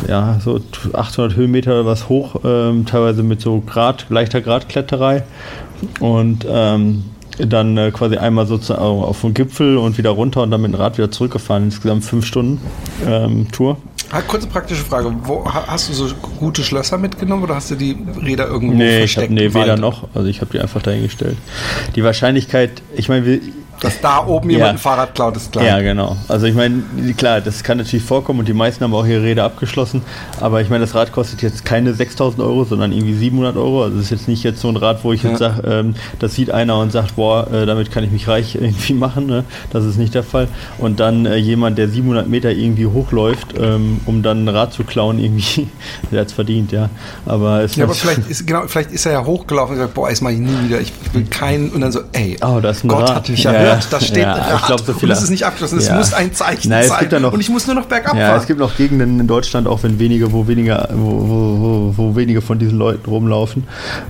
ja, 0.08 0.40
so 0.44 0.60
800 0.94 1.36
Höhenmeter 1.36 1.72
oder 1.72 1.86
was 1.86 2.10
hoch, 2.10 2.36
ähm, 2.44 2.86
teilweise 2.86 3.24
mit 3.24 3.42
so 3.42 3.62
Grad, 3.62 4.06
leichter 4.10 4.42
Gradkletterei 4.42 5.24
und 6.00 6.46
ähm, 6.50 7.04
dann 7.48 7.78
äh, 7.78 7.92
quasi 7.92 8.18
einmal 8.18 8.46
sozusagen 8.48 8.82
auf 8.82 9.22
den 9.22 9.34
Gipfel 9.34 9.78
und 9.78 9.98
wieder 9.98 10.10
runter 10.12 10.44
und 10.44 10.52
dann 10.52 10.62
mit 10.62 10.72
dem 10.74 10.76
Rad 10.80 10.98
wieder 10.98 11.10
zurückgefahren. 11.12 11.66
Insgesamt 11.66 12.04
fünf 12.04 12.26
Stunden 12.26 12.60
ähm, 13.08 13.48
Tour. 13.52 13.78
Ah, 14.12 14.22
kurze 14.22 14.48
praktische 14.48 14.84
Frage. 14.84 15.14
Wo, 15.24 15.46
ha- 15.46 15.66
hast 15.68 15.90
du 15.90 15.94
so 15.94 16.08
gute 16.40 16.64
Schlösser 16.64 16.98
mitgenommen 16.98 17.44
oder 17.44 17.56
hast 17.56 17.70
du 17.72 17.76
die 17.76 17.96
Räder 18.24 18.48
irgendwo 18.48 18.76
Nee, 18.76 19.04
ich 19.04 19.16
hab, 19.18 19.24
versteckt? 19.26 19.32
nee 19.34 19.54
weder 19.54 19.78
noch. 19.78 20.08
Also 20.16 20.28
ich 20.28 20.42
habe 20.42 20.52
die 20.52 20.60
einfach 20.60 20.82
dahingestellt. 20.82 21.38
Die 21.96 22.04
Wahrscheinlichkeit, 22.04 22.82
ich 22.96 23.08
meine, 23.08 23.26
wir, 23.26 23.40
Dass 23.82 24.02
da 24.02 24.26
oben 24.26 24.50
jemand 24.50 24.66
Ja. 24.68 24.72
ein 24.74 24.78
Fahrrad 24.78 25.16
klaut, 25.16 25.38
ist 25.38 25.52
klar. 25.54 25.64
Ja, 25.66 25.80
genau. 25.80 26.18
Also 26.28 26.46
ich 26.48 26.56
meine, 26.56 26.84
klar, 27.18 27.40
das 27.42 27.64
kann 27.64 27.78
natürlich 27.78 28.04
vorkommen 28.04 28.40
und 28.40 28.48
die 28.48 28.54
meisten 28.54 28.84
haben 28.84 28.94
auch 28.94 29.06
ihre 29.06 29.24
Räder 29.24 29.46
abgeschlossen. 29.46 30.02
Aber 30.42 30.62
ich 30.62 30.70
meine, 30.70 30.82
das 30.86 30.96
Rad 30.96 31.12
kostet 31.12 31.42
jetzt 31.42 31.64
keine 31.64 31.94
6000 31.94 32.42
Euro, 32.44 32.66
sondern 32.66 32.92
irgendwie 32.92 33.14
700 33.14 33.56
Euro. 33.56 33.84
Also 33.84 33.98
es 33.98 34.06
ist 34.06 34.12
jetzt 34.12 34.28
nicht 34.28 34.44
jetzt 34.44 34.60
so 34.60 34.68
ein 34.68 34.76
Rad, 34.76 35.04
wo 35.04 35.14
ich 35.14 35.24
jetzt 35.24 35.40
Ja. 35.40 35.56
sage, 35.56 35.68
ähm, 35.68 35.96
das 36.20 36.36
sieht 36.36 36.52
einer 36.52 36.78
und 36.80 36.92
sagt, 36.92 37.16
boah, 37.16 37.48
äh, 37.54 37.66
damit 37.66 37.90
kann 37.92 38.04
ich 38.04 38.12
mich 38.12 38.28
reich 38.28 38.56
irgendwie 38.60 38.94
machen. 38.94 39.28
Ne? 39.28 39.46
Das 39.72 39.86
ist 39.86 39.98
nicht 39.98 40.14
der 40.14 40.24
Fall. 40.24 40.48
Und 40.78 41.00
dann 41.00 41.26
äh, 41.26 41.36
jemand, 41.38 41.78
der 41.78 41.88
700 41.88 42.28
Meter 42.28 42.52
irgendwie 42.52 42.86
hochläuft, 42.86 43.56
ähm, 43.58 44.02
um 44.06 44.24
dann 44.24 44.44
ein 44.44 44.50
Rad 44.50 44.74
zu 44.74 44.84
klauen, 44.84 45.20
irgendwie, 45.20 45.68
der 46.12 46.22
hat's 46.22 46.34
verdient, 46.34 46.72
ja. 46.74 46.90
Aber 47.26 47.62
es 47.62 47.76
Ja, 47.78 47.86
aber 47.86 47.94
vielleicht 47.94 48.20
ist, 48.30 48.46
genau, 48.46 48.64
vielleicht 48.68 48.92
ist 48.92 49.06
er 49.06 49.14
ja 49.14 49.26
hochgelaufen 49.26 49.74
und 49.76 49.80
gesagt, 49.80 49.94
boah, 49.94 50.10
das 50.10 50.20
mache 50.22 50.34
ich 50.34 50.40
nie 50.40 50.66
wieder. 50.68 50.82
Ich 50.82 50.92
will 51.14 51.26
keinen. 51.30 51.70
Und 51.70 51.80
dann 51.82 51.92
so, 51.94 52.02
ey, 52.12 52.36
Oh, 52.42 52.60
da 52.62 52.72
ist 52.72 52.84
ein 52.84 52.90
Gott 52.90 53.04
Rad. 53.04 53.16
hat 53.16 53.30
mich 53.30 53.44
Ja, 53.44 53.52
erhört. 53.70 53.88
Da 53.92 54.00
steht 54.02 54.18
ja, 54.18 54.34
ein 54.34 54.42
ich 54.42 54.54
Rad. 54.54 54.66
glaub, 54.68 54.80
so 54.82 54.92
und 54.94 55.00
viele- 55.00 55.14
es 55.14 55.22
ist 55.22 55.30
nicht 55.30 55.46
abgeschlossen. 55.46 55.78
Es 55.80 55.88
Ja. 55.88 55.96
muss 55.96 56.14
ein 56.14 56.34
Zeichen 56.34 56.70
Nein, 56.70 56.82
es 56.84 56.90
sein. 56.90 57.00
gibt 57.00 57.12
ja 57.14 57.20
noch- 57.20 57.34
und 57.34 57.40
ich 57.40 57.50
muss 57.50 57.66
nur 57.68 57.76
noch 57.76 57.86
bergab 57.86 58.16
Ja, 58.16 58.28
fahren. 58.28 58.40
es 58.42 58.48
gibt 58.48 58.60
noch 58.60 58.76
Gegenden 58.76 59.20
in 59.20 59.28
Deutschland, 59.28 59.68
auch 59.68 59.84
wenn 59.84 60.00
wenige, 60.00 60.32
wo 60.32 60.48
weniger, 60.48 60.90
wo, 60.94 61.08
wo, 61.30 61.60
wo, 61.60 61.94
wo 61.98 62.16
wenige 62.16 62.42
von 62.42 62.60
diesen 62.60 62.78
Leuten 62.78 63.10
rumlaufen. 63.10 63.64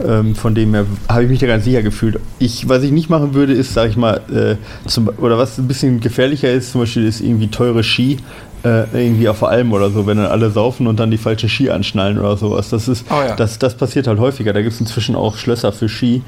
Ähm, 0.06 0.36
von 0.36 0.56
dem 0.56 0.74
her 0.74 0.86
habe 1.08 1.24
ich 1.24 1.30
mich 1.30 1.40
da 1.40 1.48
ganz 1.48 1.64
sicher 1.66 1.82
gefühlt. 1.82 2.20
Ich, 2.40 2.68
was 2.70 2.84
ich 2.84 2.92
nicht 2.92 3.10
machen 3.10 3.34
würde, 3.34 3.54
ist, 3.54 3.74
sage 3.74 3.90
ich 3.90 3.98
mal, 3.98 4.22
äh, 4.34 4.56
zum, 4.88 5.10
oder 5.18 5.38
was 5.38 5.58
ein 5.58 5.68
bisschen 5.68 6.00
gefährlicher 6.00 6.52
ist, 6.52 6.72
zum 6.72 6.82
Beispiel 6.82 7.06
ist 7.08 7.22
irgendwie 7.22 7.48
teure 7.48 7.84
Ski. 7.84 8.18
Äh, 8.62 8.84
irgendwie 8.94 9.30
auf 9.30 9.42
Alm 9.42 9.72
oder 9.72 9.90
so, 9.90 10.06
wenn 10.06 10.18
dann 10.18 10.26
alle 10.26 10.52
saufen 10.52 10.86
und 10.88 11.00
dann 11.00 11.10
die 11.12 11.18
falsche 11.18 11.48
Ski 11.48 11.70
anschnallen 11.70 12.20
oder 12.20 12.36
sowas. 12.36 12.70
Das 12.70 12.90
ist, 12.90 13.06
Oh 13.10 13.14
ja. 13.26 13.34
das, 13.38 13.58
das 13.58 13.74
passiert 13.78 14.06
halt 14.06 14.20
häufiger. 14.20 14.52
Da 14.52 14.62
gibt 14.62 14.74
es 14.74 14.82
inzwischen 14.82 15.16
auch 15.16 15.38
Schlösser 15.38 15.72
für 15.72 15.88
Ski, 15.88 16.24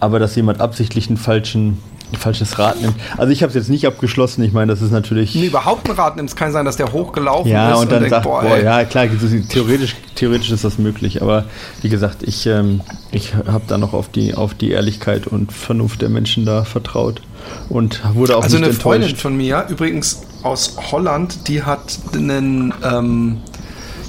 aber 0.00 0.18
dass 0.18 0.34
jemand 0.34 0.60
absichtlich 0.60 1.06
einen 1.06 1.16
falschen, 1.16 1.78
falsches 2.18 2.58
Rad 2.58 2.80
nimmt. 2.80 2.94
Also 3.16 3.32
ich 3.32 3.42
habe 3.42 3.48
es 3.50 3.54
jetzt 3.54 3.68
nicht 3.68 3.86
abgeschlossen. 3.86 4.42
Ich 4.44 4.52
meine, 4.52 4.70
das 4.72 4.82
ist 4.82 4.92
natürlich. 4.92 5.34
Nee, 5.34 5.46
überhaupt 5.46 5.88
ein 5.88 5.96
Rad 5.96 6.16
nimmt. 6.16 6.28
Es 6.28 6.36
kann 6.36 6.52
sein, 6.52 6.64
dass 6.64 6.76
der 6.76 6.92
hochgelaufen 6.92 7.50
Ja, 7.50 7.72
ist 7.72 7.80
und 7.80 7.90
dann 7.92 8.00
denkt, 8.00 8.10
sagt, 8.10 8.24
boah, 8.24 8.42
boah, 8.42 8.58
ja, 8.58 8.84
klar, 8.84 9.06
theoretisch, 9.48 9.96
theoretisch 10.14 10.50
ist 10.50 10.64
das 10.64 10.78
möglich, 10.78 11.22
aber 11.22 11.44
wie 11.82 11.88
gesagt, 11.88 12.22
ich, 12.22 12.46
ähm, 12.46 12.80
ich 13.10 13.34
habe 13.34 13.64
da 13.66 13.78
noch 13.78 13.92
auf 13.92 14.08
die, 14.08 14.34
auf 14.34 14.54
die 14.54 14.70
Ehrlichkeit 14.70 15.26
und 15.26 15.52
Vernunft 15.52 16.02
der 16.02 16.08
Menschen 16.08 16.44
da 16.44 16.64
vertraut 16.64 17.20
und 17.68 18.02
wurde 18.14 18.36
auch 18.36 18.42
Also 18.42 18.56
nicht 18.58 18.66
eine 18.66 18.74
Freundin 18.74 19.02
enttäuscht. 19.08 19.22
von 19.22 19.36
mir, 19.36 19.66
übrigens 19.68 20.22
aus 20.42 20.76
Holland, 20.92 21.48
die 21.48 21.62
hat 21.64 21.98
einen, 22.14 22.72
ähm, 22.84 23.38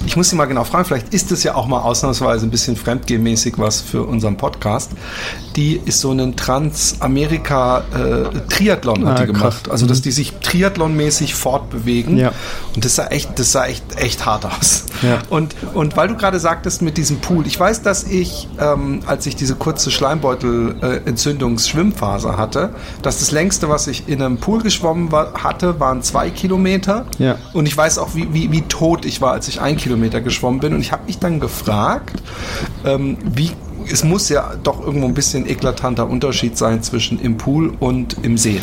ich 0.06 0.16
muss 0.16 0.30
sie 0.30 0.36
mal 0.36 0.44
genau 0.46 0.64
fragen, 0.64 0.84
vielleicht 0.84 1.12
ist 1.12 1.32
es 1.32 1.42
ja 1.42 1.54
auch 1.54 1.66
mal 1.66 1.80
ausnahmsweise 1.80 2.46
ein 2.46 2.50
bisschen 2.50 2.76
fremdgehmäßig 2.76 3.54
was 3.58 3.80
für 3.80 4.04
unseren 4.04 4.36
Podcast. 4.36 4.92
Die 5.56 5.80
ist 5.84 6.00
so 6.00 6.10
einen 6.12 6.36
Trans-Amerika-Triathlon 6.36 9.06
hat 9.06 9.20
Ah, 9.20 9.24
die 9.24 9.32
krass. 9.32 9.38
gemacht. 9.40 9.70
Also 9.70 9.86
dass 9.86 10.00
die 10.02 10.12
sich 10.12 10.34
Triathlon-mäßig 10.42 11.34
fortbewegen. 11.34 12.16
Ja. 12.16 12.32
Und 12.74 12.84
das 12.84 12.94
sah 12.94 13.06
echt, 13.08 13.38
das 13.38 13.50
sah 13.52 13.66
echt, 13.66 13.82
echt 13.96 14.24
hart 14.24 14.46
aus. 14.46 14.84
Ja. 15.02 15.18
Und, 15.30 15.54
und 15.74 15.96
weil 15.96 16.06
du 16.08 16.16
gerade 16.16 16.38
sagtest 16.38 16.80
mit 16.82 16.96
diesem 16.96 17.18
Pool, 17.18 17.44
ich 17.46 17.58
weiß, 17.58 17.82
dass 17.82 18.04
ich, 18.04 18.48
ähm, 18.60 19.00
als 19.06 19.26
ich 19.26 19.34
diese 19.36 19.56
kurze 19.56 19.90
Schleimbeutel-Entzündungs-Schwimmphase 19.90 22.36
hatte, 22.36 22.70
dass 23.02 23.18
das 23.18 23.30
längste, 23.32 23.68
was 23.68 23.86
ich 23.88 24.08
in 24.08 24.22
einem 24.22 24.38
Pool 24.38 24.62
geschwommen 24.62 25.10
war, 25.12 25.34
hatte, 25.42 25.80
waren 25.80 26.02
zwei 26.02 26.30
Kilometer. 26.30 27.04
Ja. 27.18 27.36
Und 27.52 27.66
ich 27.66 27.76
weiß 27.76 27.98
auch, 27.98 28.14
wie, 28.14 28.32
wie, 28.32 28.52
wie 28.52 28.62
tot 28.62 29.04
ich 29.04 29.20
war, 29.20 29.32
als 29.32 29.48
ich 29.48 29.60
ein 29.60 29.76
Kilometer 29.76 29.87
Kilometer 29.88 30.20
geschwommen 30.20 30.60
bin. 30.60 30.74
Und 30.74 30.80
ich 30.80 30.92
habe 30.92 31.06
mich 31.06 31.18
dann 31.18 31.40
gefragt, 31.40 32.22
ähm, 32.84 33.16
wie 33.24 33.52
es 33.90 34.04
muss 34.04 34.28
ja 34.28 34.54
doch 34.62 34.84
irgendwo 34.84 35.06
ein 35.06 35.14
bisschen 35.14 35.48
eklatanter 35.48 36.08
Unterschied 36.08 36.56
sein 36.56 36.82
zwischen 36.82 37.20
im 37.20 37.36
Pool 37.36 37.72
und 37.80 38.16
im 38.22 38.38
See. 38.38 38.60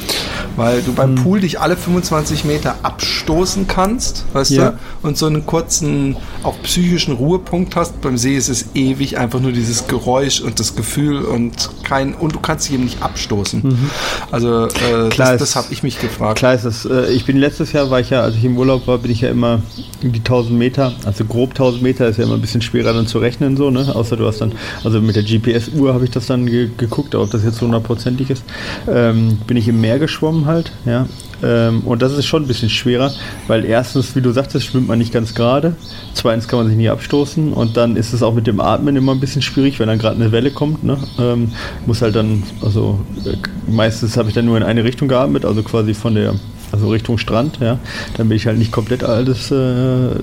Weil 0.55 0.81
du 0.81 0.93
beim 0.93 1.17
hm. 1.17 1.23
Pool 1.23 1.39
dich 1.41 1.59
alle 1.59 1.77
25 1.77 2.45
Meter 2.45 2.75
abstoßen 2.83 3.67
kannst, 3.67 4.25
weißt 4.33 4.51
ja. 4.51 4.71
du, 4.71 5.07
und 5.07 5.17
so 5.17 5.25
einen 5.25 5.45
kurzen, 5.45 6.17
auch 6.43 6.55
psychischen 6.63 7.13
Ruhepunkt 7.13 7.75
hast. 7.75 8.01
Beim 8.01 8.17
See 8.17 8.35
ist 8.35 8.49
es 8.49 8.67
ewig 8.73 9.17
einfach 9.17 9.39
nur 9.39 9.51
dieses 9.51 9.87
Geräusch 9.87 10.41
und 10.41 10.59
das 10.59 10.75
Gefühl 10.75 11.23
und 11.23 11.69
kein, 11.83 12.13
und 12.13 12.35
du 12.35 12.39
kannst 12.39 12.67
dich 12.67 12.75
eben 12.75 12.85
nicht 12.85 13.01
abstoßen. 13.01 13.61
Mhm. 13.63 13.89
Also, 14.31 14.65
äh, 14.67 15.09
klar 15.09 15.33
das, 15.33 15.39
das 15.39 15.55
habe 15.55 15.67
ich 15.71 15.83
mich 15.83 15.99
gefragt. 15.99 16.39
Klar 16.39 16.53
ist 16.53 16.65
das. 16.65 16.85
Äh, 16.85 17.11
ich 17.11 17.25
bin 17.25 17.37
letztes 17.37 17.71
Jahr, 17.71 17.89
war 17.89 17.99
ich 17.99 18.09
ja, 18.09 18.21
als 18.21 18.35
ich 18.35 18.43
im 18.43 18.57
Urlaub 18.57 18.87
war, 18.87 18.97
bin 18.97 19.11
ich 19.11 19.21
ja 19.21 19.29
immer 19.29 19.61
die 20.01 20.19
1000 20.19 20.57
Meter, 20.57 20.93
also 21.05 21.25
grob 21.25 21.51
1000 21.51 21.81
Meter 21.81 22.07
ist 22.07 22.17
ja 22.17 22.25
immer 22.25 22.35
ein 22.35 22.41
bisschen 22.41 22.61
schwerer 22.61 22.93
dann 22.93 23.07
zu 23.07 23.19
rechnen, 23.19 23.57
so, 23.57 23.69
ne? 23.69 23.93
Außer 23.93 24.17
du 24.17 24.25
hast 24.25 24.41
dann, 24.41 24.53
also 24.83 25.01
mit 25.01 25.14
der 25.15 25.23
GPS-Uhr 25.23 25.93
habe 25.93 26.03
ich 26.03 26.11
das 26.11 26.27
dann 26.27 26.45
ge 26.45 26.69
geguckt, 26.77 27.15
ob 27.15 27.31
das 27.31 27.43
jetzt 27.43 27.61
hundertprozentig 27.61 28.29
ist. 28.29 28.43
Ähm, 28.87 29.37
bin 29.47 29.57
ich 29.57 29.67
im 29.67 29.81
Meer 29.81 29.99
geschwommen 29.99 30.45
halt, 30.45 30.71
ja. 30.85 31.07
Ähm, 31.43 31.81
und 31.81 32.01
das 32.01 32.13
ist 32.13 32.25
schon 32.25 32.43
ein 32.43 32.47
bisschen 32.47 32.69
schwerer, 32.69 33.11
weil 33.47 33.65
erstens, 33.65 34.15
wie 34.15 34.21
du 34.21 34.31
sagtest, 34.31 34.65
schwimmt 34.65 34.87
man 34.87 34.99
nicht 34.99 35.13
ganz 35.13 35.35
gerade. 35.35 35.75
Zweitens 36.13 36.47
kann 36.47 36.59
man 36.59 36.67
sich 36.67 36.77
nie 36.77 36.89
abstoßen 36.89 37.53
und 37.53 37.77
dann 37.77 37.95
ist 37.95 38.13
es 38.13 38.23
auch 38.23 38.33
mit 38.33 38.47
dem 38.47 38.59
Atmen 38.59 38.95
immer 38.95 39.13
ein 39.13 39.19
bisschen 39.19 39.41
schwierig, 39.41 39.79
wenn 39.79 39.87
dann 39.87 39.99
gerade 39.99 40.15
eine 40.15 40.31
Welle 40.31 40.51
kommt. 40.51 40.83
Ne? 40.83 40.97
Ähm, 41.19 41.51
muss 41.85 42.01
halt 42.01 42.15
dann, 42.15 42.43
also 42.61 42.99
äh, 43.25 43.35
meistens 43.69 44.17
habe 44.17 44.29
ich 44.29 44.35
dann 44.35 44.45
nur 44.45 44.57
in 44.57 44.63
eine 44.63 44.83
Richtung 44.83 45.07
geatmet, 45.07 45.45
also 45.45 45.61
quasi 45.63 45.93
von 45.93 46.15
der 46.15 46.35
also 46.71 46.89
Richtung 46.89 47.17
Strand, 47.17 47.59
ja. 47.61 47.79
Dann 48.17 48.27
bin 48.27 48.35
ich 48.35 48.47
halt 48.47 48.57
nicht 48.57 48.71
komplett 48.71 49.03
alles 49.03 49.51
äh, 49.51 49.55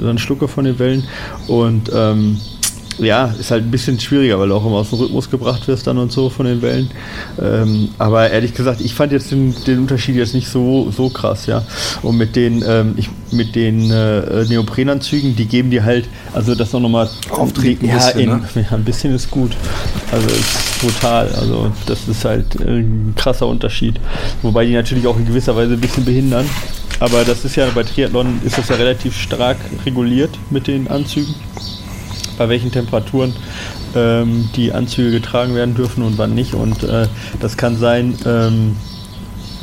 dann 0.01 0.19
schlucke 0.19 0.49
von 0.49 0.65
den 0.65 0.79
Wellen. 0.79 1.05
Und 1.47 1.91
ähm, 1.95 2.39
ja, 2.99 3.35
ist 3.39 3.51
halt 3.51 3.65
ein 3.65 3.71
bisschen 3.71 3.99
schwieriger, 3.99 4.39
weil 4.39 4.49
du 4.49 4.55
auch 4.55 4.65
immer 4.65 4.77
aus 4.77 4.91
dem 4.91 4.99
Rhythmus 4.99 5.31
gebracht 5.31 5.67
wirst 5.69 5.87
dann 5.87 5.99
und 5.99 6.13
so 6.13 6.31
von 6.31 6.47
den 6.47 6.63
Wellen. 6.63 6.91
Ähm, 7.41 7.89
aber 7.99 8.31
ehrlich 8.31 8.55
gesagt, 8.55 8.81
ich 8.81 8.95
fand 8.95 9.13
jetzt 9.13 9.31
den, 9.31 9.55
den, 9.67 9.81
Unterschied 9.81 10.17
jetzt 10.17 10.35
nicht 10.35 10.49
so, 10.49 10.91
so 10.91 11.09
krass, 11.09 11.47
ja. 11.47 11.65
Und 12.03 12.17
mit 12.17 12.37
den, 12.37 12.65
ähm, 12.67 12.95
ich, 12.97 13.09
mit 13.31 13.55
den 13.55 13.91
äh, 13.91 14.45
Neoprenanzügen, 14.45 15.37
die 15.37 15.47
geben 15.47 15.71
dir 15.71 15.85
halt, 15.85 16.09
also 16.33 16.55
das 16.55 16.75
auch 16.75 16.81
nochmal 16.81 17.09
auftreten. 17.31 17.87
Ja, 17.87 17.97
bisschen, 17.97 18.21
in, 18.21 18.29
ne? 18.31 18.43
ja, 18.55 18.77
ein 18.77 18.85
bisschen 18.85 19.15
ist 19.15 19.31
gut. 19.31 19.57
Also 20.11 20.27
ist 20.27 20.81
brutal. 20.81 21.29
Also 21.35 21.73
das 21.87 22.09
ist 22.09 22.25
halt 22.25 22.61
ein 22.61 23.15
krasser 23.17 23.47
Unterschied. 23.47 23.99
Wobei 24.43 24.67
die 24.67 24.73
natürlich 24.73 25.07
auch 25.07 25.17
in 25.17 25.27
gewisser 25.27 25.57
Weise 25.57 25.75
ein 25.75 25.81
bisschen 25.81 26.05
behindern. 26.05 26.49
Aber 27.01 27.25
das 27.25 27.45
ist 27.45 27.57
ja 27.57 27.67
bei 27.75 27.83
Triathlon 27.83 28.41
ist 28.45 28.59
das 28.59 28.69
ja 28.69 28.77
relativ 28.77 29.17
stark 29.17 29.57
reguliert 29.85 30.31
mit 30.51 30.69
den 30.69 30.87
Anzügen 30.89 31.35
bei 32.43 32.49
welchen 32.49 32.73
Temperaturen 32.73 33.33
ähm, 33.95 34.49
die 34.57 34.73
Anzüge 34.73 35.13
getragen 35.13 35.55
werden 35.55 35.77
dürfen 35.77 36.03
und 36.03 36.19
wann 36.19 36.35
nicht. 36.35 36.55
Und 36.55 36.83
äh, 36.83 37.07
das 37.39 37.57
kann 37.57 37.77
sein, 37.77 38.15
ähm, 38.27 38.75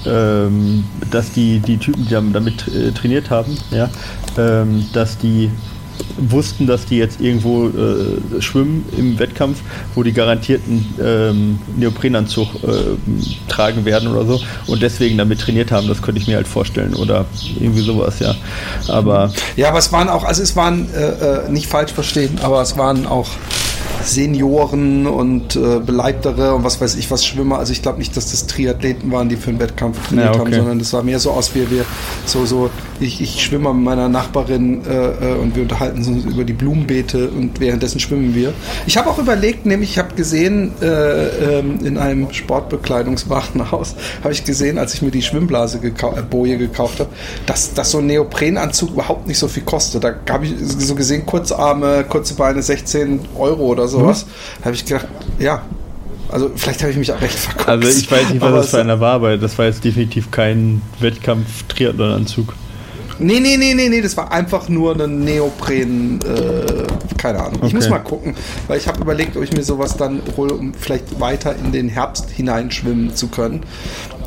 ähm, 0.05 0.85
dass 1.11 1.33
die, 1.33 1.59
die 1.59 1.77
Typen, 1.77 2.05
die 2.05 2.31
damit 2.31 2.69
äh, 2.69 2.91
trainiert 2.91 3.29
haben, 3.29 3.57
ja, 3.71 3.89
ähm, 4.37 4.85
dass 4.93 5.17
die 5.17 5.51
wussten, 6.17 6.67
dass 6.67 6.85
die 6.85 6.97
jetzt 6.97 7.21
irgendwo 7.21 7.67
äh, 7.67 8.41
schwimmen 8.41 8.85
im 8.97 9.19
Wettkampf, 9.19 9.59
wo 9.95 10.03
die 10.03 10.13
garantierten 10.13 10.85
ähm, 11.01 11.59
Neoprenanzug 11.77 12.47
äh, 12.63 12.67
tragen 13.47 13.85
werden 13.85 14.09
oder 14.09 14.25
so 14.25 14.41
und 14.67 14.81
deswegen 14.81 15.17
damit 15.17 15.39
trainiert 15.39 15.71
haben, 15.71 15.87
das 15.87 16.01
könnte 16.01 16.21
ich 16.21 16.27
mir 16.27 16.35
halt 16.35 16.47
vorstellen 16.47 16.93
oder 16.93 17.25
irgendwie 17.59 17.81
sowas, 17.81 18.19
ja. 18.19 18.35
Aber 18.87 19.31
ja, 19.55 19.69
aber 19.69 19.79
es 19.79 19.91
waren 19.91 20.09
auch, 20.09 20.23
also 20.23 20.41
es 20.41 20.55
waren 20.55 20.87
äh, 20.93 21.45
äh 21.45 21.49
nicht 21.49 21.67
falsch 21.67 21.91
verstehen, 21.91 22.39
aber 22.41 22.61
es 22.61 22.77
waren 22.77 23.05
auch 23.05 23.29
Senioren 24.03 25.07
und 25.07 25.55
äh, 25.55 25.79
Beleibtere 25.79 26.53
und 26.53 26.63
was 26.63 26.81
weiß 26.81 26.95
ich 26.95 27.11
was 27.11 27.25
Schwimmer. 27.25 27.59
Also 27.59 27.71
ich 27.71 27.81
glaube 27.81 27.99
nicht, 27.99 28.15
dass 28.17 28.31
das 28.31 28.47
Triathleten 28.47 29.11
waren, 29.11 29.29
die 29.29 29.35
für 29.35 29.49
einen 29.49 29.59
Wettkampf 29.59 30.07
trainiert 30.07 30.35
ja, 30.35 30.41
okay. 30.41 30.51
haben, 30.51 30.53
sondern 30.53 30.79
das 30.79 30.93
war 30.93 31.03
mehr 31.03 31.19
so 31.19 31.31
aus, 31.31 31.53
wie 31.55 31.69
wir 31.69 31.85
so, 32.25 32.45
so, 32.45 32.69
ich, 32.99 33.21
ich 33.21 33.43
schwimme 33.43 33.73
mit 33.73 33.83
meiner 33.83 34.09
Nachbarin 34.09 34.81
äh, 34.85 34.93
äh, 34.93 35.35
und 35.35 35.55
wir 35.55 35.63
unterhalten 35.63 35.97
uns 35.97 36.25
über 36.25 36.43
die 36.43 36.53
Blumenbeete 36.53 37.29
und 37.29 37.59
währenddessen 37.59 37.99
schwimmen 37.99 38.35
wir. 38.35 38.53
Ich 38.85 38.97
habe 38.97 39.09
auch 39.09 39.19
überlegt, 39.19 39.65
nämlich 39.65 39.91
ich 39.91 39.97
habe 39.97 40.15
gesehen 40.15 40.73
äh, 40.81 41.59
ähm, 41.59 41.79
in 41.83 41.97
einem 41.97 42.31
Sportbekleidungswarenhaus, 42.31 43.95
habe 44.23 44.33
ich 44.33 44.43
gesehen, 44.43 44.77
als 44.77 44.93
ich 44.93 45.01
mir 45.01 45.11
die 45.11 45.21
Schwimmblase 45.21 45.79
gekau 45.79 46.15
äh, 46.15 46.21
Boje 46.21 46.57
gekauft 46.57 46.99
habe, 46.99 47.09
dass, 47.45 47.73
dass 47.73 47.91
so 47.91 47.99
ein 47.99 48.07
Neoprenanzug 48.07 48.91
überhaupt 48.91 49.27
nicht 49.27 49.39
so 49.39 49.47
viel 49.47 49.63
kostet. 49.63 50.03
Da 50.03 50.15
habe 50.29 50.45
ich 50.45 50.53
so 50.59 50.95
gesehen, 50.95 51.25
Kurzarme, 51.25 52.05
kurze 52.07 52.33
Beine, 52.33 52.61
16 52.61 53.21
Euro 53.37 53.67
oder 53.69 53.87
sowas. 53.87 54.25
Mhm. 54.25 54.65
habe 54.65 54.75
ich 54.75 54.85
gedacht, 54.85 55.07
ja, 55.39 55.61
also 56.31 56.51
vielleicht 56.55 56.81
habe 56.81 56.91
ich 56.91 56.97
mich 56.97 57.11
auch 57.11 57.21
recht 57.21 57.37
verguckt. 57.37 57.69
Also 57.69 57.87
ich 57.87 58.11
weiß 58.11 58.29
nicht, 58.29 58.41
was 58.41 58.53
das 58.53 58.69
für 58.69 58.79
einer 58.79 58.99
war, 58.99 59.13
aber 59.13 59.37
das 59.37 59.57
war 59.57 59.65
jetzt 59.65 59.83
definitiv 59.83 60.31
kein 60.31 60.81
Wettkampf-Triathlon-Anzug. 60.99 62.53
Nee, 63.21 63.41
nee, 63.41 63.57
nee, 63.57 63.73
nee, 63.73 63.89
nee, 63.89 64.01
das 64.01 64.15
war 64.15 64.31
einfach 64.31 64.69
nur 64.69 64.97
ein 64.97 65.25
Neopren, 65.25 66.21
äh, 66.21 66.87
keine 67.17 67.39
Ahnung. 67.39 67.55
Okay. 67.57 67.67
Ich 67.67 67.73
muss 67.73 67.89
mal 67.89 67.99
gucken, 67.99 68.33
weil 68.67 68.77
ich 68.77 68.87
habe 68.87 69.01
überlegt, 69.01 69.35
ob 69.35 69.43
ich 69.43 69.51
mir 69.51 69.63
sowas 69.63 69.97
dann 69.97 70.21
hole, 70.37 70.53
um 70.53 70.73
vielleicht 70.73 71.19
weiter 71.19 71.53
in 71.53 71.73
den 71.73 71.89
Herbst 71.89 72.29
hineinschwimmen 72.29 73.13
zu 73.15 73.27
können. 73.27 73.61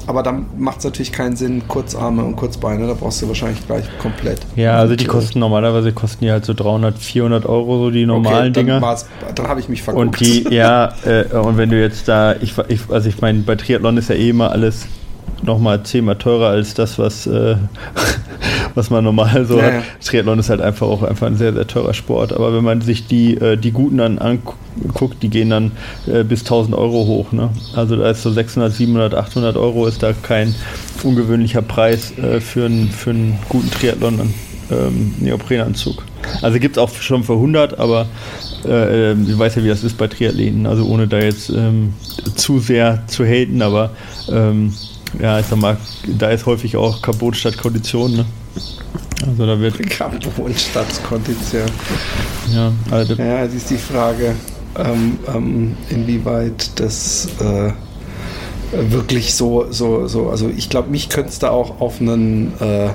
Aber 0.07 0.23
dann 0.23 0.47
macht 0.59 0.79
es 0.79 0.85
natürlich 0.85 1.13
keinen 1.13 1.37
Sinn, 1.37 1.63
Kurzarme 1.69 2.25
und 2.25 2.37
Kurzbeine, 2.37 2.87
da 2.87 2.95
brauchst 2.95 3.23
du 3.23 3.29
wahrscheinlich 3.29 3.65
gleich 3.67 3.85
komplett. 3.99 4.41
Ja, 4.57 4.79
also 4.79 4.97
die 4.97 5.05
kosten 5.05 5.39
normalerweise 5.39 5.93
kosten 5.93 6.25
die 6.25 6.31
halt 6.31 6.45
so 6.45 6.55
300, 6.55 6.99
400 6.99 7.47
Euro, 7.47 7.79
so 7.79 7.91
die 7.91 8.07
normalen 8.07 8.51
okay, 8.51 8.67
dann 8.67 8.81
Dinger. 8.81 8.97
Dann 9.35 9.49
habe 9.49 9.61
ich 9.61 9.69
mich 9.69 9.83
verguckt. 9.83 10.07
Und 10.07 10.21
die, 10.21 10.47
ja, 10.51 10.93
äh, 11.05 11.25
und 11.37 11.57
wenn 11.57 11.71
du 11.71 11.81
jetzt 11.81 12.09
da, 12.09 12.35
ich, 12.41 12.55
ich 12.69 12.81
also 12.91 13.09
ich 13.09 13.21
meine, 13.21 13.41
bei 13.41 13.57
Triathlon 13.57 13.97
ist 13.97 14.09
ja 14.09 14.15
eh 14.15 14.31
immer 14.31 14.51
alles 14.51 14.87
nochmal 15.43 15.83
zehnmal 15.83 16.17
teurer 16.17 16.49
als 16.49 16.75
das, 16.75 16.99
was, 16.99 17.27
äh, 17.27 17.57
was 18.75 18.91
man 18.91 19.05
normal 19.05 19.45
so 19.47 19.59
ja, 19.59 19.65
hat. 19.65 19.73
Ja. 19.73 19.83
Triathlon 20.05 20.39
ist 20.39 20.51
halt 20.51 20.61
einfach 20.61 20.87
auch 20.87 21.03
einfach 21.03 21.27
ein 21.27 21.37
sehr, 21.37 21.53
sehr 21.53 21.67
teurer 21.67 21.95
Sport. 21.95 22.33
Aber 22.33 22.55
wenn 22.55 22.65
man 22.65 22.81
sich 22.81 23.07
die, 23.07 23.35
äh, 23.35 23.57
die 23.57 23.73
guten 23.73 23.99
dann 23.99 24.19
anguckt, 24.19 25.23
die 25.23 25.29
gehen 25.29 25.51
dann 25.51 25.73
äh, 26.07 26.25
bis 26.25 26.41
1000 26.41 26.77
Euro 26.77 27.07
hoch. 27.07 27.33
Ne? 27.33 27.51
Also 27.75 27.97
da 27.97 28.11
ist 28.11 28.23
so 28.23 28.31
600, 28.31 28.73
700, 28.73 29.15
800 29.15 29.57
Euro 29.57 29.87
ist 29.87 30.03
da 30.03 30.13
kein 30.13 30.55
ungewöhnlicher 31.03 31.63
Preis 31.63 32.17
äh, 32.19 32.41
für, 32.41 32.67
einen, 32.67 32.89
für 32.89 33.11
einen 33.11 33.39
guten 33.49 33.71
Triathlon. 33.71 34.35
Ähm, 34.71 35.15
Neoprenanzug. 35.19 36.03
Also 36.41 36.59
gibt 36.59 36.77
es 36.77 36.83
auch 36.83 36.91
schon 36.95 37.25
für 37.25 37.35
100, 37.35 37.79
aber 37.79 38.07
äh, 38.65 39.13
ich 39.13 39.39
weiß 39.39 39.57
ja, 39.57 39.65
wie 39.65 39.69
das 39.69 39.85
ist 39.85 39.99
bei 39.99 40.07
Triathleten, 40.07 40.67
also 40.67 40.87
ohne 40.87 41.09
da 41.09 41.19
jetzt 41.19 41.51
ähm, 41.51 41.95
zu 42.37 42.59
sehr 42.59 43.03
zu 43.07 43.25
haten, 43.25 43.61
aber 43.61 43.91
ähm, 44.31 44.73
ja, 45.21 45.39
ich 45.39 45.47
sag 45.47 45.59
mal, 45.59 45.77
da 46.07 46.31
ist 46.31 46.47
häufig 46.47 46.77
auch 46.77 47.03
Carbon 47.03 47.35
statt 47.35 47.59
Kondition, 47.59 48.13
ne? 48.13 48.25
Also 49.27 49.47
da 49.47 49.59
wird. 49.59 49.79
Carbon 49.91 50.21
statt 50.57 50.87
Kondition. 51.09 51.71
Ja, 52.53 52.73
also 52.91 53.15
ja, 53.15 53.45
das 53.45 53.55
ist 53.55 53.71
die 53.71 53.77
Frage, 53.77 54.35
ähm, 54.77 55.19
ähm, 55.33 55.77
inwieweit 55.91 56.81
das 56.81 57.29
äh, 57.41 57.73
wirklich 58.73 59.35
so, 59.35 59.71
so, 59.71 60.09
so, 60.09 60.31
also 60.31 60.49
ich 60.49 60.71
glaube, 60.71 60.91
mich 60.91 61.09
könnte 61.09 61.31
es 61.31 61.39
da 61.39 61.51
auch 61.51 61.81
auf 61.81 62.01
einen 62.01 62.55
äh, 62.61 62.91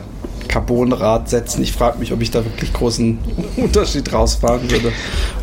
Carbonrad 0.47 1.29
setzen. 1.29 1.61
Ich 1.63 1.71
frage 1.71 1.99
mich, 1.99 2.13
ob 2.13 2.21
ich 2.21 2.31
da 2.31 2.43
wirklich 2.43 2.73
großen 2.73 3.19
Unterschied 3.57 4.11
rausfahren 4.11 4.69
würde 4.69 4.91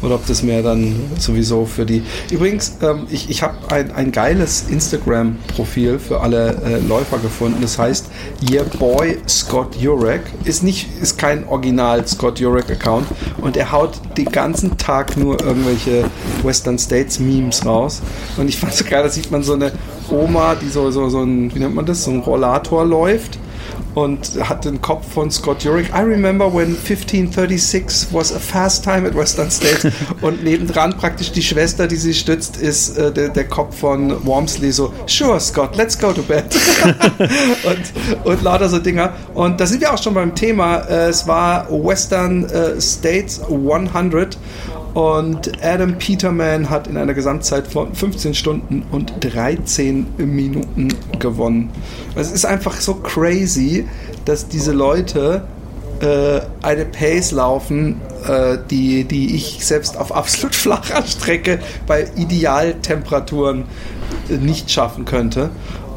oder 0.03 0.17
ob 0.17 0.27
das 0.27 0.43
mehr 0.43 0.63
dann 0.63 0.95
sowieso 1.19 1.67
für 1.67 1.87
die. 1.87 2.03
Übrigens, 2.31 2.79
ähm, 2.83 3.07
ich, 3.11 3.31
ich 3.31 3.43
habe 3.43 3.55
ein, 3.71 3.93
ein 3.93 4.13
geiles 4.13 4.67
Instagram-Profil 4.69 5.99
für 5.99 6.21
alle 6.21 6.57
äh, 6.65 6.79
Läufer 6.87 7.19
gefunden. 7.19 7.59
Das 7.63 7.79
heißt 7.79 8.07
Your 8.51 8.65
Boy 8.65 9.19
Scott 9.29 9.77
Jurek. 9.77 10.23
Ist, 10.45 10.63
nicht, 10.63 10.89
ist 11.01 11.19
kein 11.19 11.47
Original 11.49 12.07
Scott 12.07 12.41
Jurek-Account 12.41 13.07
und 13.41 13.57
er 13.57 13.73
haut 13.73 14.01
den 14.17 14.27
ganzen 14.27 14.77
Tag 14.77 15.17
nur 15.17 15.41
irgendwelche 15.41 16.05
Western 16.43 16.79
States 16.79 17.19
Memes 17.19 17.65
raus. 17.65 18.03
Und 18.37 18.49
ich 18.49 18.59
fand 18.59 18.75
so 18.75 18.85
geil, 18.85 19.03
da 19.03 19.09
sieht 19.09 19.31
man 19.31 19.43
so 19.43 19.55
eine 19.55 19.73
Oma, 20.11 20.55
die 20.55 20.69
so, 20.69 20.91
so, 20.91 21.09
so 21.09 21.23
ein, 21.23 21.55
wie 21.55 21.59
nennt 21.59 21.75
man 21.75 21.87
das, 21.87 22.05
so 22.05 22.11
ein 22.11 22.21
Rollator 22.21 22.85
läuft 22.85 23.39
und 23.95 24.49
hat 24.49 24.65
den 24.65 24.81
Kopf 24.81 25.13
von 25.13 25.31
Scott 25.31 25.65
Jurek. 25.65 25.91
I 25.95 26.01
remember 26.01 26.53
when 26.53 26.77
1536 26.77 28.09
was 28.13 28.35
a 28.35 28.39
fast 28.39 28.85
time 28.85 29.07
at 29.07 29.15
Western 29.15 29.51
State 29.51 29.93
und 30.21 30.43
nebendran 30.43 30.97
praktisch 30.97 31.33
die 31.33 31.43
Schwester, 31.43 31.87
die 31.87 31.97
sie 31.97 32.15
stützt, 32.15 32.57
ist 32.57 32.99
äh, 32.99 33.13
der, 33.13 33.29
der, 33.29 33.45
Kopf 33.45 33.79
von 33.79 34.27
Wormsley 34.27 34.73
so, 34.73 34.93
sure 35.07 35.39
Scott, 35.39 35.77
let's 35.77 35.99
go 35.99 36.13
to 36.13 36.23
bed. 36.23 36.45
und, 37.65 38.27
und 38.27 38.43
lauter 38.43 38.69
so 38.69 38.79
Dinger. 38.79 39.13
Und 39.35 39.61
da 39.61 39.67
sind 39.67 39.81
wir 39.81 39.93
auch 39.93 40.03
schon 40.03 40.15
beim 40.15 40.35
Thema. 40.35 40.79
Äh, 40.79 41.09
es 41.09 41.27
war 41.27 41.69
Western 41.71 42.45
äh, 42.45 42.81
States 42.81 43.41
100 43.43 44.37
und 44.95 45.53
Adam 45.63 45.99
Peterman 45.99 46.71
hat 46.71 46.87
in 46.87 46.97
einer 46.97 47.15
Gesamtzeit 47.15 47.67
von 47.67 47.95
15 47.95 48.35
Stunden 48.35 48.85
und 48.93 49.13
13 49.21 50.07
Minuten 50.19 50.89
gewonnen. 51.19 51.71
Es 52.15 52.31
ist 52.31 52.47
einfach 52.47 52.81
so 52.81 52.95
crazy, 52.95 53.87
dass 54.25 54.47
diese 54.47 54.73
Leute 54.73 55.43
äh, 56.01 56.41
eine 56.63 56.85
Pace 56.85 57.33
laufen, 57.33 58.01
äh, 58.27 58.59
die, 58.71 59.05
die 59.05 59.35
ich 59.35 59.65
selbst 59.67 59.97
auf 59.97 60.15
absolut 60.15 60.55
flacher 60.55 61.03
Strecke 61.07 61.59
bei 61.87 62.07
Idealtemperaturen 62.17 63.65
äh, 64.31 64.35
nicht 64.35 64.71
schaffen 64.71 65.05
könnte. 65.05 65.51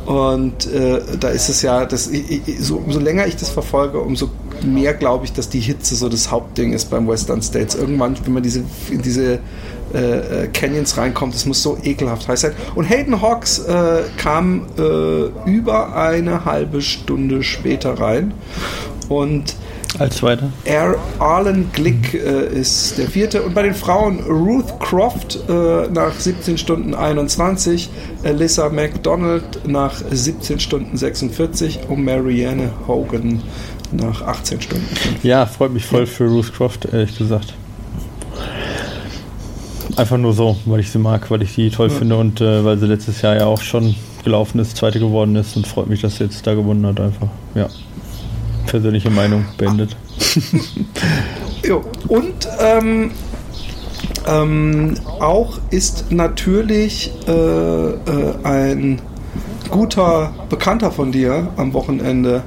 Und 0.08 0.72
äh, 0.72 1.02
da 1.20 1.28
ist 1.28 1.50
es 1.50 1.62
ja, 1.62 1.86
das, 1.86 2.10
so, 2.62 2.78
umso 2.78 2.98
länger 2.98 3.28
ich 3.28 3.36
das 3.36 3.50
verfolge, 3.50 4.00
umso 4.00 4.30
mehr 4.64 4.94
glaube 4.94 5.26
ich, 5.26 5.34
dass 5.34 5.50
die 5.50 5.60
Hitze 5.60 5.96
so 5.96 6.08
das 6.08 6.32
Hauptding 6.32 6.72
ist 6.72 6.90
beim 6.90 7.10
Western 7.10 7.42
States. 7.42 7.76
Irgendwann, 7.76 8.16
wenn 8.24 8.34
man 8.34 8.42
diese, 8.42 8.64
in 8.90 9.02
diese 9.02 9.40
äh, 9.94 10.44
äh, 10.44 10.48
Canyons 10.48 10.96
reinkommt, 10.96 11.36
das 11.36 11.46
muss 11.46 11.62
so 11.62 11.78
ekelhaft 11.84 12.26
heiß 12.26 12.40
sein. 12.40 12.54
Und 12.76 12.90
Hayden 12.90 13.22
Hawks 13.22 13.60
äh, 13.60 14.04
kam 14.16 14.68
äh, 14.78 15.50
über 15.50 15.94
eine 15.94 16.46
halbe 16.46 16.82
Stunde 16.82 17.44
später 17.44 18.00
rein. 18.00 18.34
Und 19.10 19.56
als 20.00 20.18
Zweiter. 20.18 20.50
Er, 20.66 20.96
Arlen 21.20 21.72
Glick 21.74 22.14
äh, 22.14 22.48
ist 22.48 22.98
der 22.98 23.08
vierte. 23.08 23.44
Und 23.44 23.54
bei 23.54 23.64
den 23.64 23.74
Frauen 23.74 24.20
Ruth 24.22 24.80
Croft 24.80 25.40
äh, 25.50 25.88
nach 25.90 26.14
17 26.14 26.58
Stunden 26.58 26.94
21, 26.94 27.90
Alyssa 28.24 28.70
McDonald 28.70 29.68
nach 29.68 29.96
17 30.10 30.60
Stunden 30.60 30.98
46 30.98 31.80
und 31.90 32.04
Marianne 32.04 32.72
Hogan 32.88 33.42
nach 33.92 34.22
18 34.22 34.62
Stunden. 34.62 34.86
Ja, 35.24 35.46
freut 35.46 35.74
mich 35.74 35.86
voll 35.86 36.06
für 36.06 36.26
Ruth 36.26 36.54
Croft, 36.54 36.86
ehrlich 36.86 37.18
gesagt. 37.18 37.54
Einfach 39.96 40.18
nur 40.18 40.34
so, 40.34 40.58
weil 40.66 40.80
ich 40.80 40.92
sie 40.92 41.00
mag, 41.00 41.32
weil 41.32 41.42
ich 41.42 41.54
sie 41.54 41.70
toll 41.70 41.90
ja. 41.90 41.96
finde 41.96 42.18
und 42.18 42.40
äh, 42.42 42.64
weil 42.64 42.78
sie 42.78 42.86
letztes 42.86 43.22
Jahr 43.22 43.36
ja 43.36 43.46
auch 43.46 43.62
schon 43.62 43.96
gelaufen 44.24 44.60
ist, 44.60 44.78
zweite 44.78 45.00
geworden 45.00 45.36
ist 45.36 45.56
und 45.56 45.66
freut 45.66 45.88
mich, 45.88 46.02
dass 46.02 46.18
sie 46.18 46.26
jetzt 46.26 46.46
da 46.46 46.54
gewonnen 46.54 46.86
hat 46.86 47.00
einfach. 47.00 47.30
Ja. 47.56 47.68
Persönliche 48.68 49.10
Meinung 49.10 49.46
beendet. 49.58 49.96
jo. 51.64 51.84
Und 52.08 52.48
ähm, 52.60 53.12
ähm, 54.28 54.96
auch 55.20 55.60
ist 55.72 56.12
natürlich 56.12 57.12
äh, 57.28 57.32
äh, 57.32 57.96
ein 58.44 59.02
guter 59.70 60.34
Bekannter 60.50 60.92
von 60.92 61.12
dir 61.12 61.50
am 61.58 61.74
Wochenende 61.74 62.44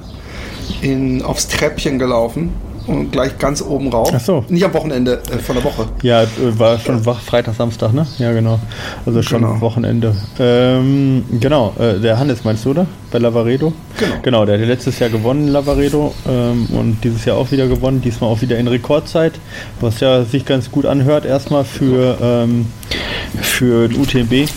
in, 0.82 1.22
aufs 1.22 1.48
Treppchen 1.48 1.98
gelaufen 1.98 2.52
und 2.90 3.12
gleich 3.12 3.38
ganz 3.38 3.62
oben 3.62 3.88
rauf. 3.88 4.10
Ach 4.14 4.20
so. 4.20 4.44
Nicht 4.48 4.64
am 4.64 4.74
Wochenende, 4.74 5.22
äh, 5.30 5.38
von 5.38 5.56
der 5.56 5.64
Woche. 5.64 5.86
Ja, 6.02 6.22
äh, 6.22 6.26
war 6.58 6.78
schon 6.78 7.02
ja. 7.02 7.14
Freitag, 7.14 7.54
Samstag, 7.54 7.92
ne? 7.92 8.06
Ja, 8.18 8.32
genau. 8.32 8.58
Also 9.06 9.22
schon 9.22 9.42
genau. 9.42 9.60
Wochenende. 9.60 10.14
Ähm, 10.38 11.24
genau, 11.40 11.74
äh, 11.78 11.98
der 12.00 12.18
Hannes 12.18 12.44
meinst 12.44 12.64
du, 12.64 12.70
oder? 12.70 12.86
Bei 13.10 13.18
Lavaredo? 13.18 13.72
Genau. 13.98 14.14
Genau, 14.22 14.44
der 14.44 14.58
hat 14.58 14.66
letztes 14.66 14.98
Jahr 14.98 15.10
gewonnen, 15.10 15.48
Lavaredo, 15.48 16.14
ähm, 16.28 16.66
und 16.72 17.04
dieses 17.04 17.24
Jahr 17.24 17.36
auch 17.36 17.50
wieder 17.50 17.68
gewonnen, 17.68 18.00
diesmal 18.02 18.30
auch 18.30 18.40
wieder 18.40 18.58
in 18.58 18.68
Rekordzeit, 18.68 19.32
was 19.80 20.00
ja 20.00 20.24
sich 20.24 20.44
ganz 20.44 20.70
gut 20.70 20.86
anhört, 20.86 21.24
erstmal 21.24 21.64
für, 21.64 22.18
ähm, 22.20 22.66
für 23.40 23.88
den 23.88 24.00
UTMB. 24.00 24.48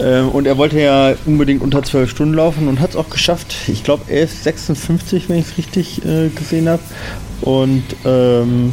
Ähm, 0.00 0.28
und 0.30 0.46
er 0.46 0.58
wollte 0.58 0.80
ja 0.80 1.14
unbedingt 1.26 1.62
unter 1.62 1.82
12 1.82 2.10
Stunden 2.10 2.34
laufen 2.34 2.68
und 2.68 2.80
hat 2.80 2.90
es 2.90 2.96
auch 2.96 3.10
geschafft. 3.10 3.54
Ich 3.68 3.84
glaube, 3.84 4.04
er 4.08 4.22
ist 4.22 4.44
56, 4.44 5.28
wenn 5.28 5.38
ich 5.38 5.46
es 5.46 5.58
richtig 5.58 6.04
äh, 6.04 6.28
gesehen 6.28 6.68
habe. 6.68 6.82
Und 7.42 7.84
ähm, 8.04 8.72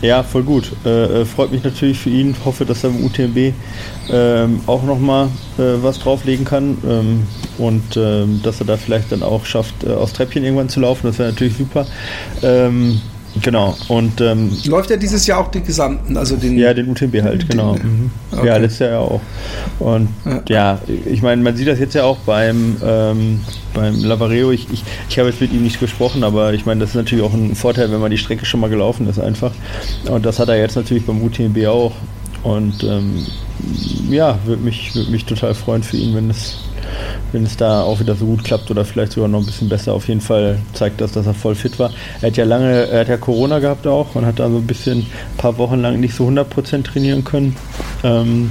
ja, 0.00 0.22
voll 0.22 0.44
gut. 0.44 0.70
Äh, 0.84 1.22
äh, 1.22 1.24
freut 1.24 1.50
mich 1.50 1.64
natürlich 1.64 1.98
für 1.98 2.10
ihn. 2.10 2.36
Hoffe, 2.44 2.64
dass 2.64 2.84
er 2.84 2.90
im 2.90 3.04
UTMB 3.04 3.52
ähm, 4.10 4.60
auch 4.66 4.84
nochmal 4.84 5.26
äh, 5.58 5.82
was 5.82 5.98
drauflegen 5.98 6.44
kann 6.44 6.78
ähm, 6.86 7.26
und 7.58 7.96
ähm, 7.96 8.40
dass 8.44 8.60
er 8.60 8.66
da 8.66 8.76
vielleicht 8.76 9.10
dann 9.10 9.22
auch 9.22 9.44
schafft, 9.44 9.82
äh, 9.84 9.92
aufs 9.92 10.12
Treppchen 10.12 10.44
irgendwann 10.44 10.68
zu 10.68 10.80
laufen. 10.80 11.06
Das 11.06 11.18
wäre 11.18 11.30
natürlich 11.30 11.56
super. 11.56 11.86
Ähm, 12.42 13.00
Genau. 13.42 13.76
Und 13.88 14.20
ähm, 14.20 14.50
läuft 14.64 14.90
er 14.90 14.96
dieses 14.96 15.26
Jahr 15.26 15.40
auch 15.40 15.50
den 15.50 15.64
gesamten, 15.64 16.16
also 16.16 16.36
den 16.36 16.58
Ja, 16.58 16.74
den 16.74 16.88
UTMB 16.88 17.22
halt, 17.22 17.48
genau. 17.48 17.74
Mhm. 17.74 18.10
Okay. 18.32 18.46
Ja, 18.46 18.56
letztes 18.56 18.80
Jahr 18.80 18.90
ja 18.90 18.98
auch. 18.98 19.20
Und 19.78 20.08
ja, 20.24 20.42
ja 20.48 20.80
ich 21.06 21.22
meine, 21.22 21.42
man 21.42 21.56
sieht 21.56 21.68
das 21.68 21.78
jetzt 21.78 21.94
ja 21.94 22.04
auch 22.04 22.18
beim 22.18 22.76
ähm, 22.84 23.40
beim 23.74 24.02
Lavareo. 24.02 24.50
Ich, 24.50 24.66
ich, 24.72 24.82
ich 25.08 25.18
habe 25.18 25.28
jetzt 25.28 25.40
mit 25.40 25.52
ihm 25.52 25.62
nicht 25.62 25.80
gesprochen, 25.80 26.24
aber 26.24 26.52
ich 26.52 26.66
meine, 26.66 26.80
das 26.80 26.90
ist 26.90 26.96
natürlich 26.96 27.24
auch 27.24 27.34
ein 27.34 27.54
Vorteil, 27.54 27.90
wenn 27.90 28.00
man 28.00 28.10
die 28.10 28.18
Strecke 28.18 28.44
schon 28.44 28.60
mal 28.60 28.70
gelaufen 28.70 29.08
ist, 29.08 29.18
einfach. 29.18 29.52
Und 30.08 30.26
das 30.26 30.38
hat 30.38 30.48
er 30.48 30.58
jetzt 30.58 30.76
natürlich 30.76 31.06
beim 31.06 31.22
UTMB 31.22 31.66
auch. 31.66 31.92
Und 32.42 32.84
ähm, 32.84 33.26
ja, 34.08 34.38
würde 34.44 34.62
mich, 34.62 34.94
würd 34.94 35.10
mich 35.10 35.24
total 35.24 35.54
freuen 35.54 35.82
für 35.82 35.96
ihn, 35.96 36.14
wenn 36.14 36.30
es 36.30 36.58
wenn 37.32 37.44
es 37.44 37.56
da 37.56 37.82
auch 37.82 38.00
wieder 38.00 38.14
so 38.14 38.26
gut 38.26 38.44
klappt 38.44 38.70
oder 38.70 38.84
vielleicht 38.84 39.12
sogar 39.12 39.28
noch 39.28 39.40
ein 39.40 39.46
bisschen 39.46 39.68
besser. 39.68 39.94
Auf 39.94 40.08
jeden 40.08 40.20
Fall 40.20 40.58
zeigt 40.72 41.00
das, 41.00 41.12
dass 41.12 41.26
er 41.26 41.34
voll 41.34 41.54
fit 41.54 41.78
war. 41.78 41.90
Er 42.20 42.28
hat 42.28 42.36
ja 42.36 42.44
lange, 42.44 42.88
er 42.88 43.00
hat 43.00 43.08
ja 43.08 43.16
Corona 43.16 43.58
gehabt 43.58 43.86
auch 43.86 44.14
und 44.14 44.26
hat 44.26 44.38
da 44.38 44.48
so 44.48 44.56
ein 44.56 44.66
bisschen, 44.66 44.98
ein 44.98 45.36
paar 45.36 45.58
Wochen 45.58 45.80
lang 45.80 46.00
nicht 46.00 46.14
so 46.14 46.26
100% 46.26 46.84
trainieren 46.84 47.24
können. 47.24 47.56
Ähm, 48.02 48.50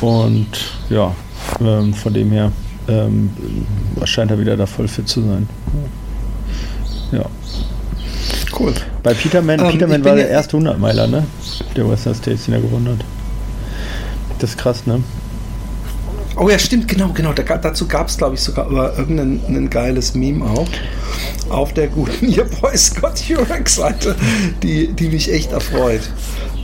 und 0.00 0.48
ja, 0.90 1.14
ähm, 1.60 1.94
von 1.94 2.14
dem 2.14 2.30
her 2.30 2.52
ähm, 2.88 3.30
scheint 4.04 4.30
er 4.30 4.38
wieder 4.38 4.56
da 4.56 4.66
voll 4.66 4.88
fit 4.88 5.08
zu 5.08 5.22
sein. 5.22 5.48
Ja. 7.12 7.24
Cool. 8.58 8.72
Bei 9.02 9.14
Peterman, 9.14 9.60
ähm, 9.60 9.72
Peterman 9.72 10.04
war 10.04 10.14
der 10.14 10.28
erste 10.28 10.56
100-Meiler, 10.56 11.06
ne? 11.06 11.24
Der 11.76 11.88
Western 11.88 12.14
States, 12.14 12.44
den 12.44 12.54
er 12.54 12.60
gewonnen 12.60 12.88
hat. 12.88 13.04
Das 14.38 14.50
ist 14.50 14.58
krass, 14.58 14.86
ne? 14.86 15.02
Oh 16.36 16.48
ja, 16.48 16.58
stimmt, 16.58 16.88
genau, 16.88 17.10
genau. 17.14 17.32
Da, 17.32 17.42
dazu 17.42 17.86
gab 17.86 18.08
es, 18.08 18.16
glaube 18.16 18.34
ich, 18.34 18.40
sogar 18.40 18.98
irgendein 18.98 19.40
ein 19.48 19.70
geiles 19.70 20.14
Meme 20.14 20.44
auch 20.44 20.68
auf 21.48 21.72
der 21.72 21.88
guten 21.88 22.26
Your 22.36 22.46
Boy 22.60 22.76
Scott 22.76 23.20
Jurek-Seite, 23.20 24.16
die, 24.62 24.88
die 24.92 25.08
mich 25.08 25.32
echt 25.32 25.52
erfreut. 25.52 26.02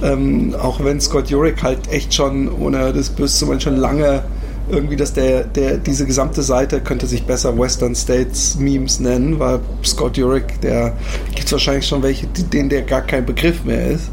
Ähm, 0.02 0.54
auch 0.60 0.82
wenn 0.82 1.00
Scott 1.00 1.30
Jurek 1.30 1.62
halt 1.62 1.92
echt 1.92 2.14
schon, 2.14 2.48
ohne 2.48 2.92
das 2.92 3.10
Böse 3.10 3.38
zu 3.38 3.46
meinen, 3.46 3.60
schon 3.60 3.76
lange 3.76 4.24
irgendwie, 4.70 4.96
dass 4.96 5.12
der, 5.12 5.44
der, 5.44 5.78
diese 5.78 6.06
gesamte 6.06 6.42
Seite 6.42 6.80
könnte 6.80 7.06
sich 7.06 7.24
besser 7.24 7.56
Western 7.58 7.94
States 7.94 8.56
Memes 8.56 9.00
nennen, 9.00 9.38
weil 9.38 9.60
Scott 9.84 10.16
Jurek, 10.16 10.60
der 10.60 10.94
gibt 11.34 11.46
es 11.46 11.52
wahrscheinlich 11.52 11.86
schon 11.86 12.02
welche, 12.02 12.26
denen 12.26 12.68
der 12.68 12.82
gar 12.82 13.02
kein 13.02 13.26
Begriff 13.26 13.64
mehr 13.64 13.88
ist. 13.88 14.10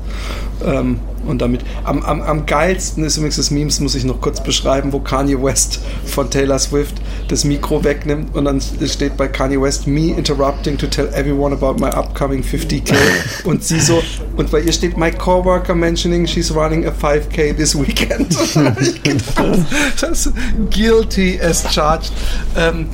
Ähm, 0.66 1.00
und 1.28 1.42
damit 1.42 1.62
am, 1.84 2.04
am, 2.04 2.22
am 2.22 2.46
geilsten 2.46 3.04
ist 3.04 3.18
übrigens 3.18 3.38
das 3.38 3.52
Memes, 3.52 3.80
muss 3.80 3.96
ich 3.96 4.04
noch 4.04 4.22
kurz 4.22 4.42
beschreiben, 4.42 4.94
wo 4.94 5.00
Kanye 5.00 5.42
West 5.42 5.80
von 6.06 6.30
Taylor 6.30 6.60
Swift 6.60 6.96
das 7.28 7.44
Mikro 7.44 7.84
wegnimmt 7.84 8.36
und 8.36 8.46
dann 8.46 8.62
steht 8.62 9.18
bei 9.18 9.28
Kanye 9.28 9.62
West 9.62 9.88
me 9.88 10.12
interrupting 10.12 10.78
to 10.78 10.88
tell 10.88 11.08
everyone 11.14 11.54
about 11.54 11.80
my 11.80 11.90
upcoming 11.90 12.42
50k 12.42 12.94
und 13.44 13.64
sie 13.64 13.80
so 13.80 14.02
und 14.36 14.52
bei 14.52 14.62
ihr 14.62 14.72
steht 14.72 14.98
my 14.98 15.12
coworker 15.12 15.76
mentioning 15.76 16.26
she's 16.26 16.54
running 16.54 16.86
a 16.86 16.92
5k 16.92 17.56
this 17.56 17.76
weekend. 17.76 18.36
ich 18.82 19.04
gedacht, 19.04 19.66
das 20.00 20.32
guilty 20.70 21.40
as 21.42 21.64
charged. 21.74 22.12
Ähm, 22.56 22.88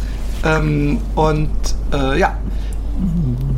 ähm, 0.46 1.00
und 1.16 1.50
äh, 1.94 2.20
ja, 2.20 2.38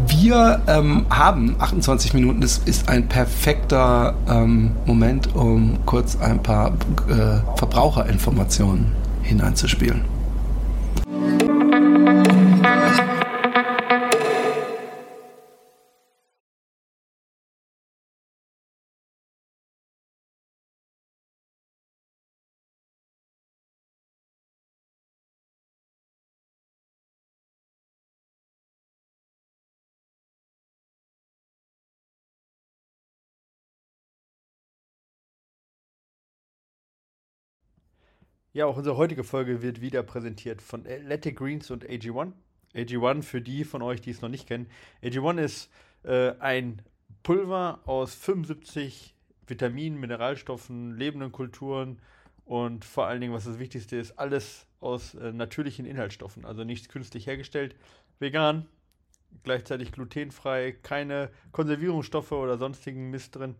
wir 0.08 0.62
ähm, 0.67 1.06
haben 1.10 1.56
28 1.60 2.13
Minuten. 2.13 2.41
Das 2.41 2.60
ist 2.60 2.89
ein 2.89 3.08
perfekter 3.08 4.13
ähm, 4.30 4.71
Moment, 4.86 5.36
um 5.36 5.78
kurz 5.86 6.17
ein 6.17 6.41
paar 6.41 6.74
äh, 7.10 7.58
Verbraucherinformationen 7.58 8.91
hineinzuspielen. 9.24 10.02
Ja, 38.55 38.67
auch 38.67 38.77
unsere 38.77 38.95
heutige 38.95 39.25
Folge 39.25 39.61
wird 39.61 39.81
wieder 39.81 40.01
präsentiert 40.01 40.61
von 40.61 40.87
Athletic 40.87 41.35
Greens 41.39 41.71
und 41.71 41.85
AG1. 41.85 42.31
AG1 42.73 43.23
für 43.23 43.41
die 43.41 43.65
von 43.65 43.81
euch, 43.81 43.99
die 43.99 44.11
es 44.11 44.21
noch 44.21 44.29
nicht 44.29 44.47
kennen. 44.47 44.67
AG1 45.03 45.39
ist 45.41 45.69
äh, 46.03 46.31
ein 46.39 46.81
Pulver 47.21 47.81
aus 47.83 48.15
75 48.15 49.13
Vitaminen, 49.45 49.99
Mineralstoffen, 49.99 50.97
lebenden 50.97 51.33
Kulturen 51.33 51.99
und 52.45 52.85
vor 52.85 53.07
allen 53.07 53.19
Dingen, 53.19 53.33
was 53.33 53.43
das 53.43 53.59
Wichtigste 53.59 53.97
ist, 53.97 54.17
alles 54.17 54.67
aus 54.79 55.15
äh, 55.15 55.33
natürlichen 55.33 55.85
Inhaltsstoffen, 55.85 56.45
also 56.45 56.63
nichts 56.63 56.87
künstlich 56.87 57.27
hergestellt, 57.27 57.75
vegan, 58.19 58.69
gleichzeitig 59.43 59.91
glutenfrei, 59.91 60.71
keine 60.71 61.29
Konservierungsstoffe 61.51 62.31
oder 62.31 62.57
sonstigen 62.57 63.09
Mist 63.09 63.35
drin, 63.35 63.55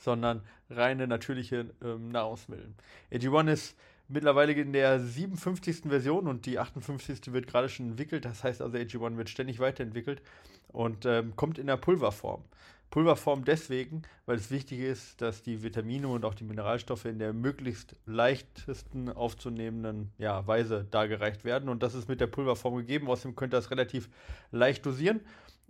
sondern 0.00 0.42
reine 0.68 1.06
natürliche 1.06 1.72
ähm, 1.80 2.08
Nahrungsmittel. 2.08 2.74
AG1 3.12 3.52
ist 3.52 3.76
mittlerweile 4.10 4.52
in 4.52 4.72
der 4.72 5.00
57. 5.00 5.82
Version 5.88 6.26
und 6.26 6.46
die 6.46 6.58
58. 6.58 7.32
wird 7.32 7.46
gerade 7.46 7.68
schon 7.68 7.90
entwickelt. 7.90 8.24
Das 8.24 8.44
heißt 8.44 8.62
also, 8.62 8.76
AG1 8.76 9.16
wird 9.16 9.28
ständig 9.28 9.58
weiterentwickelt. 9.58 10.22
und 10.68 11.04
ähm, 11.06 11.34
kommt 11.36 11.58
in 11.58 11.66
der 11.66 11.76
Pulverform. 11.76 12.44
Pulverform 12.90 13.44
deswegen, 13.44 14.02
weil 14.26 14.36
es 14.36 14.50
wichtig 14.50 14.80
ist, 14.80 15.22
dass 15.22 15.42
die 15.42 15.62
Vitamine 15.62 16.08
und 16.08 16.24
auch 16.24 16.34
die 16.34 16.44
Mineralstoffe 16.44 17.04
in 17.04 17.20
der 17.20 17.32
möglichst 17.32 17.94
leichtesten 18.04 19.08
aufzunehmenden 19.08 20.10
ja, 20.18 20.44
Weise 20.46 20.86
dargereicht 20.90 21.44
werden. 21.44 21.68
Und 21.68 21.84
das 21.84 21.94
ist 21.94 22.08
mit 22.08 22.20
der 22.20 22.26
Pulverform 22.26 22.76
gegeben. 22.76 23.08
Außerdem 23.08 23.36
könnt 23.36 23.54
ihr 23.54 23.58
das 23.58 23.70
relativ 23.70 24.08
leicht 24.50 24.84
dosieren. 24.84 25.20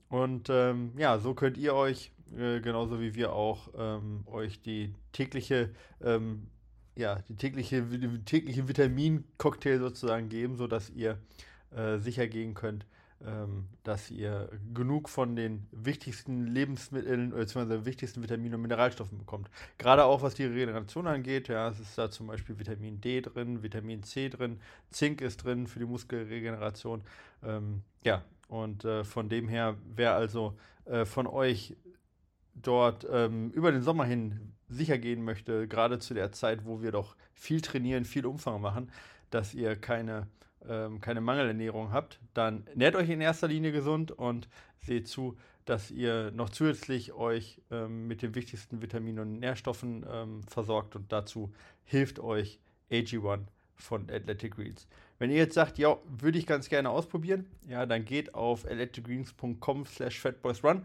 Und 0.08 0.48
ähm, 0.50 0.92
ja, 0.96 1.18
so 1.18 1.34
könnt 1.34 1.58
ihr 1.58 1.74
euch, 1.74 2.10
äh, 2.36 2.60
genauso 2.60 3.00
wie 3.00 3.14
wir 3.14 3.32
auch, 3.32 3.68
ähm, 3.76 4.24
euch 4.26 4.62
die 4.62 4.94
tägliche, 5.12 5.70
ähm, 6.02 6.48
ja, 6.96 7.20
die 7.28 7.36
tägliche, 7.36 7.82
die 7.82 8.24
tägliche 8.24 8.68
Vitamincocktail 8.68 9.78
sozusagen 9.78 10.28
geben, 10.28 10.56
sodass 10.56 10.90
ihr 10.90 11.18
äh, 11.74 11.98
sicher 11.98 12.26
gehen 12.26 12.54
könnt, 12.54 12.86
ähm, 13.24 13.68
dass 13.84 14.10
ihr 14.10 14.48
genug 14.72 15.08
von 15.08 15.36
den 15.36 15.66
wichtigsten 15.72 16.46
Lebensmitteln 16.46 17.30
bzw. 17.30 17.84
wichtigsten 17.84 18.22
Vitaminen 18.22 18.54
und 18.54 18.62
Mineralstoffen 18.62 19.18
bekommt. 19.18 19.50
Gerade 19.78 20.04
auch 20.04 20.22
was 20.22 20.34
die 20.34 20.44
Regeneration 20.44 21.06
angeht, 21.06 21.48
ja, 21.48 21.68
es 21.68 21.80
ist 21.80 21.98
da 21.98 22.10
zum 22.10 22.28
Beispiel 22.28 22.58
Vitamin 22.58 23.00
D 23.00 23.20
drin, 23.20 23.62
Vitamin 23.62 24.02
C 24.02 24.28
drin, 24.30 24.60
Zink 24.90 25.20
ist 25.20 25.44
drin 25.44 25.66
für 25.66 25.78
die 25.78 25.84
Muskelregeneration. 25.84 27.02
Ähm, 27.42 27.82
ja, 28.04 28.24
und 28.48 28.84
äh, 28.84 29.04
von 29.04 29.28
dem 29.28 29.48
her, 29.48 29.76
wer 29.94 30.14
also 30.14 30.56
äh, 30.86 31.04
von 31.04 31.26
euch 31.26 31.76
dort 32.54 33.06
ähm, 33.10 33.50
über 33.50 33.70
den 33.70 33.82
Sommer 33.82 34.04
hin 34.04 34.54
sicher 34.70 34.98
gehen 34.98 35.24
möchte, 35.24 35.68
gerade 35.68 35.98
zu 35.98 36.14
der 36.14 36.32
Zeit, 36.32 36.64
wo 36.64 36.80
wir 36.80 36.92
doch 36.92 37.16
viel 37.34 37.60
trainieren, 37.60 38.04
viel 38.04 38.24
Umfang 38.26 38.60
machen, 38.60 38.90
dass 39.30 39.54
ihr 39.54 39.76
keine 39.76 40.26
ähm, 40.68 41.00
keine 41.00 41.20
Mangelernährung 41.20 41.92
habt, 41.92 42.20
dann 42.34 42.66
nährt 42.74 42.96
euch 42.96 43.08
in 43.08 43.20
erster 43.20 43.48
Linie 43.48 43.72
gesund 43.72 44.12
und 44.12 44.48
seht 44.80 45.08
zu, 45.08 45.36
dass 45.64 45.90
ihr 45.90 46.30
noch 46.32 46.50
zusätzlich 46.50 47.12
euch 47.12 47.60
ähm, 47.70 48.06
mit 48.06 48.22
den 48.22 48.34
wichtigsten 48.34 48.82
Vitaminen 48.82 49.20
und 49.20 49.38
Nährstoffen 49.40 50.04
ähm, 50.10 50.42
versorgt 50.44 50.96
und 50.96 51.12
dazu 51.12 51.52
hilft 51.84 52.18
euch 52.18 52.60
AG1 52.90 53.40
von 53.76 54.10
Athletic 54.10 54.56
Greens. 54.56 54.86
Wenn 55.18 55.30
ihr 55.30 55.36
jetzt 55.36 55.54
sagt, 55.54 55.78
ja, 55.78 55.96
würde 56.04 56.38
ich 56.38 56.46
ganz 56.46 56.68
gerne 56.68 56.90
ausprobieren, 56.90 57.46
ja, 57.68 57.86
dann 57.86 58.04
geht 58.04 58.34
auf 58.34 58.64
athleticgreens.com 58.64 59.86
slash 59.86 60.18
fatboysrun 60.18 60.84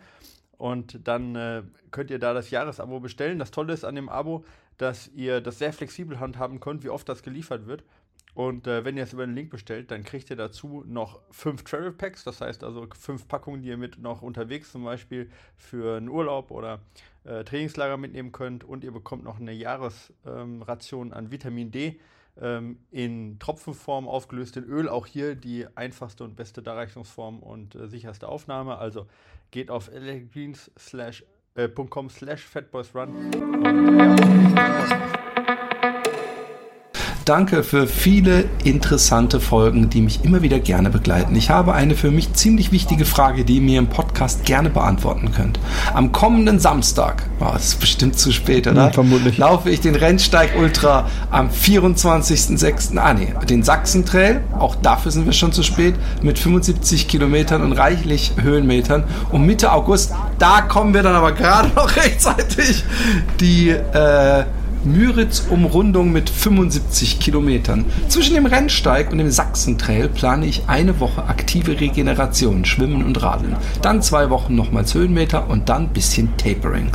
und 0.58 1.08
dann 1.08 1.36
äh, 1.36 1.64
könnt 1.92 2.12
ihr 2.12 2.20
da 2.20 2.34
das 2.34 2.50
Jahresabo 2.50 3.00
bestellen. 3.00 3.40
Das 3.40 3.52
Tolle 3.52 3.74
ist 3.74 3.84
an 3.84 3.96
dem 3.96 4.10
Abo, 4.10 4.46
dass 4.78 5.08
ihr 5.10 5.42
das 5.42 5.60
sehr 5.60 5.74
flexibel 5.74 6.20
handhaben 6.20 6.60
könnt, 6.60 6.84
wie 6.84 6.90
oft 6.90 7.08
das 7.08 7.24
geliefert 7.24 7.68
wird. 7.68 7.84
Und 8.34 8.68
äh, 8.68 8.84
wenn 8.84 8.98
ihr 8.98 9.04
es 9.04 9.14
über 9.14 9.26
den 9.26 9.34
Link 9.34 9.50
bestellt, 9.50 9.92
dann 9.92 10.04
kriegt 10.04 10.30
ihr 10.30 10.36
dazu 10.36 10.84
noch 10.86 11.22
fünf 11.32 11.64
Travel 11.64 11.94
Packs, 11.94 12.26
das 12.26 12.42
heißt 12.42 12.66
also 12.66 12.86
fünf 12.94 13.30
Packungen, 13.30 13.62
die 13.62 13.70
ihr 13.70 13.78
mit 13.78 13.98
noch 13.98 14.22
unterwegs 14.22 14.74
zum 14.74 14.84
Beispiel 14.84 15.30
für 15.56 15.96
einen 15.96 16.10
Urlaub 16.10 16.52
oder 16.52 16.82
äh, 17.24 17.46
Trainingslager 17.46 17.96
mitnehmen 17.96 18.34
könnt. 18.34 18.66
Und 18.66 18.84
ihr 18.84 18.92
bekommt 18.92 19.24
noch 19.24 19.40
eine 19.40 19.54
Jahresration 19.54 21.08
ähm, 21.08 21.14
an 21.14 21.32
Vitamin 21.32 21.72
D 21.72 21.98
in 22.92 23.40
Tropfenform 23.40 24.08
aufgelöst 24.08 24.58
in 24.58 24.66
Öl. 24.66 24.90
Auch 24.90 25.06
hier 25.06 25.36
die 25.36 25.68
einfachste 25.76 26.24
und 26.24 26.36
beste 26.36 26.62
Darreichungsform 26.62 27.40
und 27.40 27.76
äh, 27.76 27.88
sicherste 27.88 28.28
Aufnahme. 28.28 28.78
Also 28.78 29.08
geht 29.52 29.72
auf 29.72 29.90
elegreens.com 29.90 32.10
slash 32.10 32.44
fatboysrun. 32.44 33.32
Danke 37.26 37.64
für 37.64 37.88
viele 37.88 38.46
interessante 38.64 39.40
Folgen, 39.40 39.90
die 39.90 40.02
mich 40.02 40.24
immer 40.24 40.44
wieder 40.44 40.60
gerne 40.60 40.92
begleiten. 40.92 41.36
Ich 41.36 41.50
habe 41.50 41.74
eine 41.74 41.96
für 41.96 42.12
mich 42.12 42.34
ziemlich 42.34 42.72
wichtige 42.72 43.04
Frage, 43.04 43.46
die 43.46 43.56
ihr 43.56 43.62
mir 43.62 43.80
im 43.80 43.88
Podcast 43.88 44.46
gerne 44.46 44.70
beantworten 44.70 45.32
könnt. 45.32 45.60
Am 45.96 46.12
kommenden 46.12 46.60
Samstag, 46.60 47.24
oh, 47.40 47.48
das 47.52 47.70
ist 47.70 47.80
bestimmt 47.80 48.20
zu 48.20 48.32
spät, 48.32 48.68
oder? 48.68 48.86
Ja, 48.86 48.92
vermutlich. 48.92 49.40
Laufe 49.40 49.72
ich 49.72 49.82
den 49.82 49.96
Rennsteig 49.96 50.52
Ultra 50.56 51.10
am 51.32 51.50
24.06. 51.50 52.96
Ah, 53.00 53.16
nee, 53.16 53.34
den 53.50 53.64
Sachsen-Trail. 53.64 54.42
Auch 54.60 54.76
dafür 54.76 55.12
sind 55.12 55.26
wir 55.26 55.34
schon 55.34 55.52
zu 55.52 55.64
spät. 55.64 55.96
Mit 56.22 56.38
75 56.38 57.08
Kilometern 57.08 57.64
und 57.64 57.74
reichlich 57.74 58.34
Höhenmetern. 58.40 59.04
Und 59.32 59.48
Mitte 59.48 59.72
August, 59.72 60.14
da 60.38 60.62
kommen 60.62 60.94
wir 60.94 61.02
dann 61.02 61.16
aber 61.16 61.32
gerade 61.32 61.70
noch 61.70 61.96
rechtzeitig 61.96 62.84
die, 63.40 63.70
äh, 63.70 64.44
Müritz-Umrundung 64.86 66.12
mit 66.12 66.30
75 66.30 67.20
Kilometern. 67.20 67.86
Zwischen 68.08 68.36
dem 68.36 68.46
Rennsteig 68.46 69.12
und 69.12 69.18
dem 69.18 69.32
Sachsentrail 69.32 70.08
plane 70.08 70.46
ich 70.46 70.64
eine 70.68 71.00
Woche 71.00 71.26
aktive 71.26 71.80
Regeneration, 71.80 72.66
Schwimmen 72.66 73.04
und 73.04 73.22
Radeln. 73.22 73.56
Dann 73.82 74.02
zwei 74.02 74.30
Wochen 74.30 74.56
nochmals 74.56 74.94
Höhenmeter 74.94 75.50
und 75.50 75.70
dann 75.70 75.90
bisschen 75.90 76.38
Tapering. 76.38 76.90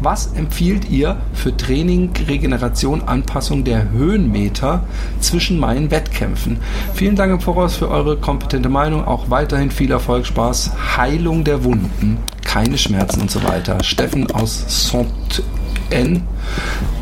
Was 0.00 0.32
empfiehlt 0.34 0.90
ihr 0.90 1.18
für 1.32 1.56
Training, 1.56 2.10
Regeneration, 2.26 3.02
Anpassung 3.02 3.64
der 3.64 3.90
Höhenmeter 3.90 4.84
zwischen 5.20 5.58
meinen 5.58 5.90
Wettkämpfen? 5.90 6.58
Vielen 6.94 7.16
Dank 7.16 7.32
im 7.32 7.40
Voraus 7.40 7.76
für 7.76 7.88
eure 7.88 8.16
kompetente 8.16 8.68
Meinung. 8.68 9.04
Auch 9.06 9.30
weiterhin 9.30 9.70
viel 9.70 9.90
Erfolg, 9.90 10.26
Spaß, 10.26 10.72
Heilung 10.96 11.44
der 11.44 11.64
Wunden, 11.64 12.18
keine 12.42 12.78
Schmerzen 12.78 13.20
und 13.22 13.30
so 13.30 13.42
weiter. 13.44 13.82
Steffen 13.82 14.30
aus 14.30 14.88
Saint 14.90 15.42
N. 15.90 16.22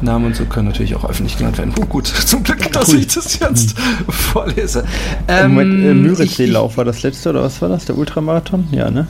Namen 0.01 0.27
und 0.27 0.37
so 0.37 0.45
können 0.45 0.69
natürlich 0.69 0.95
auch 0.95 1.09
öffentlich 1.09 1.39
genannt 1.39 1.59
werden. 1.59 1.73
Oh, 1.81 1.87
gut, 1.87 2.07
zum 2.27 2.43
Glück, 2.43 2.71
dass 2.73 2.93
ich 2.93 3.07
das 3.09 3.39
jetzt 3.39 3.77
vorlese. 4.09 4.85
Ähm, 5.29 5.55
Moment, 5.55 5.85
äh, 5.85 5.95
Müritzsee-Lauf 5.95 6.77
war 6.77 6.85
das 6.85 7.03
letzte 7.03 7.31
oder 7.31 7.43
was 7.43 7.61
war 7.63 7.69
das? 7.69 7.85
Der 7.85 7.97
Ultramarathon? 7.97 8.69
Ja, 8.73 8.91
ne? 8.91 9.07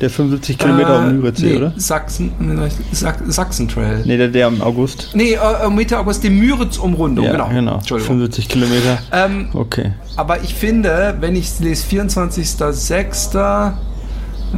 Der 0.00 0.10
75 0.10 0.58
Kilometer 0.58 0.94
äh, 0.94 0.98
um 0.98 1.16
Müritzsee, 1.16 1.52
nee, 1.52 1.56
oder? 1.56 1.72
Sachsen, 1.76 2.32
Sach, 2.92 3.16
Sachsen-Trail. 3.26 4.02
Nee, 4.04 4.18
der, 4.18 4.28
der 4.28 4.48
im 4.48 4.60
August. 4.60 5.10
Nee, 5.14 5.34
äh, 5.34 5.70
Mitte 5.70 5.98
August 5.98 6.22
die 6.22 6.30
Müritz-Umrundung, 6.30 7.24
ja, 7.24 7.32
genau. 7.32 7.48
genau. 7.48 7.80
75 7.80 8.48
Kilometer. 8.48 8.98
Ähm, 9.10 9.48
okay. 9.54 9.92
Aber 10.16 10.42
ich 10.42 10.54
finde, 10.54 11.16
wenn 11.20 11.34
ich 11.34 11.58
lese 11.60 11.86
24.06., 11.86 13.70
äh, 13.70 13.72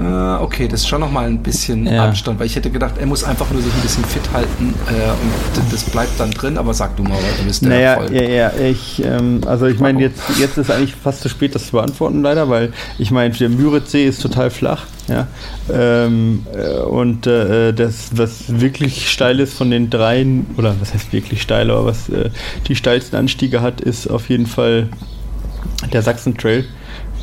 okay, 0.00 0.68
das 0.68 0.80
ist 0.80 0.88
schon 0.88 1.00
nochmal 1.00 1.26
ein 1.26 1.42
bisschen 1.42 1.86
ja. 1.86 2.06
Abstand, 2.06 2.38
weil 2.38 2.46
ich 2.46 2.56
hätte 2.56 2.70
gedacht, 2.70 2.94
er 2.98 3.06
muss 3.06 3.24
einfach 3.24 3.50
nur 3.50 3.62
sich 3.62 3.72
ein 3.72 3.80
bisschen 3.80 4.04
fit 4.04 4.22
halten 4.32 4.74
äh, 4.88 5.60
und 5.60 5.72
das 5.72 5.84
bleibt 5.84 6.18
dann 6.18 6.30
drin, 6.30 6.58
aber 6.58 6.74
sag 6.74 6.96
du 6.96 7.02
mal, 7.02 7.18
du 7.38 7.44
bist 7.44 7.62
der 7.62 7.68
naja, 7.70 7.94
voll. 7.96 8.14
Ja, 8.14 8.22
ja, 8.22 8.52
ich, 8.52 9.02
ähm, 9.04 9.40
also 9.46 9.66
ich 9.66 9.78
meine, 9.78 10.00
jetzt, 10.00 10.22
jetzt 10.38 10.58
ist 10.58 10.70
eigentlich 10.70 10.94
fast 10.94 11.22
zu 11.22 11.28
spät, 11.28 11.54
das 11.54 11.66
zu 11.66 11.72
beantworten, 11.72 12.22
leider, 12.22 12.48
weil 12.48 12.72
ich 12.98 13.10
meine, 13.10 13.34
der 13.34 13.48
Müritzsee 13.48 14.06
ist 14.06 14.22
total 14.22 14.50
flach, 14.50 14.86
ja, 15.08 15.26
ähm, 15.72 16.46
äh, 16.54 16.80
und 16.80 17.26
äh, 17.26 17.72
das, 17.72 18.10
was 18.12 18.60
wirklich 18.60 19.10
steil 19.10 19.40
ist 19.40 19.54
von 19.54 19.70
den 19.70 19.90
dreien, 19.90 20.46
oder 20.56 20.74
was 20.80 20.94
heißt 20.94 21.12
wirklich 21.12 21.42
steil, 21.42 21.70
aber 21.70 21.86
was 21.86 22.08
äh, 22.08 22.30
die 22.66 22.76
steilsten 22.76 23.18
Anstiege 23.18 23.62
hat, 23.62 23.80
ist 23.80 24.06
auf 24.06 24.28
jeden 24.28 24.46
Fall 24.46 24.88
der 25.92 26.02
Sachsen 26.02 26.36
Trail. 26.36 26.64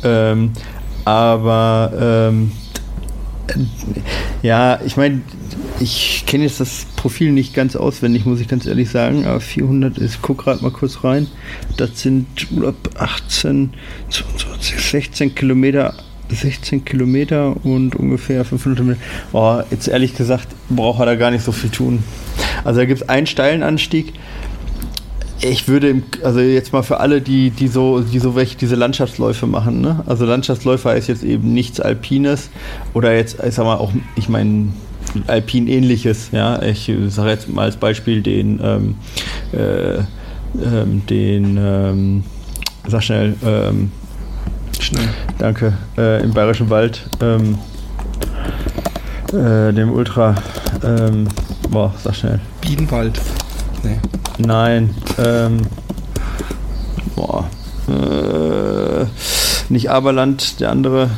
Ähm, 0.02 0.52
aber 1.04 1.92
ähm, 1.98 2.52
ja, 4.42 4.80
ich 4.84 4.96
meine, 4.96 5.20
ich 5.80 6.24
kenne 6.26 6.44
jetzt 6.44 6.60
das 6.60 6.86
Profil 6.96 7.32
nicht 7.32 7.54
ganz 7.54 7.76
auswendig, 7.76 8.24
muss 8.26 8.40
ich 8.40 8.48
ganz 8.48 8.66
ehrlich 8.66 8.90
sagen, 8.90 9.26
aber 9.26 9.40
400 9.40 9.98
ist, 9.98 10.22
guck 10.22 10.38
gerade 10.38 10.62
mal 10.62 10.70
kurz 10.70 11.04
rein, 11.04 11.28
das 11.76 12.00
sind 12.00 12.26
18, 12.96 13.72
22, 14.10 14.78
16 14.78 15.34
Kilometer 15.34 15.94
16 16.28 16.84
Kilometer 16.84 17.54
und 17.64 17.94
ungefähr 17.94 18.44
500 18.44 18.84
Meter. 18.84 19.00
Oh, 19.32 19.60
jetzt 19.70 19.88
ehrlich 19.88 20.16
gesagt, 20.16 20.48
braucht 20.68 21.00
er 21.00 21.06
da 21.06 21.14
gar 21.14 21.30
nicht 21.30 21.44
so 21.44 21.52
viel 21.52 21.70
tun. 21.70 22.02
Also 22.64 22.80
da 22.80 22.86
gibt 22.86 23.02
es 23.02 23.08
einen 23.08 23.26
steilen 23.26 23.62
Anstieg, 23.62 24.12
ich 25.40 25.68
würde, 25.68 26.02
also 26.22 26.40
jetzt 26.40 26.72
mal 26.72 26.82
für 26.82 27.00
alle, 27.00 27.20
die, 27.20 27.50
die 27.50 27.68
so, 27.68 28.00
die 28.00 28.18
so 28.18 28.34
welche 28.34 28.56
diese 28.56 28.74
Landschaftsläufe 28.74 29.46
machen, 29.46 29.80
ne? 29.80 30.02
Also 30.06 30.24
Landschaftsläufer 30.24 30.96
ist 30.96 31.08
jetzt 31.08 31.22
eben 31.22 31.52
nichts 31.52 31.80
Alpines 31.80 32.50
oder 32.94 33.14
jetzt, 33.14 33.38
ich 33.44 33.54
sag 33.54 33.64
mal 33.64 33.76
auch, 33.76 33.92
ich 34.16 34.28
meine, 34.28 34.68
Alpin 35.26 35.68
ähnliches, 35.68 36.30
ja. 36.32 36.60
Ich 36.62 36.90
sage 37.08 37.30
jetzt 37.30 37.48
mal 37.48 37.64
als 37.64 37.76
Beispiel 37.76 38.22
den, 38.22 38.60
ähm, 38.62 38.94
äh, 39.52 39.98
ähm, 40.62 41.02
den, 41.08 41.58
ähm, 41.60 42.24
sag 42.88 43.02
schnell, 43.02 43.34
ähm, 43.44 43.90
schnell, 44.80 45.08
danke, 45.38 45.74
äh, 45.98 46.22
im 46.22 46.32
Bayerischen 46.32 46.70
Wald, 46.70 47.08
ähm, 47.20 47.58
äh, 49.32 49.72
dem 49.72 49.92
Ultra, 49.92 50.34
ähm, 50.82 51.28
boah, 51.70 51.92
sag 52.02 52.14
schnell. 52.14 52.40
Bienenwald. 52.62 53.20
Nee. 53.86 53.98
Nein. 54.38 54.94
Ähm, 55.18 55.62
boah. 57.14 57.48
Äh, 57.88 59.06
nicht 59.68 59.90
Aberland, 59.90 60.60
der 60.60 60.70
andere. 60.70 61.10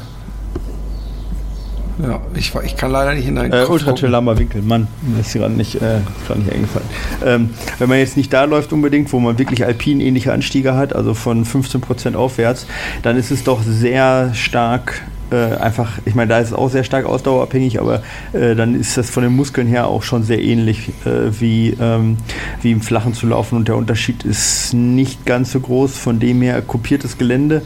Ja, 2.01 2.21
ich, 2.37 2.55
ich 2.65 2.77
kann 2.77 2.93
leider 2.93 3.15
nicht 3.15 3.27
in 3.27 3.35
deinen 3.35 3.53
äh, 3.53 3.57
Ultra 3.63 3.73
Ultratillammer 3.73 4.39
Winkel, 4.39 4.63
Mann, 4.63 4.87
das 5.17 5.29
ist 5.29 5.33
gerade 5.33 5.55
nicht, 5.55 5.83
äh, 5.83 5.99
nicht 6.37 6.53
eingefallen. 6.53 6.87
Ähm, 7.27 7.51
wenn 7.79 7.89
man 7.89 7.99
jetzt 7.99 8.17
nicht 8.17 8.33
da 8.33 8.45
läuft 8.45 8.73
unbedingt, 8.73 9.13
wo 9.13 9.19
man 9.19 9.37
wirklich 9.39 9.65
alpin-ähnliche 9.65 10.33
Anstiege 10.33 10.75
hat, 10.75 10.95
also 10.95 11.15
von 11.15 11.45
15% 11.45 12.15
aufwärts, 12.15 12.67
dann 13.03 13.17
ist 13.17 13.33
es 13.33 13.43
doch 13.43 13.63
sehr 13.65 14.33
stark 14.35 15.03
äh, 15.31 15.57
einfach, 15.57 15.99
ich 16.05 16.15
meine, 16.15 16.29
da 16.29 16.39
ist 16.39 16.49
es 16.49 16.53
auch 16.55 16.71
sehr 16.71 16.85
stark 16.85 17.07
ausdauerabhängig, 17.07 17.81
aber 17.81 18.03
äh, 18.33 18.55
dann 18.55 18.79
ist 18.79 18.97
das 18.97 19.11
von 19.11 19.23
den 19.23 19.35
Muskeln 19.35 19.67
her 19.67 19.87
auch 19.87 20.03
schon 20.03 20.23
sehr 20.23 20.43
ähnlich 20.43 20.91
äh, 21.05 21.41
wie, 21.41 21.77
ähm, 21.81 22.17
wie 22.63 22.73
im 22.73 22.81
Flachen 22.81 23.15
zu 23.15 23.27
laufen 23.27 23.57
und 23.57 23.69
der 23.69 23.77
Unterschied 23.77 24.25
ist 24.25 24.75
nicht 24.75 25.27
ganz 25.27 25.53
so 25.53 25.61
groß. 25.61 25.97
Von 25.97 26.21
dem 26.21 26.43
her 26.43 26.63
kopiertes 26.63 27.19
Gelände 27.19 27.63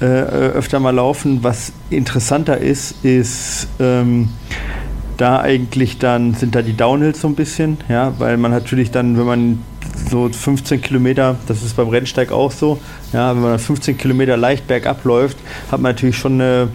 äh, 0.00 0.04
öfter 0.04 0.80
mal 0.80 0.94
laufen. 0.94 1.42
Was 1.42 1.72
interessanter 1.90 2.58
ist, 2.58 3.04
ist 3.04 3.68
ähm, 3.78 4.30
da 5.16 5.40
eigentlich 5.40 5.98
dann 5.98 6.34
sind 6.34 6.54
da 6.54 6.62
die 6.62 6.76
Downhills 6.76 7.20
so 7.20 7.28
ein 7.28 7.34
bisschen, 7.34 7.76
ja, 7.88 8.14
weil 8.18 8.38
man 8.38 8.50
natürlich 8.50 8.90
dann, 8.90 9.18
wenn 9.18 9.26
man 9.26 9.62
so 10.08 10.28
15 10.28 10.80
Kilometer, 10.80 11.36
das 11.46 11.62
ist 11.62 11.76
beim 11.76 11.88
Rennsteig 11.88 12.32
auch 12.32 12.52
so, 12.52 12.78
ja, 13.12 13.34
wenn 13.34 13.42
man 13.42 13.58
15 13.58 13.98
Kilometer 13.98 14.36
leicht 14.36 14.66
bergab 14.66 15.04
läuft, 15.04 15.36
hat 15.70 15.80
man 15.80 15.92
natürlich 15.92 16.16
schon 16.16 16.40
eine 16.40 16.68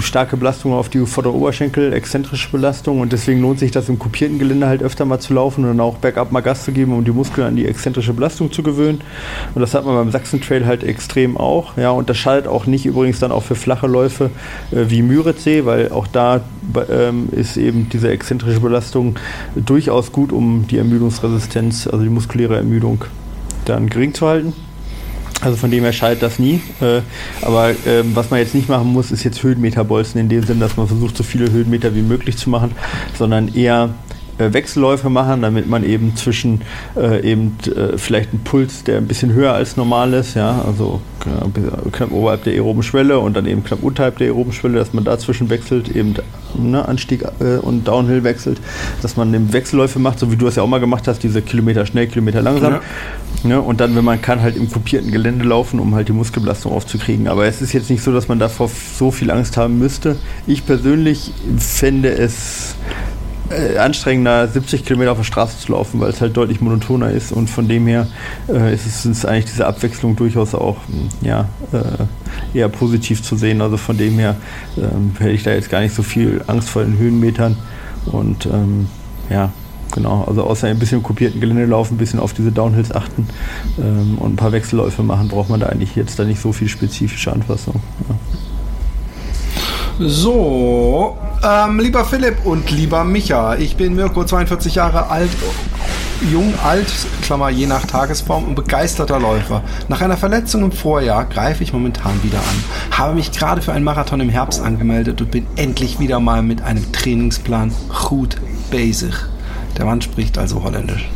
starke 0.00 0.36
Belastung 0.36 0.72
auf 0.72 0.88
die 0.88 1.04
vorderen 1.06 1.36
Oberschenkel, 1.36 1.92
exzentrische 1.92 2.50
Belastung 2.50 3.00
und 3.00 3.12
deswegen 3.12 3.40
lohnt 3.40 3.60
sich 3.60 3.70
das 3.70 3.88
im 3.88 3.98
kopierten 3.98 4.38
Gelände 4.38 4.66
halt 4.66 4.82
öfter 4.82 5.04
mal 5.04 5.20
zu 5.20 5.32
laufen 5.34 5.64
und 5.64 5.70
dann 5.70 5.80
auch 5.80 5.96
bergab 5.98 6.32
mal 6.32 6.40
Gas 6.40 6.64
zu 6.64 6.72
geben, 6.72 6.92
um 6.92 7.04
die 7.04 7.12
Muskeln 7.12 7.46
an 7.46 7.56
die 7.56 7.66
exzentrische 7.66 8.12
Belastung 8.12 8.50
zu 8.50 8.62
gewöhnen. 8.62 9.00
Und 9.54 9.60
das 9.60 9.74
hat 9.74 9.84
man 9.86 9.94
beim 9.94 10.10
Sachsen-Trail 10.10 10.66
halt 10.66 10.82
extrem 10.82 11.36
auch. 11.36 11.76
Ja, 11.76 11.90
und 11.90 12.10
das 12.10 12.16
schaltet 12.18 12.48
auch 12.50 12.66
nicht 12.66 12.84
übrigens 12.84 13.20
dann 13.20 13.30
auch 13.30 13.44
für 13.44 13.54
flache 13.54 13.86
Läufe 13.86 14.30
äh, 14.72 14.86
wie 14.88 15.02
Müritzsee, 15.02 15.64
weil 15.64 15.90
auch 15.92 16.08
da 16.08 16.40
ähm, 16.90 17.28
ist 17.30 17.56
eben 17.56 17.88
diese 17.88 18.10
exzentrische 18.10 18.60
Belastung 18.60 19.18
durchaus 19.54 20.10
gut, 20.10 20.32
um 20.32 20.66
die 20.68 20.78
Ermüdungsresistenz, 20.78 21.86
also 21.86 22.02
die 22.02 22.10
muskuläre 22.10 22.56
Ermüdung 22.56 23.04
dann 23.66 23.88
gering 23.88 24.14
zu 24.14 24.26
halten. 24.26 24.52
Also 25.44 25.56
von 25.56 25.70
dem 25.70 25.84
her 25.84 25.92
schaltet 25.92 26.22
das 26.22 26.38
nie. 26.38 26.60
Äh, 26.80 27.00
aber 27.42 27.70
ähm, 27.86 28.12
was 28.14 28.30
man 28.30 28.40
jetzt 28.40 28.54
nicht 28.54 28.68
machen 28.68 28.92
muss, 28.92 29.10
ist 29.10 29.24
jetzt 29.24 29.42
Höhenmeter 29.42 29.84
bolzen 29.84 30.20
in 30.20 30.28
dem 30.28 30.42
Sinn, 30.42 30.60
dass 30.60 30.76
man 30.76 30.86
versucht, 30.86 31.16
so 31.16 31.22
viele 31.22 31.50
Höhenmeter 31.50 31.94
wie 31.94 32.02
möglich 32.02 32.36
zu 32.38 32.50
machen, 32.50 32.72
sondern 33.18 33.54
eher 33.54 33.90
Wechselläufe 34.38 35.10
machen, 35.10 35.42
damit 35.42 35.68
man 35.68 35.84
eben 35.84 36.16
zwischen 36.16 36.62
äh, 36.96 37.20
eben 37.22 37.56
äh, 37.66 37.96
vielleicht 37.98 38.30
einen 38.30 38.44
Puls, 38.44 38.84
der 38.84 38.98
ein 38.98 39.06
bisschen 39.06 39.32
höher 39.32 39.52
als 39.52 39.76
normal 39.76 40.12
ist, 40.14 40.34
ja, 40.34 40.62
also 40.66 41.00
äh, 41.24 41.90
knapp 41.90 42.12
oberhalb 42.12 42.44
der 42.44 42.54
aeroben 42.54 42.82
Schwelle 42.82 43.18
und 43.18 43.36
dann 43.36 43.46
eben 43.46 43.64
knapp 43.64 43.82
unterhalb 43.82 44.18
der 44.18 44.28
aeroben 44.28 44.52
Schwelle, 44.52 44.78
dass 44.78 44.92
man 44.92 45.04
dazwischen 45.04 45.50
wechselt, 45.50 45.94
eben 45.94 46.14
ne, 46.58 46.86
Anstieg 46.86 47.24
äh, 47.40 47.56
und 47.56 47.86
Downhill 47.86 48.24
wechselt, 48.24 48.60
dass 49.02 49.16
man 49.16 49.32
eben 49.32 49.52
Wechselläufe 49.52 49.98
macht, 49.98 50.18
so 50.18 50.30
wie 50.32 50.36
du 50.36 50.46
es 50.46 50.56
ja 50.56 50.62
auch 50.62 50.68
mal 50.68 50.80
gemacht 50.80 51.06
hast, 51.08 51.22
diese 51.22 51.42
Kilometer 51.42 51.86
schnell, 51.86 52.06
Kilometer 52.06 52.42
langsam. 52.42 52.74
Ja. 52.74 52.80
Ne, 53.44 53.60
und 53.60 53.80
dann, 53.80 53.94
wenn 53.94 54.04
man 54.04 54.22
kann, 54.22 54.40
halt 54.40 54.56
im 54.56 54.70
kopierten 54.70 55.12
Gelände 55.12 55.44
laufen, 55.44 55.78
um 55.78 55.94
halt 55.94 56.08
die 56.08 56.12
Muskelbelastung 56.12 56.72
aufzukriegen. 56.72 57.28
Aber 57.28 57.44
es 57.44 57.60
ist 57.60 57.74
jetzt 57.74 57.90
nicht 57.90 58.02
so, 58.02 58.10
dass 58.10 58.26
man 58.26 58.38
davor 58.38 58.70
so 58.98 59.10
viel 59.10 59.30
Angst 59.30 59.58
haben 59.58 59.78
müsste. 59.78 60.16
Ich 60.46 60.64
persönlich 60.64 61.30
fände 61.58 62.10
es 62.10 62.74
äh, 63.50 63.76
anstrengender, 63.78 64.48
70 64.48 64.84
Kilometer 64.84 65.12
auf 65.12 65.18
der 65.18 65.24
Straße 65.24 65.58
zu 65.58 65.72
laufen, 65.72 66.00
weil 66.00 66.10
es 66.10 66.20
halt 66.20 66.36
deutlich 66.36 66.60
monotoner 66.60 67.10
ist 67.10 67.32
und 67.32 67.50
von 67.50 67.68
dem 67.68 67.86
her 67.86 68.06
äh, 68.48 68.74
ist 68.74 68.86
es 68.86 69.04
ist 69.04 69.26
eigentlich 69.26 69.46
diese 69.46 69.66
Abwechslung 69.66 70.16
durchaus 70.16 70.54
auch 70.54 70.76
hm, 70.86 71.08
ja, 71.20 71.48
äh, 71.72 72.58
eher 72.58 72.68
positiv 72.68 73.22
zu 73.22 73.36
sehen. 73.36 73.60
Also 73.60 73.76
von 73.76 73.98
dem 73.98 74.18
her 74.18 74.36
ähm, 74.76 75.12
hätte 75.18 75.32
ich 75.32 75.42
da 75.42 75.52
jetzt 75.52 75.70
gar 75.70 75.80
nicht 75.80 75.94
so 75.94 76.02
viel 76.02 76.42
Angst 76.46 76.70
vor 76.70 76.82
den 76.82 76.98
Höhenmetern 76.98 77.56
und 78.06 78.46
ähm, 78.46 78.86
ja, 79.30 79.52
genau, 79.92 80.24
also 80.24 80.42
außer 80.44 80.68
ein 80.68 80.78
bisschen 80.78 81.02
kopierten 81.02 81.40
Gelände 81.40 81.66
laufen, 81.66 81.94
ein 81.94 81.98
bisschen 81.98 82.20
auf 82.20 82.32
diese 82.32 82.52
Downhills 82.52 82.94
achten 82.94 83.28
ähm, 83.78 84.18
und 84.18 84.34
ein 84.34 84.36
paar 84.36 84.52
Wechselläufe 84.52 85.02
machen, 85.02 85.28
braucht 85.28 85.50
man 85.50 85.60
da 85.60 85.66
eigentlich 85.66 85.96
jetzt 85.96 86.18
da 86.18 86.24
nicht 86.24 86.40
so 86.40 86.52
viel 86.52 86.68
spezifische 86.68 87.32
Anpassung. 87.32 87.80
Ja. 88.08 88.16
So, 90.00 91.16
ähm, 91.44 91.78
lieber 91.78 92.04
Philipp 92.04 92.44
und 92.44 92.70
lieber 92.70 93.04
Micha, 93.04 93.56
ich 93.56 93.76
bin 93.76 93.94
Mirko, 93.94 94.24
42 94.24 94.76
Jahre 94.76 95.10
alt, 95.10 95.30
jung, 96.30 96.54
alt, 96.64 96.86
Klammer 97.22 97.50
je 97.50 97.66
nach 97.66 97.84
Tagesform 97.84 98.44
und 98.44 98.54
begeisterter 98.54 99.20
Läufer. 99.20 99.62
Nach 99.88 100.00
einer 100.00 100.16
Verletzung 100.16 100.62
im 100.62 100.72
Vorjahr 100.72 101.24
greife 101.26 101.62
ich 101.62 101.72
momentan 101.72 102.22
wieder 102.22 102.38
an, 102.38 102.64
habe 102.98 103.14
mich 103.14 103.32
gerade 103.32 103.60
für 103.60 103.72
einen 103.72 103.84
Marathon 103.84 104.20
im 104.20 104.30
Herbst 104.30 104.62
angemeldet 104.62 105.20
und 105.20 105.30
bin 105.30 105.46
endlich 105.56 106.00
wieder 106.00 106.20
mal 106.20 106.42
mit 106.42 106.62
einem 106.62 106.90
Trainingsplan 106.92 107.72
gut 108.08 108.36
basic. 108.70 109.14
Der 109.76 109.84
Mann 109.84 110.00
spricht 110.00 110.38
also 110.38 110.62
Holländisch. 110.62 111.08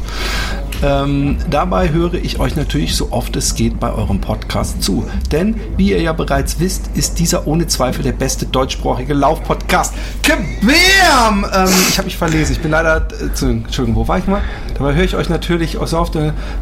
Ähm, 0.82 1.38
dabei 1.50 1.90
höre 1.90 2.14
ich 2.14 2.38
euch 2.38 2.56
natürlich 2.56 2.94
so 2.94 3.10
oft 3.12 3.34
es 3.36 3.54
geht 3.54 3.80
bei 3.80 3.92
eurem 3.92 4.20
Podcast 4.20 4.82
zu. 4.82 5.04
Denn, 5.32 5.56
wie 5.76 5.90
ihr 5.90 6.00
ja 6.00 6.12
bereits 6.12 6.60
wisst, 6.60 6.90
ist 6.94 7.18
dieser 7.18 7.46
ohne 7.46 7.66
Zweifel 7.66 8.02
der 8.02 8.12
beste 8.12 8.46
deutschsprachige 8.46 9.14
Laufpodcast. 9.14 9.94
Kabam! 10.22 11.46
Ähm, 11.52 11.68
ich 11.88 11.98
habe 11.98 12.06
mich 12.06 12.16
verlesen. 12.16 12.52
Ich 12.52 12.60
bin 12.60 12.70
leider. 12.70 13.08
Äh, 13.20 13.24
Entschuldigung, 13.24 13.96
wo 13.96 14.08
war 14.08 14.18
ich 14.18 14.26
mal? 14.26 14.42
Dabei 14.78 14.94
höre 14.94 15.04
ich 15.04 15.16
euch 15.16 15.28
natürlich 15.28 15.76
so 15.84 15.98
oft 15.98 16.14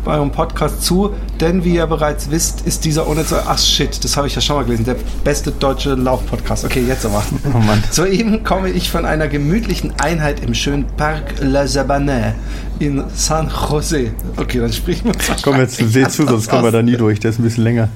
bei 0.05 0.13
eurem 0.13 0.33
Podcast 0.33 0.83
zu. 0.83 1.13
Denn, 1.41 1.65
wie 1.65 1.75
ihr 1.75 1.87
bereits 1.87 2.31
wisst, 2.31 2.67
ist 2.67 2.85
dieser 2.87 3.07
ohne 3.07 3.27
Zweifel. 3.27 3.47
Ach 3.49 3.59
shit, 3.59 4.03
das 4.03 4.17
habe 4.17 4.27
ich 4.27 4.35
ja 4.35 4.41
schon 4.41 4.57
mal 4.57 4.65
gelesen. 4.65 4.87
Der 4.87 4.97
beste 5.23 5.53
deutsche 5.53 5.95
Laufpodcast. 5.95 6.65
Okay, 6.65 6.83
jetzt 6.87 7.05
aber. 7.05 7.23
Oh 7.55 7.59
Mann. 7.59 7.83
Soeben 7.91 8.43
komme 8.43 8.71
ich 8.71 8.91
von 8.91 9.05
einer 9.05 9.29
gemütlichen 9.29 9.93
Einheit 10.01 10.41
im 10.41 10.55
schönen 10.55 10.87
Parc 10.97 11.35
La 11.41 11.67
Sabane 11.67 12.35
in 12.79 13.05
San 13.15 13.51
Jose. 13.51 14.13
Okay, 14.37 14.61
dann 14.61 14.73
sprechen 14.73 15.07
wir 15.07 15.37
Komm 15.43 15.57
jetzt, 15.59 15.77
seh 15.77 16.09
zu, 16.09 16.27
sonst 16.27 16.49
kommen 16.49 16.65
wir 16.65 16.73
da 16.73 16.83
nie 16.83 16.97
durch. 16.97 17.21
Der 17.21 17.31
ist 17.31 17.39
ein 17.39 17.43
bisschen 17.43 17.65
länger. 17.65 17.89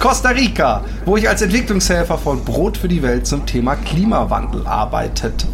Costa 0.00 0.30
Rica, 0.30 0.84
wo 1.04 1.16
ich 1.16 1.28
als 1.28 1.42
Entwicklungshelfer 1.42 2.18
von 2.18 2.44
Brot 2.44 2.76
für 2.76 2.88
die 2.88 3.02
Welt 3.02 3.26
zum 3.26 3.46
Thema 3.46 3.76
Klimawandel 3.76 4.66
arbeitet. 4.66 5.46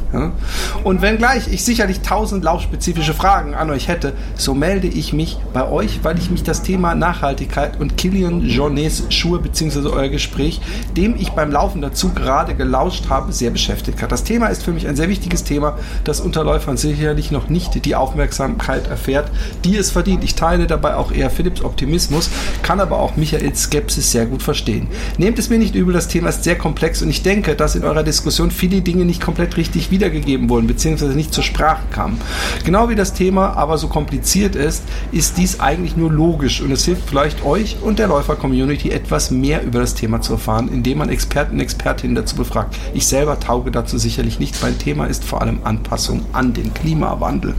Und 0.84 1.02
wenngleich 1.02 1.48
ich 1.52 1.64
sicherlich 1.64 2.00
tausend 2.00 2.44
laufspezifische 2.44 3.14
Fragen 3.14 3.47
an 3.54 3.70
euch 3.70 3.88
hätte, 3.88 4.12
so 4.36 4.54
melde 4.54 4.86
ich 4.86 5.12
mich 5.12 5.38
bei 5.52 5.68
euch, 5.68 6.00
weil 6.02 6.18
ich 6.18 6.30
mich 6.30 6.42
das 6.42 6.62
Thema 6.62 6.94
Nachhaltigkeit 6.94 7.80
und 7.80 7.96
Kilian 7.96 8.42
Journées 8.42 9.10
Schuhe 9.10 9.38
bzw. 9.38 9.88
euer 9.88 10.08
Gespräch, 10.08 10.60
dem 10.96 11.16
ich 11.16 11.30
beim 11.32 11.50
Laufen 11.50 11.80
dazu 11.80 12.10
gerade 12.10 12.54
gelauscht 12.54 13.08
habe, 13.08 13.32
sehr 13.32 13.50
beschäftigt 13.50 14.02
hat. 14.02 14.12
Das 14.12 14.24
Thema 14.24 14.48
ist 14.48 14.62
für 14.62 14.72
mich 14.72 14.86
ein 14.86 14.96
sehr 14.96 15.08
wichtiges 15.08 15.44
Thema, 15.44 15.78
das 16.04 16.20
unter 16.20 16.44
Läufern 16.44 16.76
sicherlich 16.76 17.30
noch 17.30 17.48
nicht 17.48 17.84
die 17.84 17.94
Aufmerksamkeit 17.94 18.88
erfährt, 18.88 19.30
die 19.64 19.76
es 19.76 19.90
verdient. 19.90 20.24
Ich 20.24 20.34
teile 20.34 20.66
dabei 20.66 20.96
auch 20.96 21.12
eher 21.12 21.30
Philipps 21.30 21.62
Optimismus, 21.62 22.30
kann 22.62 22.80
aber 22.80 22.98
auch 22.98 23.16
Michaels 23.16 23.62
Skepsis 23.62 24.12
sehr 24.12 24.26
gut 24.26 24.42
verstehen. 24.42 24.88
Nehmt 25.16 25.38
es 25.38 25.50
mir 25.50 25.58
nicht 25.58 25.74
übel, 25.74 25.94
das 25.94 26.08
Thema 26.08 26.28
ist 26.30 26.44
sehr 26.44 26.58
komplex 26.58 27.02
und 27.02 27.10
ich 27.10 27.22
denke, 27.22 27.54
dass 27.54 27.76
in 27.76 27.84
eurer 27.84 28.02
Diskussion 28.02 28.50
viele 28.50 28.80
Dinge 28.80 29.04
nicht 29.04 29.22
komplett 29.22 29.56
richtig 29.56 29.90
wiedergegeben 29.90 30.48
wurden, 30.48 30.66
beziehungsweise 30.66 31.14
nicht 31.14 31.32
zur 31.32 31.44
Sprache 31.44 31.82
kamen. 31.90 32.20
Genau 32.64 32.88
wie 32.88 32.94
das 32.94 33.14
Thema 33.14 33.37
aber 33.40 33.78
so 33.78 33.88
kompliziert 33.88 34.56
ist, 34.56 34.82
ist 35.12 35.36
dies 35.36 35.60
eigentlich 35.60 35.96
nur 35.96 36.12
logisch 36.12 36.60
und 36.60 36.72
es 36.72 36.84
hilft 36.84 37.08
vielleicht 37.08 37.44
euch 37.44 37.76
und 37.82 37.98
der 37.98 38.08
Läufer-Community 38.08 38.90
etwas 38.90 39.30
mehr 39.30 39.62
über 39.62 39.80
das 39.80 39.94
Thema 39.94 40.20
zu 40.20 40.34
erfahren, 40.34 40.68
indem 40.72 40.98
man 40.98 41.08
Experten 41.08 41.54
und 41.54 41.60
Expertinnen 41.60 42.14
dazu 42.14 42.36
befragt. 42.36 42.76
Ich 42.94 43.06
selber 43.06 43.38
tauge 43.40 43.70
dazu 43.70 43.98
sicherlich 43.98 44.38
nicht. 44.38 44.60
Mein 44.62 44.78
Thema 44.78 45.06
ist 45.06 45.24
vor 45.24 45.42
allem 45.42 45.60
Anpassung 45.64 46.24
an 46.32 46.52
den 46.52 46.74
Klimawandel. 46.74 47.54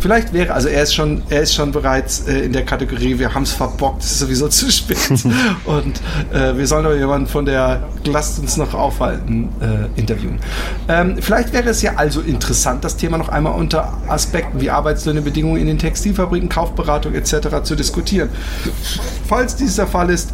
Vielleicht 0.00 0.32
wäre, 0.32 0.54
also 0.54 0.68
er 0.68 0.82
ist 0.82 0.94
schon, 0.94 1.22
er 1.28 1.42
ist 1.42 1.54
schon 1.54 1.72
bereits 1.72 2.26
äh, 2.26 2.40
in 2.40 2.52
der 2.52 2.64
Kategorie, 2.64 3.18
wir 3.18 3.34
haben 3.34 3.42
es 3.42 3.52
verbockt, 3.52 4.02
es 4.02 4.12
ist 4.12 4.18
sowieso 4.20 4.48
zu 4.48 4.70
spät. 4.70 5.10
und 5.64 6.00
äh, 6.32 6.56
wir 6.56 6.66
sollen 6.66 6.86
aber 6.86 6.96
jemanden 6.96 7.26
von 7.26 7.44
der 7.44 7.82
Lasst 8.04 8.38
uns 8.38 8.56
noch 8.56 8.74
aufhalten 8.74 9.48
äh, 9.60 10.00
interviewen. 10.00 10.38
Ähm, 10.88 11.16
vielleicht 11.20 11.52
wäre 11.52 11.68
es 11.68 11.82
ja 11.82 11.92
also 11.96 12.20
interessant, 12.20 12.84
das 12.84 12.96
Thema 12.96 13.18
noch 13.18 13.28
einmal 13.28 13.54
unter 13.54 13.92
Aspekten 14.08 14.60
wie 14.60 14.70
Arbeitslöhne, 14.70 15.17
Bedingungen 15.22 15.60
in 15.60 15.66
den 15.66 15.78
Textilfabriken, 15.78 16.48
Kaufberatung 16.48 17.14
etc. 17.14 17.62
zu 17.62 17.74
diskutieren. 17.74 18.28
Falls 19.26 19.56
dies 19.56 19.76
der 19.76 19.86
Fall 19.86 20.10
ist, 20.10 20.32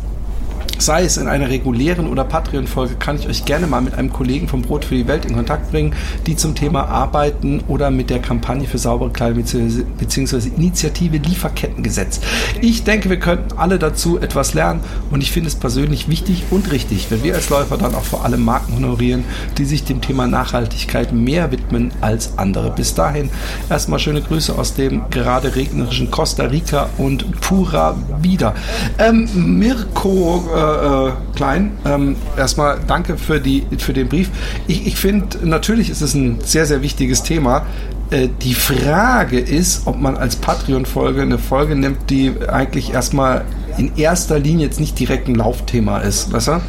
sei 0.78 1.04
es 1.04 1.16
in 1.16 1.28
einer 1.28 1.48
regulären 1.48 2.08
oder 2.08 2.24
Patreon-Folge, 2.24 2.96
kann 2.96 3.16
ich 3.16 3.28
euch 3.28 3.44
gerne 3.44 3.66
mal 3.66 3.80
mit 3.80 3.94
einem 3.94 4.12
Kollegen 4.12 4.48
vom 4.48 4.62
Brot 4.62 4.84
für 4.84 4.94
die 4.94 5.06
Welt 5.06 5.24
in 5.24 5.34
Kontakt 5.34 5.70
bringen, 5.70 5.94
die 6.26 6.36
zum 6.36 6.54
Thema 6.54 6.86
Arbeiten 6.88 7.62
oder 7.68 7.90
mit 7.90 8.10
der 8.10 8.20
Kampagne 8.20 8.66
für 8.66 8.78
saubere 8.78 9.10
Kleidung 9.10 9.42
bzw. 9.42 10.48
Initiative 10.56 11.16
Lieferkettengesetz. 11.18 12.20
Ich 12.60 12.84
denke, 12.84 13.10
wir 13.10 13.18
könnten 13.18 13.56
alle 13.56 13.78
dazu 13.78 14.18
etwas 14.18 14.54
lernen 14.54 14.80
und 15.10 15.22
ich 15.22 15.32
finde 15.32 15.48
es 15.48 15.54
persönlich 15.54 16.08
wichtig 16.08 16.44
und 16.50 16.70
richtig, 16.72 17.10
wenn 17.10 17.22
wir 17.22 17.34
als 17.34 17.50
Läufer 17.50 17.76
dann 17.76 17.94
auch 17.94 18.04
vor 18.04 18.24
allem 18.24 18.44
Marken 18.44 18.74
honorieren, 18.76 19.24
die 19.58 19.64
sich 19.64 19.84
dem 19.84 20.00
Thema 20.00 20.26
Nachhaltigkeit 20.26 21.12
mehr 21.12 21.50
widmen 21.50 21.92
als 22.00 22.38
andere. 22.38 22.70
Bis 22.70 22.94
dahin 22.94 23.30
erstmal 23.70 23.98
schöne 23.98 24.22
Grüße 24.22 24.56
aus 24.56 24.74
dem 24.74 25.02
gerade 25.10 25.54
regnerischen 25.54 26.10
Costa 26.10 26.44
Rica 26.44 26.88
und 26.98 27.40
Pura 27.40 27.96
Vida. 28.20 28.54
Ähm, 28.98 29.28
Mirko 29.58 30.44
äh, 30.54 30.63
äh, 30.64 31.36
Klein. 31.36 31.72
Ähm, 31.84 32.16
erstmal 32.36 32.78
danke 32.86 33.16
für, 33.16 33.40
die, 33.40 33.66
für 33.78 33.92
den 33.92 34.08
Brief. 34.08 34.30
Ich, 34.66 34.86
ich 34.86 34.96
finde, 34.96 35.38
natürlich 35.42 35.90
ist 35.90 36.00
es 36.00 36.14
ein 36.14 36.38
sehr, 36.42 36.66
sehr 36.66 36.82
wichtiges 36.82 37.22
Thema. 37.22 37.66
Äh, 38.10 38.28
die 38.42 38.54
Frage 38.54 39.40
ist, 39.40 39.86
ob 39.86 39.98
man 40.00 40.16
als 40.16 40.36
Patreon-Folge 40.36 41.22
eine 41.22 41.38
Folge 41.38 41.74
nimmt, 41.74 42.10
die 42.10 42.32
eigentlich 42.48 42.92
erstmal 42.92 43.44
in 43.76 43.96
erster 43.96 44.38
Linie 44.38 44.66
jetzt 44.66 44.78
nicht 44.78 44.98
direkt 44.98 45.28
ein 45.28 45.34
Laufthema 45.34 45.98
ist. 45.98 46.32
Weißt 46.32 46.48
du? 46.48 46.60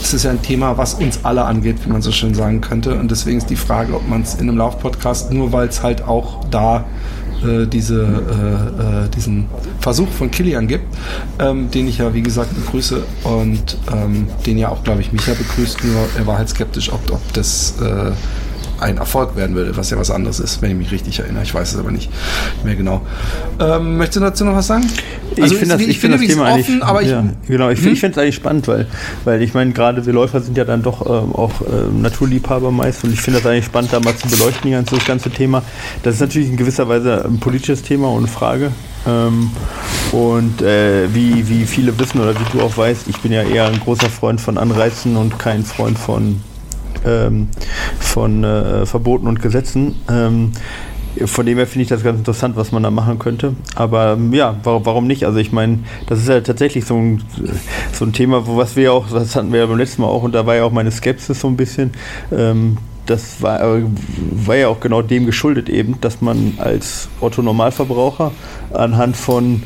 Das 0.00 0.12
ist 0.12 0.24
ja 0.24 0.30
ein 0.30 0.42
Thema, 0.42 0.76
was 0.76 0.94
uns 0.94 1.20
alle 1.24 1.44
angeht, 1.44 1.76
wie 1.84 1.90
man 1.90 2.02
so 2.02 2.12
schön 2.12 2.34
sagen 2.34 2.60
könnte. 2.60 2.94
Und 2.94 3.10
deswegen 3.10 3.38
ist 3.38 3.48
die 3.48 3.56
Frage, 3.56 3.94
ob 3.94 4.08
man 4.08 4.22
es 4.22 4.34
in 4.34 4.48
einem 4.48 4.58
Laufpodcast, 4.58 5.32
nur 5.32 5.52
weil 5.52 5.68
es 5.68 5.82
halt 5.82 6.02
auch 6.02 6.44
da 6.50 6.84
äh, 7.44 7.66
diese, 7.66 8.02
äh, 8.02 9.04
äh, 9.04 9.08
diesen 9.08 9.46
Versuch 9.80 10.08
von 10.08 10.30
Kilian 10.30 10.66
gibt, 10.66 10.84
ähm, 11.38 11.70
den 11.70 11.88
ich 11.88 11.98
ja 11.98 12.12
wie 12.14 12.22
gesagt 12.22 12.54
begrüße 12.54 13.02
und 13.24 13.78
ähm, 13.92 14.26
den 14.46 14.58
ja 14.58 14.68
auch, 14.68 14.82
glaube 14.84 15.00
ich, 15.00 15.12
Micha 15.12 15.32
begrüßt, 15.34 15.84
nur 15.84 16.06
er 16.16 16.26
war 16.26 16.38
halt 16.38 16.48
skeptisch, 16.48 16.92
ob, 16.92 17.00
ob 17.10 17.32
das 17.32 17.74
äh, 17.80 18.12
ein 18.80 18.98
Erfolg 18.98 19.36
werden 19.36 19.54
würde, 19.56 19.76
was 19.76 19.90
ja 19.90 19.98
was 19.98 20.10
anderes 20.10 20.40
ist, 20.40 20.62
wenn 20.62 20.70
ich 20.70 20.76
mich 20.76 20.92
richtig 20.92 21.18
erinnere. 21.18 21.42
Ich 21.42 21.54
weiß 21.54 21.74
es 21.74 21.78
aber 21.78 21.90
nicht 21.90 22.10
mehr 22.64 22.74
genau. 22.74 23.02
Ähm, 23.58 23.98
möchtest 23.98 24.16
du 24.16 24.20
dazu 24.20 24.44
noch 24.44 24.54
was 24.54 24.66
sagen? 24.66 24.84
Also 25.40 25.54
ich 25.54 25.60
finde 25.60 25.76
das, 25.76 25.86
ich 25.86 25.98
find 25.98 26.14
das 26.14 26.20
Thema 26.20 26.52
offen, 26.52 26.54
eigentlich, 26.54 26.82
aber 26.82 27.02
ich, 27.02 27.10
ja, 27.10 27.24
genau, 27.46 27.70
ich, 27.70 27.80
hm? 27.80 27.96
finde 27.96 28.12
es 28.12 28.18
eigentlich 28.18 28.34
spannend, 28.34 28.68
weil, 28.68 28.86
weil 29.24 29.42
ich 29.42 29.54
meine, 29.54 29.72
gerade 29.72 30.04
wir 30.04 30.12
Läufer 30.12 30.40
sind 30.40 30.56
ja 30.56 30.64
dann 30.64 30.82
doch 30.82 31.06
ähm, 31.06 31.34
auch 31.34 31.52
ähm, 31.60 32.02
Naturliebhaber 32.02 32.70
meist 32.70 33.04
und 33.04 33.12
ich 33.12 33.20
finde 33.20 33.40
das 33.40 33.50
eigentlich 33.50 33.66
spannend, 33.66 33.92
da 33.92 34.00
mal 34.00 34.16
zu 34.16 34.28
beleuchten, 34.28 34.70
das 34.84 35.04
ganze 35.04 35.30
Thema. 35.30 35.62
Das 36.02 36.14
ist 36.14 36.20
natürlich 36.20 36.48
in 36.48 36.56
gewisser 36.56 36.88
Weise 36.88 37.24
ein 37.24 37.38
politisches 37.38 37.82
Thema, 37.82 38.08
ohne 38.08 38.26
Frage. 38.26 38.72
Ähm, 39.06 39.50
und 40.12 40.62
äh, 40.62 41.12
wie, 41.14 41.48
wie 41.48 41.64
viele 41.64 41.98
wissen 41.98 42.20
oder 42.20 42.34
wie 42.34 42.44
du 42.52 42.62
auch 42.62 42.76
weißt, 42.76 43.08
ich 43.08 43.18
bin 43.18 43.32
ja 43.32 43.42
eher 43.42 43.66
ein 43.66 43.80
großer 43.80 44.10
Freund 44.10 44.40
von 44.40 44.58
Anreizen 44.58 45.16
und 45.16 45.38
kein 45.38 45.64
Freund 45.64 45.98
von 45.98 46.40
ähm, 47.06 47.48
von 47.98 48.44
äh, 48.44 48.86
Verboten 48.86 49.26
und 49.26 49.42
Gesetzen. 49.42 49.96
Ähm, 50.10 50.52
von 51.26 51.44
dem 51.44 51.58
her 51.58 51.66
finde 51.66 51.82
ich 51.82 51.88
das 51.88 52.04
ganz 52.04 52.18
interessant, 52.18 52.56
was 52.56 52.72
man 52.72 52.82
da 52.82 52.90
machen 52.90 53.18
könnte. 53.18 53.54
Aber 53.74 54.12
ähm, 54.12 54.32
ja, 54.32 54.56
warum, 54.62 55.06
nicht? 55.06 55.24
Also 55.24 55.38
ich 55.38 55.52
meine, 55.52 55.80
das 56.06 56.20
ist 56.20 56.28
ja 56.28 56.40
tatsächlich 56.40 56.84
so 56.84 56.96
ein, 56.96 57.22
so 57.92 58.04
ein 58.04 58.12
Thema, 58.12 58.46
wo 58.46 58.56
was 58.56 58.76
wir 58.76 58.92
auch, 58.92 59.10
das 59.10 59.34
hatten 59.34 59.52
wir 59.52 59.60
ja 59.60 59.66
beim 59.66 59.78
letzten 59.78 60.02
Mal 60.02 60.08
auch, 60.08 60.22
und 60.22 60.34
da 60.34 60.46
war 60.46 60.54
ja 60.56 60.64
auch 60.64 60.72
meine 60.72 60.90
Skepsis 60.90 61.40
so 61.40 61.48
ein 61.48 61.56
bisschen. 61.56 61.92
Ähm, 62.30 62.78
das 63.06 63.42
war, 63.42 63.60
äh, 63.60 63.82
war 64.46 64.56
ja 64.56 64.68
auch 64.68 64.78
genau 64.78 65.02
dem 65.02 65.26
geschuldet 65.26 65.68
eben, 65.68 66.00
dass 66.00 66.20
man 66.20 66.54
als 66.58 67.08
Otto-Normalverbraucher 67.20 68.30
anhand 68.72 69.16
von 69.16 69.64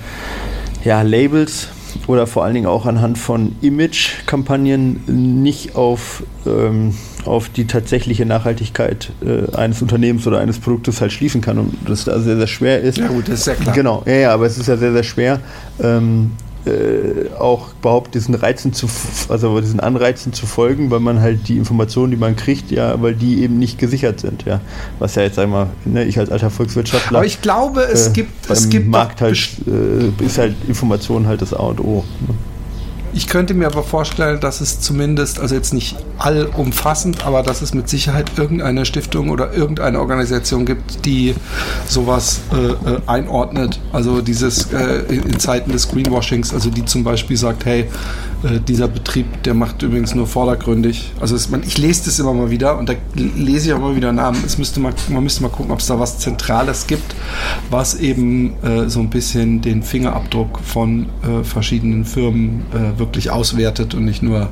ja, 0.83 1.03
Labels 1.03 1.69
oder 2.07 2.27
vor 2.27 2.45
allen 2.45 2.55
Dingen 2.55 2.67
auch 2.67 2.87
anhand 2.87 3.19
von 3.19 3.55
Image-Kampagnen 3.61 5.43
nicht 5.43 5.77
auf 5.77 6.23
ähm, 6.47 6.95
auf 7.25 7.49
die 7.49 7.67
tatsächliche 7.67 8.27
Nachhaltigkeit 8.27 9.13
äh, 9.25 9.55
eines 9.57 9.83
Unternehmens 9.83 10.27
oder 10.27 10.41
eines 10.41 10.59
Produktes 10.59 11.01
halt 11.01 11.13
schließen 11.13 11.41
kann 11.41 11.59
und 11.59 11.77
das 11.87 12.05
da 12.05 12.19
sehr, 12.21 12.37
sehr 12.37 12.47
schwer 12.47 12.81
ist. 12.81 12.99
Ja 12.99 13.09
gut, 13.09 13.29
das 13.29 13.41
ist 13.41 13.47
ja 13.47 13.55
klar. 13.55 13.75
Genau, 13.75 14.03
ja, 14.07 14.15
ja, 14.15 14.35
aber 14.35 14.47
es 14.47 14.59
ist 14.59 14.67
ja 14.67 14.77
sehr, 14.77 14.93
sehr 14.93 15.03
schwer, 15.03 15.41
ähm, 15.83 16.33
äh, 16.67 17.31
auch 17.39 17.75
überhaupt 17.79 18.15
diesen 18.15 18.35
Reizen 18.35 18.73
zu, 18.73 18.89
also 19.29 19.61
diesen 19.61 19.81
Anreizen 19.81 20.33
zu 20.33 20.47
folgen, 20.47 20.91
weil 20.91 21.01
man 21.01 21.21
halt 21.21 21.49
die 21.49 21.59
Informationen, 21.59 22.11
die 22.11 22.17
man 22.17 22.37
kriegt, 22.37 22.71
ja, 22.71 23.01
weil 23.03 23.15
die 23.15 23.43
eben 23.43 23.59
nicht 23.59 23.79
gesichert 23.79 24.21
sind, 24.21 24.45
ja. 24.45 24.61
Was 24.99 25.15
ja 25.15 25.23
jetzt 25.23 25.39
einmal, 25.39 25.69
ne, 25.85 26.05
ich 26.05 26.19
als 26.19 26.31
alter 26.31 26.51
Volkswirtschaftler. 26.51 27.19
Aber 27.19 27.27
ich 27.27 27.43
glaube, 27.43 27.83
es 27.83 28.09
äh, 28.09 28.13
gibt, 28.13 28.51
es 28.51 28.71
gibt 28.71 28.89
Markt 28.89 29.21
halt, 29.21 29.37
äh, 29.67 30.25
ist 30.25 30.39
halt 30.39 30.55
Information 30.67 31.27
halt 31.27 31.43
das 31.43 31.53
A 31.53 31.65
und 31.65 31.81
O. 31.81 32.05
Ne? 32.27 32.35
Ich 33.17 33.29
könnte 33.29 33.55
mir 33.55 33.67
aber 33.67 33.85
vorstellen, 33.85 34.41
dass 34.41 34.61
es 34.61 34.81
zumindest, 34.81 35.39
also 35.39 35.55
jetzt 35.55 35.73
nicht 35.73 35.97
allumfassend, 36.19 37.25
aber 37.25 37.45
dass 37.45 37.63
es 37.63 37.73
mit 37.73 37.89
Sicherheit 37.89 38.33
irgendeine 38.37 38.85
Stiftung 38.85 39.31
oder 39.31 39.53
irgendeine 39.53 40.01
Organisation 40.01 40.67
gibt, 40.67 41.07
die 41.07 41.37
sowas 41.87 42.41
äh, 42.53 42.57
äh, 42.57 43.01
einordnet. 43.07 43.79
Also 43.93 44.21
dieses 44.21 44.73
äh, 44.73 45.05
in 45.15 45.39
Zeiten 45.39 45.71
des 45.71 45.89
Greenwashings, 45.89 46.53
also 46.53 46.71
die 46.71 46.85
zum 46.85 47.05
Beispiel 47.05 47.37
sagt, 47.37 47.65
hey, 47.65 47.89
äh, 48.45 48.61
dieser 48.61 48.89
Betrieb, 48.89 49.43
der 49.45 49.55
macht 49.55 49.83
übrigens 49.83 50.15
nur 50.15 50.27
vordergründig. 50.27 51.13
Also 51.21 51.35
es, 51.35 51.49
man, 51.49 51.63
ich 51.63 51.79
lese 51.79 52.05
das 52.05 52.19
immer 52.19 52.35
mal 52.35 52.51
wieder 52.51 52.79
und 52.79 52.89
da 52.89 52.95
lese 53.15 53.69
ich 53.69 53.73
auch 53.73 53.79
immer 53.79 53.97
wieder 53.97 54.13
Namen. 54.13 54.43
Es 54.45 54.59
müsste 54.59 54.81
mal, 54.81 54.93
man 55.09 55.23
müsste 55.23 55.43
mal 55.43 55.49
gucken, 55.49 55.73
ob 55.73 55.81
es 55.81 55.87
da 55.87 55.99
was 55.99 56.19
Zentrales 56.19 56.87
gibt, 56.87 57.15
was 57.71 57.95
eben 57.95 58.55
äh, 58.63 58.89
so 58.89 59.01
ein 59.01 59.11
bisschen 59.11 59.61
den 59.63 59.83
Fingerabdruck 59.83 60.61
von 60.61 61.07
äh, 61.23 61.43
verschiedenen 61.43 62.05
Firmen 62.05 62.65
äh, 62.73 62.99
wirklich 62.99 63.31
auswertet 63.31 63.95
und 63.95 64.05
nicht 64.05 64.23
nur 64.23 64.51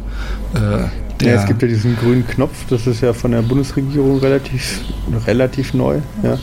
äh, 1.22 1.34
ja, 1.34 1.40
es 1.40 1.46
gibt 1.46 1.62
ja 1.62 1.68
diesen 1.68 1.96
grünen 1.96 2.26
Knopf, 2.26 2.66
das 2.68 2.86
ist 2.86 3.00
ja 3.00 3.12
von 3.12 3.32
der 3.32 3.42
Bundesregierung 3.42 4.18
relativ, 4.20 4.80
relativ 5.26 5.74
neu. 5.74 5.98
Ja. 6.22 6.38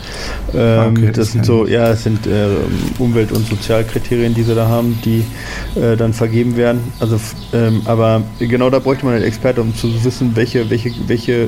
Ähm, 0.53 0.91
okay, 0.91 1.07
das, 1.07 1.15
das 1.15 1.32
sind 1.32 1.45
so, 1.45 1.67
ja, 1.67 1.89
es 1.89 2.03
sind 2.03 2.27
äh, 2.27 2.47
Umwelt- 2.97 3.32
und 3.32 3.47
Sozialkriterien, 3.47 4.34
die 4.34 4.43
sie 4.43 4.55
da 4.55 4.67
haben, 4.67 4.99
die 5.03 5.23
äh, 5.80 5.95
dann 5.95 6.13
vergeben 6.13 6.55
werden. 6.57 6.80
Also, 6.99 7.19
ähm, 7.53 7.82
aber 7.86 8.23
genau 8.39 8.69
da 8.69 8.80
bräuchte 8.80 9.05
man 9.05 9.15
einen 9.15 9.23
Experte, 9.23 9.61
um 9.61 9.75
zu 9.75 10.03
wissen, 10.03 10.36
welche, 10.36 10.69
welche, 10.69 10.91
welche 11.07 11.34
äh, 11.34 11.47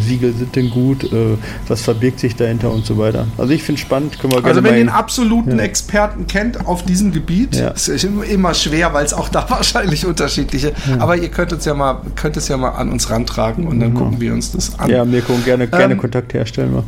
Siegel 0.00 0.34
sind 0.34 0.56
denn 0.56 0.70
gut, 0.70 1.04
äh, 1.04 1.36
was 1.68 1.82
verbirgt 1.82 2.20
sich 2.20 2.36
dahinter 2.36 2.70
und 2.70 2.84
so 2.84 2.98
weiter. 2.98 3.26
Also 3.38 3.52
ich 3.52 3.62
finde 3.62 3.80
es 3.80 3.82
spannend, 3.82 4.18
können 4.18 4.32
wir 4.32 4.42
gerne 4.42 4.48
Also 4.48 4.64
wenn 4.64 4.74
ihr 4.74 4.84
den 4.84 4.88
absoluten 4.88 5.58
ja. 5.58 5.64
Experten 5.64 6.26
kennt 6.26 6.66
auf 6.66 6.84
diesem 6.84 7.12
Gebiet, 7.12 7.56
ja. 7.56 7.68
ist 7.68 7.88
immer 7.88 8.54
schwer, 8.54 8.92
weil 8.92 9.04
es 9.04 9.12
auch 9.12 9.28
da 9.28 9.46
wahrscheinlich 9.48 10.06
unterschiedliche, 10.06 10.72
ja. 10.88 11.00
aber 11.00 11.16
ihr 11.16 11.28
könnt 11.28 11.52
es 11.52 11.64
ja 11.64 11.74
mal, 11.74 12.00
könnt 12.16 12.36
es 12.36 12.48
ja 12.48 12.56
mal 12.56 12.63
mal 12.64 12.78
an 12.78 12.90
uns 12.90 13.10
rantragen 13.10 13.66
und 13.66 13.80
dann 13.80 13.90
mhm. 13.90 13.94
gucken 13.94 14.20
wir 14.20 14.32
uns 14.32 14.52
das 14.52 14.78
an. 14.78 14.88
Ja, 14.90 15.04
Mirko, 15.04 15.34
gerne, 15.44 15.68
gerne 15.68 15.94
ähm, 15.94 16.00
Kontakt 16.00 16.32
herstellen. 16.34 16.74
Wir. 16.74 16.84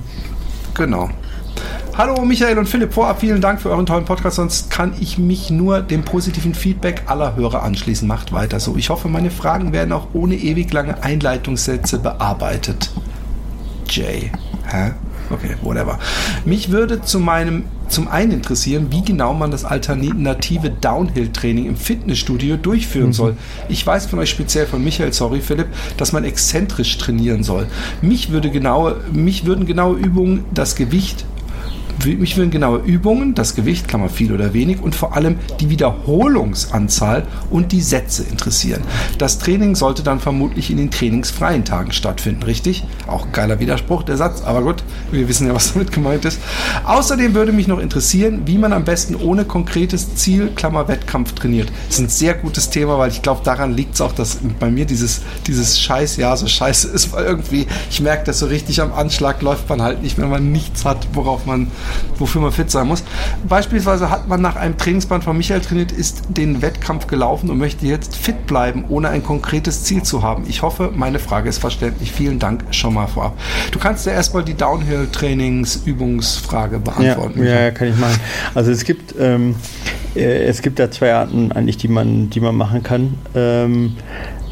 Genau. 0.74 1.10
Hallo 1.96 2.22
Michael 2.26 2.58
und 2.58 2.68
Philipp, 2.68 2.92
vorab 2.92 3.20
vielen 3.20 3.40
Dank 3.40 3.60
für 3.60 3.70
euren 3.70 3.86
tollen 3.86 4.04
Podcast, 4.04 4.36
sonst 4.36 4.70
kann 4.70 4.92
ich 5.00 5.16
mich 5.16 5.50
nur 5.50 5.80
dem 5.80 6.02
positiven 6.02 6.54
Feedback 6.54 7.04
aller 7.06 7.36
Hörer 7.36 7.62
anschließen. 7.62 8.06
Macht 8.06 8.32
weiter 8.32 8.60
so. 8.60 8.76
Ich 8.76 8.90
hoffe, 8.90 9.08
meine 9.08 9.30
Fragen 9.30 9.72
werden 9.72 9.92
auch 9.92 10.08
ohne 10.12 10.34
ewig 10.34 10.72
lange 10.72 11.02
Einleitungssätze 11.02 11.98
bearbeitet. 11.98 12.90
Jay. 13.88 14.30
Hä? 14.66 14.92
Okay, 15.30 15.56
whatever. 15.62 15.98
Mich 16.44 16.70
würde 16.70 17.00
zu 17.00 17.18
meinem, 17.18 17.64
zum 17.88 18.08
einen 18.08 18.32
interessieren, 18.32 18.88
wie 18.90 19.02
genau 19.02 19.34
man 19.34 19.50
das 19.50 19.64
alternative 19.64 20.70
Downhill-Training 20.70 21.66
im 21.66 21.76
Fitnessstudio 21.76 22.56
durchführen 22.56 23.08
mhm. 23.08 23.12
soll. 23.12 23.36
Ich 23.68 23.86
weiß 23.86 24.06
von 24.06 24.18
euch 24.18 24.30
speziell 24.30 24.66
von 24.66 24.82
Michael, 24.82 25.12
sorry 25.12 25.40
Philipp, 25.40 25.68
dass 25.96 26.12
man 26.12 26.24
exzentrisch 26.24 26.98
trainieren 26.98 27.42
soll. 27.42 27.66
Mich 28.02 28.30
würde 28.30 28.50
genaue, 28.50 29.00
mich 29.12 29.46
würden 29.46 29.66
genaue 29.66 29.96
Übungen, 29.96 30.44
das 30.52 30.76
Gewicht, 30.76 31.24
mich 32.04 32.36
würden 32.36 32.50
genaue 32.50 32.78
Übungen, 32.78 33.34
das 33.34 33.54
Gewicht, 33.54 33.88
Klammer 33.88 34.08
viel 34.08 34.32
oder 34.32 34.52
wenig 34.52 34.80
und 34.80 34.94
vor 34.94 35.16
allem 35.16 35.38
die 35.60 35.70
Wiederholungsanzahl 35.70 37.26
und 37.50 37.72
die 37.72 37.80
Sätze 37.80 38.24
interessieren. 38.24 38.82
Das 39.18 39.38
Training 39.38 39.74
sollte 39.74 40.02
dann 40.02 40.20
vermutlich 40.20 40.70
in 40.70 40.76
den 40.76 40.90
trainingsfreien 40.90 41.64
Tagen 41.64 41.92
stattfinden, 41.92 42.42
richtig? 42.42 42.84
Auch 43.06 43.32
geiler 43.32 43.60
Widerspruch, 43.60 44.02
der 44.02 44.16
Satz, 44.16 44.42
aber 44.42 44.62
gut, 44.62 44.82
wir 45.10 45.28
wissen 45.28 45.46
ja, 45.46 45.54
was 45.54 45.72
damit 45.72 45.92
gemeint 45.92 46.24
ist. 46.24 46.40
Außerdem 46.84 47.34
würde 47.34 47.52
mich 47.52 47.66
noch 47.66 47.78
interessieren, 47.78 48.42
wie 48.46 48.58
man 48.58 48.72
am 48.72 48.84
besten 48.84 49.14
ohne 49.16 49.44
konkretes 49.44 50.14
Ziel, 50.16 50.50
Klammer 50.54 50.88
Wettkampf 50.88 51.32
trainiert. 51.32 51.70
Das 51.88 51.98
ist 51.98 52.04
ein 52.04 52.08
sehr 52.08 52.34
gutes 52.34 52.70
Thema, 52.70 52.98
weil 52.98 53.10
ich 53.10 53.22
glaube, 53.22 53.40
daran 53.44 53.74
liegt 53.74 53.94
es 53.94 54.00
auch, 54.00 54.12
dass 54.12 54.38
bei 54.58 54.70
mir 54.70 54.84
dieses, 54.84 55.22
dieses 55.46 55.80
Scheiß, 55.80 56.16
ja, 56.16 56.36
so 56.36 56.46
scheiße 56.46 56.88
ist, 56.94 57.12
weil 57.12 57.24
irgendwie, 57.24 57.66
ich 57.90 58.00
merke, 58.00 58.24
dass 58.24 58.38
so 58.38 58.46
richtig 58.46 58.80
am 58.80 58.92
Anschlag 58.92 59.42
läuft 59.42 59.68
man 59.68 59.82
halt 59.82 60.02
nicht, 60.02 60.18
wenn 60.18 60.28
man 60.28 60.52
nichts 60.52 60.84
hat, 60.84 61.08
worauf 61.12 61.46
man 61.46 61.68
wofür 62.18 62.40
man 62.40 62.52
fit 62.52 62.70
sein 62.70 62.86
muss. 62.86 63.04
Beispielsweise 63.48 64.10
hat 64.10 64.28
man 64.28 64.40
nach 64.40 64.56
einem 64.56 64.76
Trainingsplan 64.76 65.22
von 65.22 65.36
Michael 65.36 65.60
trainiert, 65.60 65.92
ist 65.92 66.22
den 66.28 66.62
Wettkampf 66.62 67.06
gelaufen 67.06 67.50
und 67.50 67.58
möchte 67.58 67.86
jetzt 67.86 68.16
fit 68.16 68.46
bleiben, 68.46 68.84
ohne 68.88 69.08
ein 69.08 69.22
konkretes 69.22 69.84
Ziel 69.84 70.02
zu 70.02 70.22
haben. 70.22 70.44
Ich 70.48 70.62
hoffe, 70.62 70.90
meine 70.94 71.18
Frage 71.18 71.48
ist 71.48 71.58
verständlich. 71.58 72.12
Vielen 72.12 72.38
Dank 72.38 72.64
schon 72.70 72.94
mal 72.94 73.06
vorab. 73.06 73.38
Du 73.72 73.78
kannst 73.78 74.06
ja 74.06 74.12
erstmal 74.12 74.44
die 74.44 74.54
Downhill-Trainings-Übungsfrage 74.54 76.78
beantworten. 76.78 77.44
Ja, 77.44 77.60
ja, 77.60 77.70
kann 77.70 77.88
ich 77.88 77.96
machen. 77.96 78.18
Also 78.54 78.70
es 78.70 78.84
gibt, 78.84 79.14
ähm, 79.18 79.56
äh, 80.14 80.44
es 80.44 80.62
gibt 80.62 80.78
da 80.78 80.90
zwei 80.90 81.14
Arten 81.14 81.52
eigentlich, 81.52 81.76
die 81.76 81.88
man, 81.88 82.30
die 82.30 82.40
man 82.40 82.54
machen 82.54 82.82
kann. 82.82 83.18
Ähm, 83.34 83.96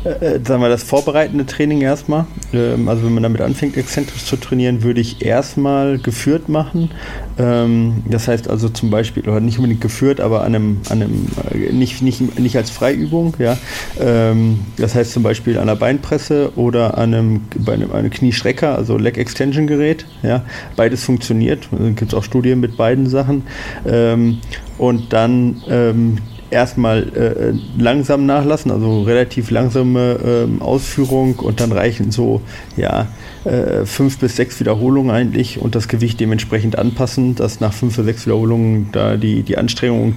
äh, 0.05 0.41
sagen 0.45 0.61
wir 0.63 0.69
das 0.69 0.83
vorbereitende 0.83 1.47
Training 1.47 1.81
erstmal. 1.81 2.27
Ähm, 2.53 2.89
also 2.89 3.05
wenn 3.05 3.15
man 3.15 3.23
damit 3.23 3.41
anfängt, 3.41 3.77
exzentrisch 3.77 4.25
zu 4.25 4.37
trainieren, 4.37 4.83
würde 4.83 5.01
ich 5.01 5.25
erstmal 5.25 5.99
geführt 5.99 6.49
machen. 6.49 6.91
Ähm, 7.39 8.03
das 8.11 8.29
heißt 8.29 8.49
also 8.49 8.69
zum 8.69 8.91
Beispiel, 8.91 9.23
oder 9.23 9.41
nicht 9.41 9.59
unbedingt 9.59 9.81
geführt, 9.81 10.21
aber 10.21 10.43
an 10.43 10.55
einem, 10.55 10.81
an 10.91 11.03
einem 11.03 11.27
äh, 11.53 11.73
nicht, 11.73 12.03
nicht, 12.03 12.39
nicht 12.39 12.57
als 12.57 12.71
Freiübung, 12.71 13.35
ja. 13.39 13.57
Ähm, 13.99 14.61
das 14.77 14.95
heißt 14.95 15.13
zum 15.13 15.23
Beispiel 15.23 15.59
an 15.59 15.67
der 15.67 15.77
Beinpresse 15.77 16.53
oder 16.57 16.99
an 16.99 17.15
einem, 17.15 17.41
bei 17.57 17.73
einem, 17.73 17.93
einem 17.93 18.11
Kniestrecker, 18.11 18.77
also 18.77 18.99
Leg 18.99 19.17
Extension 19.17 19.67
Gerät, 19.67 20.07
ja. 20.23 20.45
Beides 20.77 21.05
funktioniert. 21.05 21.69
Gibt 21.97 22.13
es 22.13 22.15
auch 22.15 22.25
Studien 22.25 22.61
mit 22.61 22.77
beiden 22.77 23.09
Sachen. 23.09 23.45
Ähm, 23.87 24.39
und 24.77 25.13
dann 25.13 25.63
ähm, 25.69 26.19
erstmal 26.51 27.09
äh, 27.14 27.80
langsam 27.80 28.26
nachlassen, 28.26 28.70
also 28.70 29.03
relativ 29.03 29.51
langsame 29.51 30.47
äh, 30.61 30.62
Ausführung 30.62 31.36
und 31.36 31.61
dann 31.61 31.72
reichen 31.72 32.11
so 32.11 32.40
ja 32.76 33.09
äh, 33.45 33.84
fünf 33.84 34.18
bis 34.18 34.36
sechs 34.36 34.61
Wiederholungen 34.61 35.11
eigentlich 35.11 35.61
und 35.61 35.74
das 35.74 35.88
Gewicht 35.88 36.20
dementsprechend 36.20 36.78
anpassen, 36.78 37.34
dass 37.34 37.61
nach 37.61 37.72
fünf 37.72 37.97
bis 37.97 38.05
sechs 38.05 38.26
Wiederholungen 38.26 38.88
da 38.92 39.16
die, 39.16 39.42
die 39.42 39.59
Anstrengung 39.59 40.14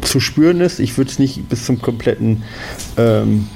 zu 0.00 0.20
spüren 0.20 0.60
ist. 0.60 0.78
Ich 0.78 0.96
würde 0.96 1.10
es 1.10 1.18
nicht 1.18 1.48
bis 1.48 1.64
zum 1.64 1.82
kompletten 1.82 2.44
ähm, 2.96 3.48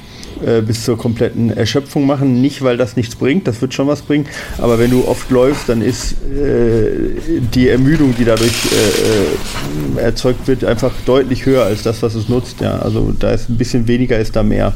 äh, 0.45 0.62
bis 0.62 0.84
zur 0.84 0.97
kompletten 0.97 1.51
Erschöpfung 1.51 2.07
machen. 2.07 2.41
Nicht, 2.41 2.62
weil 2.62 2.76
das 2.76 2.97
nichts 2.97 3.16
bringt, 3.16 3.47
das 3.47 3.61
wird 3.61 3.74
schon 3.74 3.86
was 3.86 4.03
bringen, 4.03 4.26
aber 4.59 4.78
wenn 4.78 4.91
du 4.91 5.07
oft 5.07 5.30
läufst, 5.30 5.68
dann 5.68 5.82
ist 5.82 6.12
äh, 6.12 6.91
die 7.55 7.68
Ermüdung, 7.68 8.14
die 8.16 8.24
dadurch 8.24 8.53
äh, 8.72 9.99
äh, 9.99 10.03
erzeugt 10.03 10.47
wird, 10.49 10.64
einfach 10.64 10.93
deutlich 11.07 11.47
höher 11.47 11.64
als 11.64 11.82
das, 11.82 12.03
was 12.03 12.14
es 12.14 12.28
nutzt. 12.28 12.61
Ja. 12.61 12.78
Also 12.78 13.12
da 13.18 13.30
ist 13.30 13.49
ein 13.49 13.57
bisschen 13.57 13.88
weniger, 13.88 14.18
ist 14.18 14.36
da 14.36 14.43
mehr. 14.43 14.74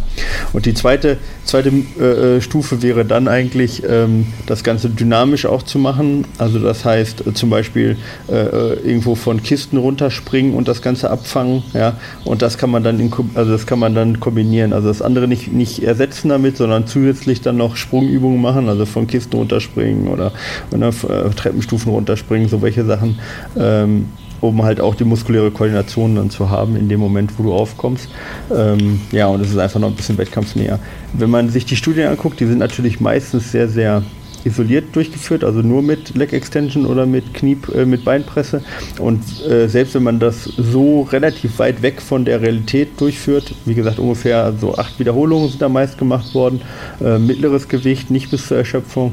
Und 0.52 0.66
die 0.66 0.74
zweite, 0.74 1.18
zweite 1.44 1.68
äh, 1.68 2.40
Stufe 2.40 2.82
wäre 2.82 3.04
dann 3.04 3.28
eigentlich, 3.28 3.82
ähm, 3.88 4.26
das 4.46 4.64
Ganze 4.64 4.90
dynamisch 4.90 5.46
auch 5.46 5.62
zu 5.62 5.78
machen. 5.78 6.26
Also 6.38 6.58
das 6.58 6.84
heißt 6.84 7.24
zum 7.34 7.50
Beispiel 7.50 7.96
irgendwo 8.28 9.14
von 9.14 9.42
Kisten 9.42 9.76
runterspringen 9.76 10.54
und 10.54 10.68
das 10.68 10.82
Ganze 10.82 11.10
abfangen. 11.10 11.62
Ja. 11.72 11.96
Und 12.24 12.42
das 12.42 12.58
kann 12.58 12.70
man 12.70 12.82
dann 12.82 12.98
in, 13.00 13.12
also 13.34 13.52
das 13.52 13.66
kann 13.66 13.78
man 13.78 13.94
dann 13.94 14.20
kombinieren. 14.20 14.72
Also 14.72 14.88
das 14.88 15.02
andere 15.02 15.28
nicht 15.28 15.52
nicht 15.54 15.82
ersetzen 15.82 16.28
damit, 16.28 16.56
sondern 16.56 16.86
zusätzlich 16.86 17.40
dann 17.40 17.56
noch 17.56 17.76
Sprungübungen 17.76 18.40
machen, 18.40 18.68
also 18.68 18.86
von 18.86 19.06
Kisten 19.06 19.36
runterspringen 19.36 20.08
oder, 20.08 20.32
oder 20.70 20.88
äh, 20.88 21.30
Treppenstufen 21.30 21.92
runterspringen, 21.92 22.48
so 22.48 22.62
welche 22.62 22.84
Sachen. 22.84 23.18
Ähm, 23.58 24.06
um 24.40 24.62
halt 24.62 24.80
auch 24.80 24.94
die 24.94 25.04
muskuläre 25.04 25.50
Koordination 25.50 26.16
dann 26.16 26.28
zu 26.28 26.50
haben 26.50 26.76
in 26.76 26.88
dem 26.88 27.00
Moment, 27.00 27.32
wo 27.38 27.44
du 27.44 27.54
aufkommst. 27.54 28.08
Ähm, 28.54 29.00
ja, 29.10 29.26
und 29.28 29.40
es 29.40 29.50
ist 29.50 29.58
einfach 29.58 29.80
noch 29.80 29.88
ein 29.88 29.94
bisschen 29.94 30.18
wettkampfnäher. 30.18 30.78
Wenn 31.14 31.30
man 31.30 31.48
sich 31.48 31.64
die 31.64 31.76
Studien 31.76 32.08
anguckt, 32.08 32.40
die 32.40 32.46
sind 32.46 32.58
natürlich 32.58 33.00
meistens 33.00 33.52
sehr, 33.52 33.68
sehr 33.68 34.02
isoliert 34.44 34.94
durchgeführt, 34.94 35.44
also 35.44 35.60
nur 35.60 35.82
mit 35.82 36.14
Leg 36.16 36.32
Extension 36.32 36.86
oder 36.86 37.06
mit 37.06 37.34
Knie, 37.34 37.56
äh, 37.74 37.84
mit 37.84 38.04
Beinpresse. 38.04 38.62
Und 38.98 39.22
äh, 39.46 39.68
selbst 39.68 39.94
wenn 39.94 40.02
man 40.02 40.20
das 40.20 40.44
so 40.44 41.02
relativ 41.02 41.58
weit 41.58 41.82
weg 41.82 42.00
von 42.00 42.24
der 42.24 42.40
Realität 42.40 43.00
durchführt, 43.00 43.54
wie 43.64 43.74
gesagt, 43.74 43.98
ungefähr 43.98 44.52
so 44.60 44.76
acht 44.76 44.98
Wiederholungen 44.98 45.48
sind 45.48 45.62
da 45.62 45.68
meist 45.68 45.98
gemacht 45.98 46.34
worden, 46.34 46.60
äh, 47.02 47.18
mittleres 47.18 47.68
Gewicht, 47.68 48.10
nicht 48.10 48.30
bis 48.30 48.48
zur 48.48 48.58
Erschöpfung, 48.58 49.12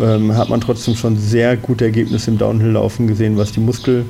ähm, 0.00 0.36
hat 0.36 0.48
man 0.48 0.60
trotzdem 0.60 0.96
schon 0.96 1.16
sehr 1.16 1.56
gute 1.56 1.84
Ergebnisse 1.84 2.30
im 2.30 2.38
Downhill-Laufen 2.38 3.06
gesehen, 3.06 3.36
was 3.36 3.52
die 3.52 3.60
Muskel, 3.60 4.04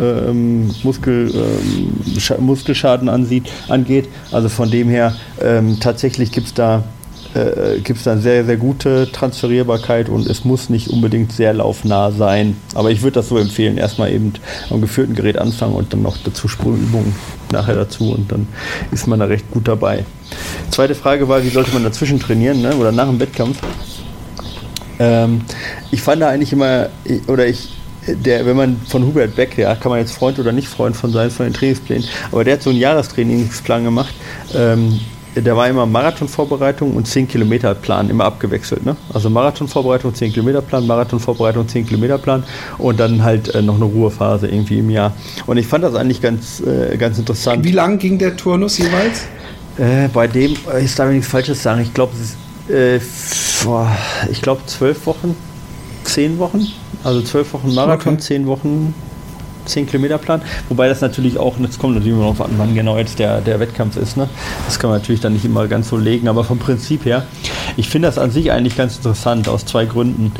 ähm, 0.00 0.70
Muskel, 0.82 1.30
ähm, 1.34 2.44
Muskelschaden 2.44 3.08
ansieht, 3.08 3.44
angeht. 3.68 4.08
Also 4.32 4.48
von 4.48 4.70
dem 4.70 4.88
her, 4.88 5.14
tatsächlich 5.80 6.32
gibt 6.32 6.48
es 6.48 6.54
da 6.54 6.84
äh, 7.34 7.80
gibt 7.80 7.98
es 7.98 8.04
dann 8.04 8.20
sehr, 8.20 8.44
sehr 8.44 8.56
gute 8.56 9.10
Transferierbarkeit 9.12 10.08
und 10.08 10.26
es 10.26 10.44
muss 10.44 10.70
nicht 10.70 10.88
unbedingt 10.88 11.32
sehr 11.32 11.52
laufnah 11.52 12.10
sein. 12.10 12.56
Aber 12.74 12.90
ich 12.90 13.02
würde 13.02 13.14
das 13.16 13.28
so 13.28 13.38
empfehlen, 13.38 13.76
erstmal 13.76 14.12
eben 14.12 14.32
am 14.70 14.80
geführten 14.80 15.14
Gerät 15.14 15.38
anfangen 15.38 15.74
und 15.74 15.92
dann 15.92 16.02
noch 16.02 16.16
dazu 16.16 16.48
Sprungübungen 16.48 17.14
nachher 17.52 17.74
dazu 17.74 18.12
und 18.12 18.30
dann 18.32 18.46
ist 18.92 19.06
man 19.06 19.18
da 19.18 19.26
recht 19.26 19.50
gut 19.50 19.68
dabei. 19.68 20.04
Zweite 20.70 20.94
Frage 20.94 21.28
war, 21.28 21.42
wie 21.42 21.48
sollte 21.48 21.72
man 21.72 21.84
dazwischen 21.84 22.20
trainieren 22.20 22.62
ne? 22.62 22.74
oder 22.76 22.92
nach 22.92 23.06
dem 23.06 23.20
Wettkampf? 23.20 23.58
Ähm, 24.98 25.42
ich 25.90 26.02
fand 26.02 26.22
da 26.22 26.28
eigentlich 26.28 26.52
immer, 26.52 26.88
oder 27.26 27.46
ich, 27.46 27.68
der, 28.06 28.46
wenn 28.46 28.56
man 28.56 28.80
von 28.86 29.04
Hubert 29.04 29.36
Beck, 29.36 29.56
ja, 29.58 29.74
kann 29.74 29.90
man 29.90 30.00
jetzt 30.00 30.12
Freund 30.12 30.38
oder 30.38 30.52
nicht 30.52 30.68
Freund 30.68 30.96
von 30.96 31.12
sein, 31.12 31.30
von 31.30 31.46
den 31.46 31.52
Trainingsplänen, 31.52 32.04
aber 32.32 32.44
der 32.44 32.54
hat 32.54 32.62
so 32.62 32.70
einen 32.70 32.78
Jahrestrainingsplan 32.78 33.84
gemacht. 33.84 34.14
Ähm, 34.54 35.00
der 35.34 35.56
war 35.56 35.68
immer 35.68 35.86
Marathonvorbereitung 35.86 36.94
und 36.94 37.06
10 37.06 37.28
Kilometer 37.28 37.74
Plan, 37.74 38.10
immer 38.10 38.24
abgewechselt. 38.24 38.84
Ne? 38.84 38.96
Also 39.12 39.30
Marathonvorbereitung, 39.30 40.14
10 40.14 40.32
Kilometer 40.32 40.62
Plan, 40.62 40.86
Marathonvorbereitung, 40.86 41.68
10 41.68 41.86
Kilometer 41.86 42.18
Plan 42.18 42.44
und 42.78 42.98
dann 42.98 43.22
halt 43.22 43.54
äh, 43.54 43.62
noch 43.62 43.76
eine 43.76 43.84
Ruhephase 43.84 44.48
irgendwie 44.48 44.78
im 44.78 44.90
Jahr. 44.90 45.12
Und 45.46 45.56
ich 45.58 45.66
fand 45.66 45.84
das 45.84 45.94
eigentlich 45.94 46.20
ganz, 46.20 46.60
äh, 46.60 46.96
ganz 46.96 47.18
interessant. 47.18 47.64
Wie 47.64 47.72
lang 47.72 47.98
ging 47.98 48.18
der 48.18 48.36
Turnus 48.36 48.78
jeweils? 48.78 49.26
Äh, 49.78 50.08
bei 50.08 50.26
dem, 50.26 50.56
äh, 50.72 50.84
ich 50.84 50.94
darf 50.94 51.10
nichts 51.10 51.28
Falsches 51.28 51.62
sagen, 51.62 51.80
ich 51.82 51.94
glaube, 51.94 52.12
äh, 52.68 52.96
ich 52.96 54.42
glaube 54.42 54.62
zwölf 54.66 55.06
Wochen, 55.06 55.36
zehn 56.04 56.38
Wochen, 56.38 56.66
also 57.04 57.22
zwölf 57.22 57.52
Wochen 57.52 57.74
Marathon, 57.74 58.14
okay. 58.14 58.22
zehn 58.22 58.46
Wochen 58.46 58.94
10 59.68 59.86
Kilometer 59.86 60.18
Plan. 60.18 60.42
Wobei 60.68 60.88
das 60.88 61.00
natürlich 61.00 61.38
auch, 61.38 61.56
das 61.58 61.78
kommt 61.78 61.94
natürlich 61.94 62.14
immer 62.14 62.26
noch 62.26 62.40
an, 62.40 62.52
wann 62.56 62.74
genau 62.74 62.98
jetzt 62.98 63.18
der, 63.18 63.40
der 63.40 63.60
Wettkampf 63.60 63.96
ist. 63.96 64.16
Ne? 64.16 64.28
Das 64.66 64.78
kann 64.78 64.90
man 64.90 65.00
natürlich 65.00 65.20
dann 65.20 65.32
nicht 65.32 65.44
immer 65.44 65.66
ganz 65.68 65.88
so 65.88 65.96
legen, 65.96 66.28
aber 66.28 66.44
vom 66.44 66.58
Prinzip 66.58 67.04
her, 67.04 67.24
ich 67.76 67.88
finde 67.88 68.08
das 68.08 68.18
an 68.18 68.30
sich 68.30 68.50
eigentlich 68.52 68.76
ganz 68.76 68.96
interessant 68.96 69.48
aus 69.48 69.64
zwei 69.64 69.84
Gründen. 69.84 70.32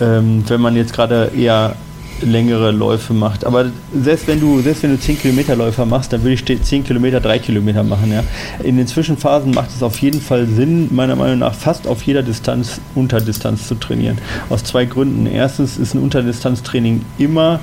Ähm, 0.00 0.44
wenn 0.46 0.60
man 0.60 0.76
jetzt 0.76 0.92
gerade 0.92 1.32
eher 1.36 1.76
längere 2.22 2.70
Läufe 2.70 3.12
macht. 3.12 3.44
Aber 3.44 3.66
selbst 3.94 4.26
wenn 4.26 4.40
du, 4.40 4.60
selbst 4.60 4.82
wenn 4.82 4.90
du 4.90 4.98
10 4.98 5.18
Kilometer 5.18 5.56
Läufer 5.56 5.86
machst, 5.86 6.12
dann 6.12 6.22
würde 6.22 6.34
ich 6.34 6.44
10 6.44 6.84
Kilometer 6.84 7.20
3 7.20 7.38
Kilometer 7.38 7.82
machen. 7.82 8.12
Ja. 8.12 8.22
In 8.62 8.76
den 8.76 8.86
Zwischenphasen 8.86 9.52
macht 9.52 9.70
es 9.70 9.82
auf 9.82 9.98
jeden 9.98 10.20
Fall 10.20 10.46
Sinn, 10.46 10.88
meiner 10.94 11.16
Meinung 11.16 11.38
nach 11.38 11.54
fast 11.54 11.86
auf 11.86 12.02
jeder 12.02 12.22
Distanz 12.22 12.80
Unterdistanz 12.94 13.68
zu 13.68 13.74
trainieren. 13.74 14.18
Aus 14.50 14.64
zwei 14.64 14.84
Gründen. 14.84 15.26
Erstens 15.26 15.76
ist 15.76 15.94
ein 15.94 16.02
Unterdistanztraining 16.02 17.04
immer 17.18 17.60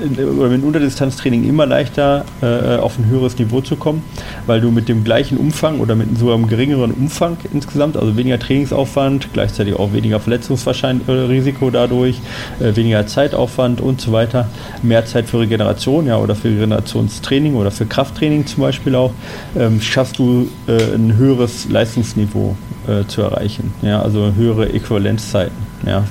oder 0.00 0.48
mit 0.48 0.62
Unterdistanztraining 0.62 1.48
immer 1.48 1.66
leichter 1.66 2.24
äh, 2.40 2.76
auf 2.76 2.98
ein 2.98 3.06
höheres 3.06 3.38
Niveau 3.38 3.60
zu 3.60 3.76
kommen, 3.76 4.02
weil 4.46 4.60
du 4.60 4.70
mit 4.70 4.88
dem 4.88 5.04
gleichen 5.04 5.36
Umfang 5.36 5.80
oder 5.80 5.94
mit 5.94 6.18
so 6.18 6.32
einem 6.32 6.48
geringeren 6.48 6.92
Umfang 6.92 7.36
insgesamt, 7.52 7.96
also 7.96 8.16
weniger 8.16 8.38
Trainingsaufwand, 8.38 9.28
gleichzeitig 9.32 9.74
auch 9.74 9.92
weniger 9.92 10.20
Verletzungsrisiko 10.20 11.70
dadurch, 11.70 12.20
äh, 12.60 12.74
weniger 12.74 13.06
Zeitaufwand 13.06 13.80
und 13.80 14.00
so 14.00 14.12
weiter, 14.12 14.48
mehr 14.82 15.04
Zeit 15.04 15.28
für 15.28 15.40
Regeneration, 15.40 16.06
ja, 16.06 16.18
oder 16.18 16.34
für 16.34 16.48
Regenerationstraining 16.48 17.54
oder 17.54 17.70
für 17.70 17.86
Krafttraining 17.86 18.46
zum 18.46 18.62
Beispiel 18.62 18.94
auch, 18.94 19.12
ähm, 19.56 19.80
schaffst 19.80 20.18
du 20.18 20.48
äh, 20.66 20.94
ein 20.94 21.16
höheres 21.16 21.68
Leistungsniveau 21.68 22.56
äh, 22.86 23.06
zu 23.06 23.22
erreichen, 23.22 23.72
ja, 23.82 24.02
also 24.02 24.32
höhere 24.34 24.72
Äquivalenzzeiten, 24.72 25.56
ja, 25.86 26.04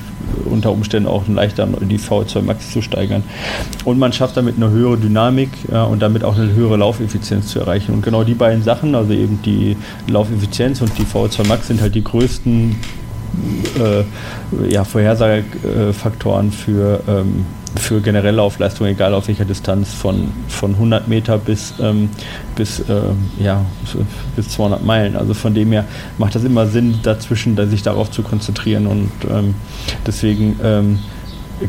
unter 0.45 0.71
Umständen 0.71 1.07
auch 1.07 1.27
leichter 1.27 1.67
die 1.81 1.99
V2 1.99 2.41
Max 2.41 2.71
zu 2.71 2.81
steigern. 2.81 3.23
Und 3.85 3.99
man 3.99 4.13
schafft 4.13 4.37
damit 4.37 4.57
eine 4.57 4.69
höhere 4.69 4.97
Dynamik 4.97 5.49
ja, 5.71 5.83
und 5.83 6.01
damit 6.01 6.23
auch 6.23 6.37
eine 6.37 6.53
höhere 6.53 6.77
Laufeffizienz 6.77 7.47
zu 7.47 7.59
erreichen. 7.59 7.93
Und 7.93 8.03
genau 8.03 8.23
die 8.23 8.33
beiden 8.33 8.63
Sachen, 8.63 8.95
also 8.95 9.13
eben 9.13 9.41
die 9.43 9.77
Laufeffizienz 10.07 10.81
und 10.81 10.97
die 10.97 11.03
V2 11.03 11.47
Max, 11.47 11.67
sind 11.67 11.81
halt 11.81 11.95
die 11.95 12.03
größten 12.03 12.75
äh, 13.79 14.71
ja, 14.71 14.83
Vorhersagefaktoren 14.83 16.51
für 16.51 17.01
ähm, 17.07 17.45
für 17.79 18.01
generelle 18.01 18.37
Laufleistung, 18.37 18.87
egal 18.87 19.13
auf 19.13 19.27
welcher 19.27 19.45
Distanz, 19.45 19.93
von, 19.93 20.31
von 20.47 20.73
100 20.73 21.07
Meter 21.07 21.37
bis, 21.37 21.73
ähm, 21.79 22.09
bis, 22.55 22.79
äh, 22.81 23.01
ja, 23.39 23.65
bis 24.35 24.49
200 24.49 24.83
Meilen. 24.83 25.15
Also 25.15 25.33
von 25.33 25.53
dem 25.53 25.71
her 25.71 25.85
macht 26.17 26.35
das 26.35 26.43
immer 26.43 26.67
Sinn, 26.67 26.99
dazwischen 27.03 27.55
sich 27.69 27.81
darauf 27.81 28.11
zu 28.11 28.23
konzentrieren 28.23 28.87
und 28.87 29.11
ähm, 29.29 29.55
deswegen 30.05 30.59
ähm, 30.63 30.99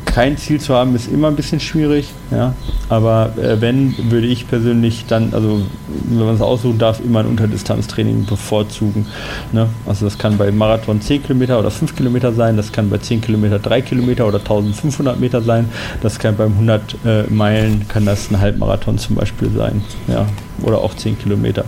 kein 0.04 0.36
Ziel 0.36 0.60
zu 0.60 0.74
haben, 0.74 0.94
ist 0.94 1.10
immer 1.10 1.28
ein 1.28 1.36
bisschen 1.36 1.60
schwierig. 1.60 2.08
Ja? 2.30 2.54
Aber 2.88 3.32
äh, 3.36 3.60
wenn, 3.60 3.94
würde 4.10 4.26
ich 4.26 4.48
persönlich 4.48 5.04
dann, 5.06 5.34
also 5.34 5.62
wenn 6.08 6.26
man 6.26 6.34
es 6.34 6.40
aussuchen 6.40 6.78
darf, 6.78 7.00
immer 7.00 7.20
ein 7.20 7.26
Unterdistanztraining 7.26 8.26
bevorzugen. 8.26 9.06
Ne? 9.52 9.68
Also 9.86 10.04
das 10.04 10.18
kann 10.18 10.38
bei 10.38 10.50
Marathon 10.50 11.00
10 11.00 11.22
Kilometer 11.22 11.58
oder 11.58 11.70
5 11.70 11.96
Kilometer 11.96 12.32
sein, 12.32 12.56
das 12.56 12.72
kann 12.72 12.90
bei 12.90 12.98
10 12.98 13.20
Kilometer 13.20 13.58
3 13.58 13.82
Kilometer 13.82 14.26
oder 14.26 14.38
1500 14.38 15.18
Meter 15.18 15.42
sein, 15.42 15.68
das 16.00 16.18
kann 16.18 16.36
beim 16.36 16.52
100 16.52 16.96
äh, 17.04 17.22
Meilen, 17.30 17.86
kann 17.88 18.06
das 18.06 18.30
ein 18.30 18.40
Halbmarathon 18.40 18.98
zum 18.98 19.16
Beispiel 19.16 19.50
sein. 19.50 19.82
Ja? 20.08 20.26
Oder 20.62 20.78
auch 20.78 20.94
10 20.94 21.18
Kilometer. 21.18 21.64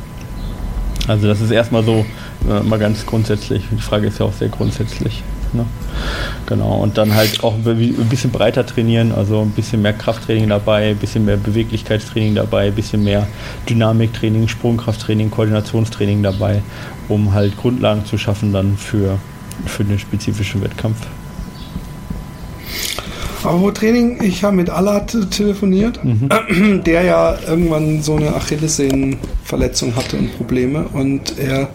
Also 1.07 1.29
das 1.29 1.41
ist 1.41 1.51
erstmal 1.51 1.85
so, 1.85 2.05
äh, 2.49 2.61
mal 2.62 2.79
ganz 2.79 3.05
grundsätzlich. 3.05 3.64
Die 3.70 3.83
Frage 3.83 4.07
ist 4.07 4.18
ja 4.20 4.27
auch 4.27 4.33
sehr 4.33 4.49
grundsätzlich. 4.49 5.22
Ne? 5.55 5.67
Genau, 6.47 6.77
und 6.77 6.99
dann 6.99 7.15
halt 7.15 7.43
auch 7.43 7.55
ein 7.55 8.09
bisschen 8.11 8.31
breiter 8.31 8.67
trainieren, 8.67 9.13
also 9.13 9.41
ein 9.41 9.51
bisschen 9.51 9.81
mehr 9.83 9.95
Krafttraining 9.95 10.49
dabei, 10.49 10.91
ein 10.91 10.97
bisschen 10.97 11.25
mehr 11.25 11.37
Beweglichkeitstraining 11.37 12.35
dabei, 12.35 12.67
ein 12.67 12.75
bisschen 12.75 13.03
mehr 13.03 13.27
Dynamiktraining, 13.69 14.49
Sprungkrafttraining, 14.49 15.31
Koordinationstraining 15.31 16.23
dabei, 16.23 16.63
um 17.09 17.33
halt 17.33 17.57
Grundlagen 17.57 18.05
zu 18.05 18.19
schaffen 18.19 18.53
dann 18.53 18.77
für, 18.77 19.19
für 19.65 19.85
den 19.85 19.99
spezifischen 19.99 20.63
Wettkampf. 20.63 20.99
Aber 23.45 23.75
Training, 23.75 24.23
ich 24.23 24.43
habe 24.43 24.57
mit 24.57 24.71
Alat 24.71 25.17
telefoniert, 25.31 26.03
mhm. 26.03 26.83
der 26.85 27.03
ja 27.03 27.37
irgendwann 27.47 28.03
so 28.03 28.17
eine 28.17 28.35
Achillessehnenverletzung 28.35 29.95
hatte 29.97 30.17
und 30.17 30.35
Probleme 30.37 30.87
und 30.93 31.39
er 31.39 31.69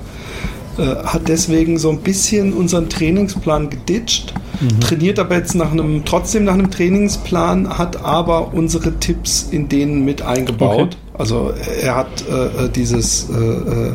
hat 0.85 1.27
deswegen 1.27 1.77
so 1.77 1.89
ein 1.89 1.99
bisschen 1.99 2.53
unseren 2.53 2.89
Trainingsplan 2.89 3.69
geditcht, 3.69 4.33
mhm. 4.59 4.79
trainiert 4.79 5.19
aber 5.19 5.35
jetzt 5.35 5.55
nach 5.55 5.71
einem, 5.71 6.03
trotzdem 6.05 6.45
nach 6.45 6.53
einem 6.53 6.71
Trainingsplan, 6.71 7.77
hat 7.77 8.03
aber 8.03 8.53
unsere 8.53 8.99
Tipps 8.99 9.47
in 9.51 9.69
denen 9.69 10.05
mit 10.05 10.21
eingebaut. 10.21 10.79
Okay. 10.79 10.97
Also 11.17 11.53
er 11.81 11.95
hat 11.95 12.07
äh, 12.29 12.65
äh 12.65 12.69
dieses 12.69 13.29
äh, 13.29 13.35
äh, 13.35 13.91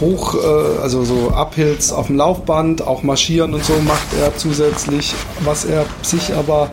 hoch, 0.00 0.34
äh, 0.34 0.82
also 0.82 1.04
so 1.04 1.32
Uphills 1.36 1.92
auf 1.92 2.06
dem 2.06 2.16
Laufband, 2.16 2.86
auch 2.86 3.02
marschieren 3.02 3.54
und 3.54 3.64
so 3.64 3.74
macht 3.86 4.06
er 4.20 4.36
zusätzlich, 4.36 5.14
was 5.40 5.64
er 5.64 5.84
sich 6.02 6.34
aber 6.34 6.70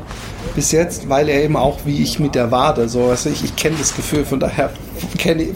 bis 0.55 0.71
jetzt, 0.71 1.09
weil 1.09 1.27
er 1.27 1.43
eben 1.43 1.57
auch 1.57 1.79
wie 1.85 2.01
ich 2.01 2.19
mit 2.19 2.35
der 2.35 2.51
Wade, 2.51 2.87
so 2.87 3.09
weißt 3.09 3.25
du, 3.25 3.29
ich, 3.29 3.43
ich 3.43 3.55
kenne 3.55 3.75
das 3.77 3.95
Gefühl, 3.95 4.25
von 4.25 4.39
daher 4.39 4.69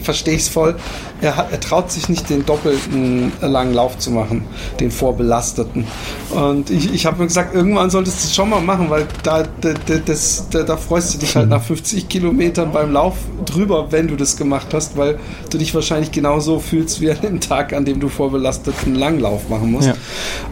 verstehe 0.02 0.36
ich 0.36 0.42
es 0.42 0.50
voll. 0.50 0.76
Er, 1.22 1.36
hat, 1.36 1.52
er 1.52 1.60
traut 1.60 1.92
sich 1.92 2.10
nicht, 2.10 2.30
den 2.30 2.46
doppelten 2.46 3.32
langen 3.42 3.74
Lauf 3.74 3.98
zu 3.98 4.12
machen, 4.12 4.46
den 4.80 4.92
vorbelasteten. 4.92 5.86
Und 6.32 6.70
ich, 6.70 6.94
ich 6.94 7.06
habe 7.06 7.20
mir 7.20 7.28
gesagt, 7.28 7.54
irgendwann 7.54 7.90
solltest 7.90 8.24
du 8.24 8.28
es 8.28 8.36
schon 8.36 8.50
mal 8.50 8.62
machen, 8.62 8.90
weil 8.90 9.06
da, 9.24 9.44
da, 9.62 9.74
das, 10.06 10.46
da, 10.50 10.64
da 10.64 10.78
freust 10.78 11.14
du 11.14 11.18
dich 11.20 11.36
halt 11.36 11.50
nach 11.50 11.62
50 11.62 12.08
Kilometern 12.08 12.72
beim 12.72 12.92
Lauf 12.92 13.16
drüber, 13.46 13.92
wenn 13.92 14.08
du 14.08 14.16
das 14.16 14.38
gemacht 14.38 14.68
hast, 14.74 14.98
weil 14.98 15.20
du 15.50 15.58
dich 15.58 15.74
wahrscheinlich 15.76 16.12
genauso 16.12 16.60
fühlst 16.60 17.02
wie 17.02 17.12
an 17.12 17.22
dem 17.22 17.40
Tag, 17.42 17.74
an 17.74 17.86
dem 17.86 18.00
du 18.00 18.10
vorbelasteten 18.10 18.96
Langlauf 18.96 19.50
machen 19.50 19.72
musst. 19.72 19.88
Ja. 19.88 19.96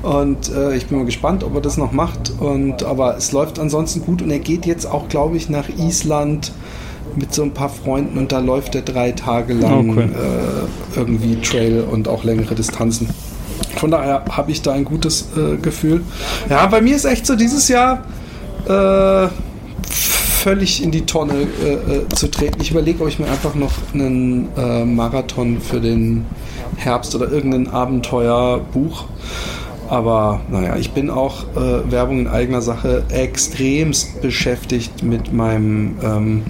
Und 0.10 0.50
äh, 0.50 0.76
ich 0.76 0.88
bin 0.88 0.98
mal 0.98 1.06
gespannt, 1.06 1.44
ob 1.44 1.56
er 1.56 1.62
das 1.62 1.78
noch 1.78 1.92
macht. 1.92 2.34
Und, 2.40 2.84
aber 2.84 3.18
es 3.18 3.32
läuft 3.32 3.60
ansonsten 3.60 4.02
gut 4.02 4.22
und 4.22 4.32
er 4.32 4.40
geht 4.40 4.66
jetzt 4.66 4.86
auch, 4.86 5.08
glaube 5.08 5.38
ich, 5.38 5.50
nach 5.50 5.70
Island 5.70 6.52
mit 7.16 7.34
so 7.34 7.44
ein 7.44 7.54
paar 7.54 7.70
Freunden 7.70 8.18
und 8.18 8.32
da 8.32 8.40
läuft 8.40 8.76
er 8.76 8.82
drei 8.82 9.12
Tage 9.12 9.54
lang 9.54 9.92
okay. 9.92 10.10
äh, 10.10 11.00
irgendwie 11.00 11.42
Trail 11.42 11.84
und 11.90 12.08
auch 12.08 12.24
längere 12.24 12.56
Distanzen. 12.56 13.10
Von 13.78 13.92
daher 13.92 14.26
habe 14.30 14.52
ich 14.52 14.62
da 14.62 14.74
ein 14.74 14.86
gutes 14.86 15.30
äh, 15.38 15.58
Gefühl. 15.58 16.02
Ja, 16.50 16.66
bei 16.68 16.82
mir 16.82 16.96
ist 16.96 17.06
echt 17.06 17.26
so 17.26 17.36
dieses 17.36 17.68
Jahr 17.68 18.04
äh, 18.68 19.28
völlig 20.48 20.84
in 20.84 20.92
die 20.92 21.06
Tonne 21.06 21.34
äh, 21.64 21.74
äh, 21.74 22.10
zu 22.10 22.30
treten. 22.30 22.62
Ich 22.62 22.72
überlege, 22.72 23.02
ob 23.02 23.10
ich 23.10 23.20
mir 23.20 23.28
einfach 23.28 23.56
noch 23.56 23.72
einen 23.94 24.50
äh, 24.58 24.86
Marathon 24.86 25.60
für 25.60 25.80
den 25.80 26.26
Herbst 26.78 27.16
oder 27.16 27.32
irgendein 27.32 27.68
Abenteuerbuch 27.68 29.06
aber 29.90 30.42
naja, 30.50 30.76
ich 30.76 30.92
bin 30.92 31.10
auch 31.10 31.44
äh, 31.56 31.92
Werbung 31.92 32.20
in 32.20 32.28
eigener 32.28 32.62
Sache 32.62 33.04
extremst 33.10 34.22
beschäftigt 34.22 35.04
mit 35.04 35.34
meinem 35.34 35.96
ähm, 36.04 36.44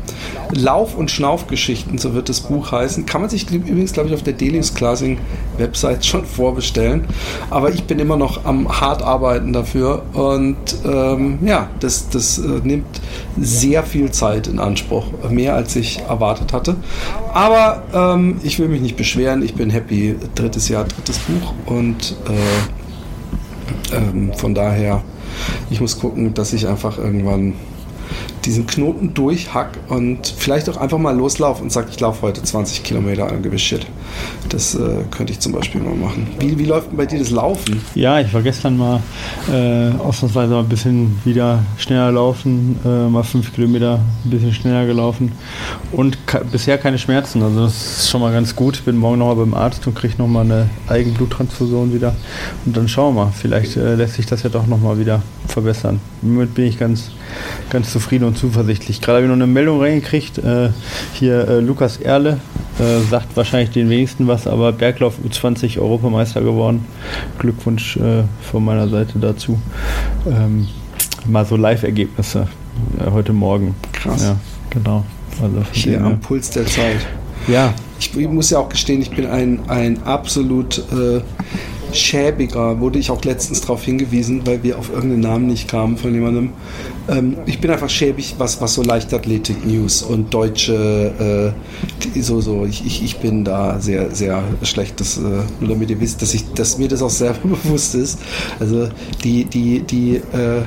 Lauf- 0.52 0.96
und 0.96 1.12
Schnaufgeschichten, 1.12 1.98
so 1.98 2.14
wird 2.14 2.30
das 2.30 2.42
Buch 2.42 2.72
heißen. 2.72 3.06
Kann 3.06 3.22
man 3.22 3.30
sich 3.30 3.50
übrigens, 3.52 3.94
glaube 3.94 4.10
ich, 4.10 4.16
auf 4.16 4.24
der 4.24 4.34
Delius 4.34 4.74
Classing 4.74 5.18
Website 5.58 6.06
schon 6.06 6.26
vorbestellen. 6.26 7.06
Aber 7.50 7.70
ich 7.70 7.84
bin 7.84 8.00
immer 8.00 8.18
noch 8.18 8.46
am 8.46 8.82
hart 8.82 9.02
arbeiten 9.02 9.54
dafür 9.54 10.04
und 10.14 10.58
ähm, 10.86 11.40
ja, 11.46 11.70
das, 11.80 12.10
das 12.10 12.38
äh, 12.38 12.62
nimmt 12.64 13.02
sehr 13.40 13.84
viel 13.84 14.12
Zeit 14.12 14.48
in 14.48 14.60
Anspruch, 14.60 15.06
mehr 15.30 15.56
als 15.56 15.76
ich 15.76 16.00
erwartet 16.08 16.54
hatte. 16.54 16.76
Aber 17.34 17.84
ähm, 17.94 18.40
ich 18.44 18.60
will 18.60 18.68
mich 18.68 18.82
nicht 18.82 18.98
beschweren, 18.98 19.44
ich 19.44 19.54
bin 19.54 19.70
happy. 19.70 20.16
Drittes 20.36 20.70
Jahr, 20.70 20.86
drittes 20.86 21.20
Buch 21.20 21.54
und 21.66 22.16
äh, 22.28 22.77
ähm, 23.94 24.32
von 24.34 24.54
daher, 24.54 25.04
ich 25.70 25.82
muss 25.82 26.00
gucken, 26.00 26.34
dass 26.34 26.54
ich 26.54 26.68
einfach 26.68 26.98
irgendwann 26.98 27.54
diesen 28.48 28.66
Knoten 28.66 29.14
durchhack 29.14 29.78
und 29.90 30.34
vielleicht 30.38 30.70
auch 30.70 30.78
einfach 30.78 30.98
mal 30.98 31.16
loslaufe 31.16 31.62
und 31.62 31.72
sage, 31.72 31.90
ich 31.92 32.00
laufe 32.00 32.22
heute 32.22 32.42
20 32.42 32.82
Kilometer 32.82 33.28
an 33.28 33.44
gewiss 33.44 33.62
Shit. 33.62 33.86
Das 34.50 34.74
äh, 34.74 35.04
könnte 35.12 35.34
ich 35.34 35.40
zum 35.40 35.52
Beispiel 35.52 35.82
mal 35.82 35.94
machen. 35.94 36.28
Wie, 36.40 36.58
wie 36.58 36.66
läuft 36.66 36.90
denn 36.90 36.98
bei 36.98 37.06
dir 37.06 37.20
das 37.20 37.30
Laufen? 37.30 37.82
Ja, 37.94 38.20
ich 38.22 38.34
war 38.34 38.42
gestern 38.42 38.78
mal 38.78 39.02
äh, 39.52 39.92
ausnahmsweise 40.00 40.54
mal 40.54 40.62
ein 40.62 40.70
bisschen 40.70 41.20
wieder 41.26 41.60
schneller 41.78 42.14
laufen, 42.14 42.80
äh, 42.86 43.10
mal 43.10 43.24
fünf 43.24 43.54
Kilometer 43.54 44.00
ein 44.24 44.30
bisschen 44.30 44.54
schneller 44.54 44.86
gelaufen 44.86 45.34
und 45.92 46.18
bisher 46.52 46.78
keine 46.78 46.98
Schmerzen. 46.98 47.44
Also 47.44 47.66
das 47.66 47.98
ist 48.00 48.10
schon 48.10 48.22
mal 48.22 48.32
ganz 48.32 48.56
gut. 48.56 48.78
Ich 48.78 48.84
bin 48.84 48.96
morgen 48.96 49.20
nochmal 49.20 49.36
beim 49.36 49.54
Arzt 49.54 49.86
und 49.88 49.96
kriege 49.96 50.14
nochmal 50.18 50.46
eine 50.46 50.70
Eigenbluttransfusion 50.88 51.94
wieder. 51.94 52.16
Und 52.66 52.78
dann 52.78 52.88
schauen 52.88 53.16
wir 53.16 53.26
mal. 53.26 53.34
Vielleicht 53.36 53.76
äh, 53.76 53.96
lässt 53.96 54.14
sich 54.14 54.26
das 54.26 54.44
ja 54.44 54.50
doch 54.50 54.68
nochmal 54.68 54.98
wieder 54.98 55.22
verbessern. 55.48 56.00
Damit 56.22 56.54
bin 56.54 56.66
ich 56.66 56.80
ganz, 56.80 57.12
ganz 57.70 57.92
zufrieden 57.92 58.26
und 58.26 58.38
zuversichtlich. 58.38 59.02
Gerade 59.02 59.18
habe 59.18 59.26
ich 59.26 59.30
noch 59.30 59.36
eine 59.36 59.48
Meldung 59.48 59.82
reingekriegt. 59.82 60.38
Äh, 60.40 60.70
hier 61.14 61.48
äh, 61.48 61.60
Lukas 61.60 61.98
Erle 61.98 62.40
äh, 62.80 63.02
sagt 63.10 63.36
wahrscheinlich 63.36 63.72
den 63.72 63.90
wenigsten 63.90 64.28
was, 64.28 64.48
aber 64.48 64.72
Berglauf 64.72 65.16
U20 65.28 65.80
Europameister 65.80 66.42
geworden. 66.42 66.86
Glückwunsch 67.40 67.98
äh, 67.98 68.24
von 68.52 68.64
meiner 68.64 68.88
Seite 68.88 69.20
dazu. 69.20 69.60
Ähm, 70.26 70.68
mal 71.26 71.46
so 71.46 71.56
Live-Ergebnisse 71.56 72.48
äh, 73.00 73.12
heute 73.12 73.34
Morgen. 73.34 73.76
Krass. 73.94 74.24
Ja, 74.24 74.38
genau. 74.70 75.06
Also 75.42 75.64
Hier 75.72 76.02
am 76.02 76.20
Puls 76.20 76.50
der 76.50 76.66
Zeit. 76.66 77.06
Ja. 77.48 77.74
Ich, 78.00 78.16
ich, 78.16 78.28
muss 78.28 78.50
ja 78.50 78.60
auch 78.60 78.70
gestehen, 78.70 79.02
ich 79.02 79.10
bin 79.10 79.26
ein, 79.26 79.60
ein 79.68 80.04
absolut 80.04 80.80
äh, 80.92 81.22
schäbiger, 81.94 82.80
wurde 82.80 83.00
ich 83.00 83.12
auch 83.12 83.24
letztens 83.24 83.62
darauf 83.62 83.84
hingewiesen, 83.84 84.46
weil 84.46 84.64
wir 84.64 84.78
auf 84.78 84.90
irgendeinen 84.90 85.22
Namen 85.22 85.48
nicht 85.48 85.68
kamen 85.68 85.98
von 85.98 86.14
jemandem. 86.14 86.52
Ähm, 87.08 87.38
ich 87.46 87.60
bin 87.60 87.72
einfach 87.72 87.90
schäbig, 87.90 88.36
was, 88.38 88.62
was 88.62 88.74
so 88.74 88.84
Leichtathletik-News 88.84 90.04
und 90.04 90.34
deutsche, 90.34 91.54
äh, 92.16 92.22
so, 92.22 92.42
so, 92.42 92.66
ich, 92.66 92.86
ich, 92.86 93.04
ich 93.04 93.18
bin 93.18 93.44
da 93.44 93.80
sehr, 93.80 94.14
sehr 94.14 94.44
schlecht, 94.64 95.00
das, 95.00 95.18
äh, 95.18 95.22
nur 95.60 95.70
damit 95.70 95.90
ihr 95.90 96.00
wisst, 96.00 96.22
dass, 96.22 96.34
ich, 96.34 96.52
dass 96.54 96.78
mir 96.78 96.88
das 96.88 97.02
auch 97.02 97.10
sehr 97.10 97.34
bewusst 97.44 97.96
ist. 97.96 98.20
Also 98.60 98.90
die, 99.24 99.46
die, 99.46 99.82
die, 99.82 100.16
äh, 100.16 100.64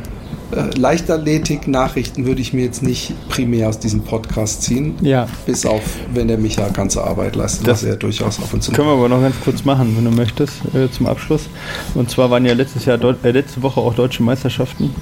Leichtathletik-Nachrichten 0.51 2.27
würde 2.27 2.41
ich 2.41 2.53
mir 2.53 2.65
jetzt 2.65 2.83
nicht 2.83 3.13
primär 3.29 3.69
aus 3.69 3.79
diesem 3.79 4.03
Podcast 4.03 4.63
ziehen. 4.63 4.97
Ja. 5.01 5.29
Bis 5.47 5.65
auf, 5.67 5.83
wenn 6.13 6.29
der 6.29 6.39
Micha 6.39 6.69
ganze 6.69 7.03
Arbeit 7.05 7.37
leistet, 7.37 7.67
das 7.67 7.83
was 7.83 7.89
er 7.89 7.97
durchaus 7.97 8.39
ab 8.39 8.53
und 8.53 8.63
zu 8.63 8.73
Können 8.73 8.89
wir 8.89 8.95
aber 8.95 9.09
noch 9.09 9.21
ganz 9.21 9.37
kurz 9.43 9.65
machen, 9.65 9.95
wenn 9.97 10.05
du 10.05 10.11
möchtest, 10.11 10.55
äh, 10.75 10.91
zum 10.91 11.07
Abschluss. 11.07 11.49
Und 11.95 12.11
zwar 12.11 12.31
waren 12.31 12.45
ja 12.45 12.55
letztes 12.55 12.85
Jahr, 12.85 12.99
äh, 13.23 13.31
letzte 13.31 13.63
Woche 13.63 13.81
auch 13.81 13.95
deutsche 13.95 14.23
Meisterschaften. 14.23 14.95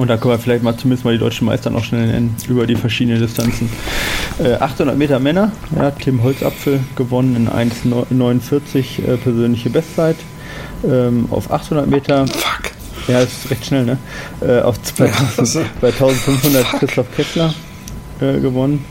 Und 0.00 0.08
da 0.08 0.16
können 0.16 0.32
wir 0.32 0.38
vielleicht 0.38 0.62
mal 0.62 0.74
zumindest 0.76 1.04
mal 1.04 1.12
die 1.12 1.18
deutschen 1.18 1.44
Meister 1.44 1.68
noch 1.68 1.84
schnell 1.84 2.06
nennen 2.06 2.34
über 2.48 2.66
die 2.66 2.74
verschiedenen 2.74 3.20
Distanzen. 3.20 3.68
Äh, 4.42 4.54
800 4.54 4.96
Meter 4.96 5.18
Männer, 5.18 5.52
ja, 5.76 5.90
Tim 5.90 6.22
Holzapfel 6.22 6.80
gewonnen 6.96 7.36
in 7.36 7.48
1,49 7.48 9.04
äh, 9.06 9.16
persönliche 9.18 9.68
Bestzeit. 9.68 10.16
Ähm, 10.88 11.26
auf 11.30 11.50
800 11.50 11.86
Meter. 11.86 12.26
Fuck. 12.26 12.69
Ja, 13.10 13.20
ist 13.20 13.50
recht 13.50 13.66
schnell, 13.66 13.84
ne? 13.84 13.98
Äh, 14.40 14.60
auf 14.60 14.80
2000, 14.80 15.80
bei 15.80 15.88
1500 15.88 16.64
Christoph 16.78 17.06
Kessler 17.16 17.52
äh, 18.20 18.38
gewonnen. 18.38 18.84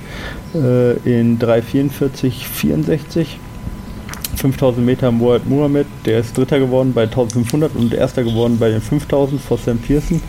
Äh, 0.53 0.93
in 1.19 1.39
3,44,64. 1.39 3.25
5000 4.35 4.85
Meter 4.85 5.11
Mohamed 5.11 5.49
Mohamed, 5.49 5.87
der 6.05 6.19
ist 6.19 6.37
Dritter 6.37 6.59
geworden 6.59 6.93
bei 6.93 7.03
1500 7.03 7.75
und 7.75 7.93
Erster 7.93 8.23
geworden 8.23 8.57
bei 8.57 8.69
den 8.69 8.81
5000 8.81 9.41
vor 9.41 9.57
Sam 9.57 9.77
Pearson. 9.79 10.21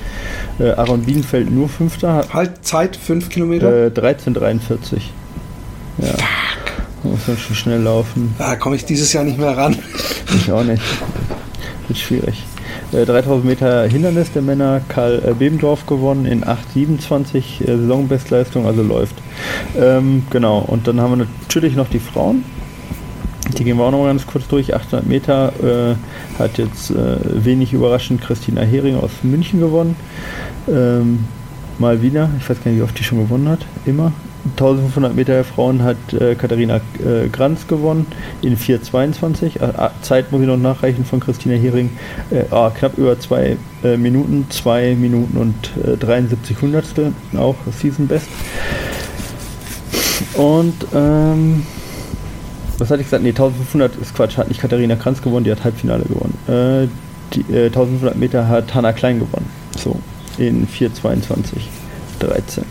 Äh, 0.58 0.70
Aaron 0.70 1.02
Bienenfeld 1.02 1.50
nur 1.50 1.68
Fünfter. 1.68 2.24
Halt 2.32 2.64
Zeit 2.64 2.96
5 2.96 3.28
Kilometer? 3.28 3.86
Äh, 3.86 3.88
13,43. 3.88 5.00
Ja. 5.98 6.08
Fuck. 6.08 6.20
Muss 7.02 7.28
man 7.28 7.38
schon 7.38 7.56
schnell 7.56 7.80
laufen. 7.80 8.34
Da 8.38 8.56
komme 8.56 8.76
ich 8.76 8.84
dieses 8.84 9.12
Jahr 9.12 9.24
nicht 9.24 9.38
mehr 9.38 9.56
ran. 9.56 9.78
Ich 10.34 10.50
auch 10.50 10.64
nicht. 10.64 10.82
Wird 11.88 11.98
schwierig. 11.98 12.42
3000 12.92 13.44
äh, 13.44 13.46
Meter 13.46 13.88
Hindernis 13.88 14.32
der 14.32 14.42
Männer, 14.42 14.80
Karl 14.88 15.22
äh, 15.24 15.34
Bebendorf 15.34 15.86
gewonnen 15.86 16.26
in 16.26 16.44
8,27 16.44 17.62
äh, 17.62 17.76
Saisonbestleistung, 17.76 18.66
also 18.66 18.82
läuft. 18.82 19.16
Ähm, 19.78 20.24
genau, 20.30 20.58
und 20.58 20.86
dann 20.86 21.00
haben 21.00 21.18
wir 21.18 21.26
natürlich 21.42 21.76
noch 21.76 21.88
die 21.88 22.00
Frauen. 22.00 22.44
Die 23.58 23.64
gehen 23.64 23.78
wir 23.78 23.84
auch 23.84 23.90
noch 23.90 23.98
mal 23.98 24.06
ganz 24.06 24.26
kurz 24.26 24.46
durch. 24.48 24.74
800 24.74 25.06
Meter 25.06 25.52
äh, 25.62 26.38
hat 26.38 26.58
jetzt 26.58 26.90
äh, 26.90 27.16
wenig 27.44 27.72
überraschend 27.72 28.20
Christina 28.20 28.62
Hering 28.62 28.96
aus 28.96 29.10
München 29.22 29.60
gewonnen. 29.60 29.96
Ähm, 30.68 31.24
mal 31.78 32.02
wieder, 32.02 32.30
ich 32.38 32.48
weiß 32.48 32.62
gar 32.62 32.70
nicht, 32.70 32.80
wie 32.80 32.84
oft 32.84 32.98
die 32.98 33.04
schon 33.04 33.18
gewonnen 33.18 33.48
hat. 33.48 33.60
Immer. 33.86 34.12
1500 34.44 35.14
Meter 35.14 35.44
Frauen 35.44 35.82
hat 35.82 35.96
äh, 36.12 36.34
Katharina 36.34 36.80
äh, 36.98 37.28
Granz 37.28 37.66
gewonnen 37.66 38.06
in 38.42 38.56
4,22. 38.56 39.60
Äh, 39.60 39.90
Zeit 40.02 40.32
muss 40.32 40.40
ich 40.40 40.46
noch 40.46 40.56
nachreichen 40.56 41.04
von 41.04 41.20
Christina 41.20 41.54
Hering. 41.54 41.90
Äh, 42.30 42.44
ah, 42.50 42.70
knapp 42.70 42.96
über 42.98 43.18
zwei 43.18 43.56
äh, 43.84 43.96
Minuten, 43.96 44.46
2 44.48 44.96
Minuten 44.96 45.36
und 45.36 45.54
73 46.00 46.56
äh, 46.56 46.60
Hundertstel, 46.60 47.12
auch 47.36 47.56
Season 47.70 48.06
Best. 48.06 48.28
Und 50.34 50.74
ähm, 50.94 51.64
was 52.78 52.90
hatte 52.90 53.00
ich 53.00 53.06
gesagt? 53.06 53.22
Ne, 53.22 53.30
1500 53.30 53.96
ist 53.96 54.14
Quatsch, 54.14 54.36
hat 54.36 54.48
nicht 54.48 54.60
Katharina 54.60 54.96
Kranz 54.96 55.20
gewonnen, 55.20 55.44
die 55.44 55.50
hat 55.50 55.64
Halbfinale 55.64 56.04
gewonnen. 56.04 56.90
die 57.34 57.44
1500 57.54 58.16
Meter 58.16 58.48
hat 58.48 58.74
Hanna 58.74 58.92
Klein 58.92 59.18
gewonnen. 59.18 59.48
So, 59.76 59.98
in 60.38 60.66
4,22. 60.66 61.79
13. 62.20 62.64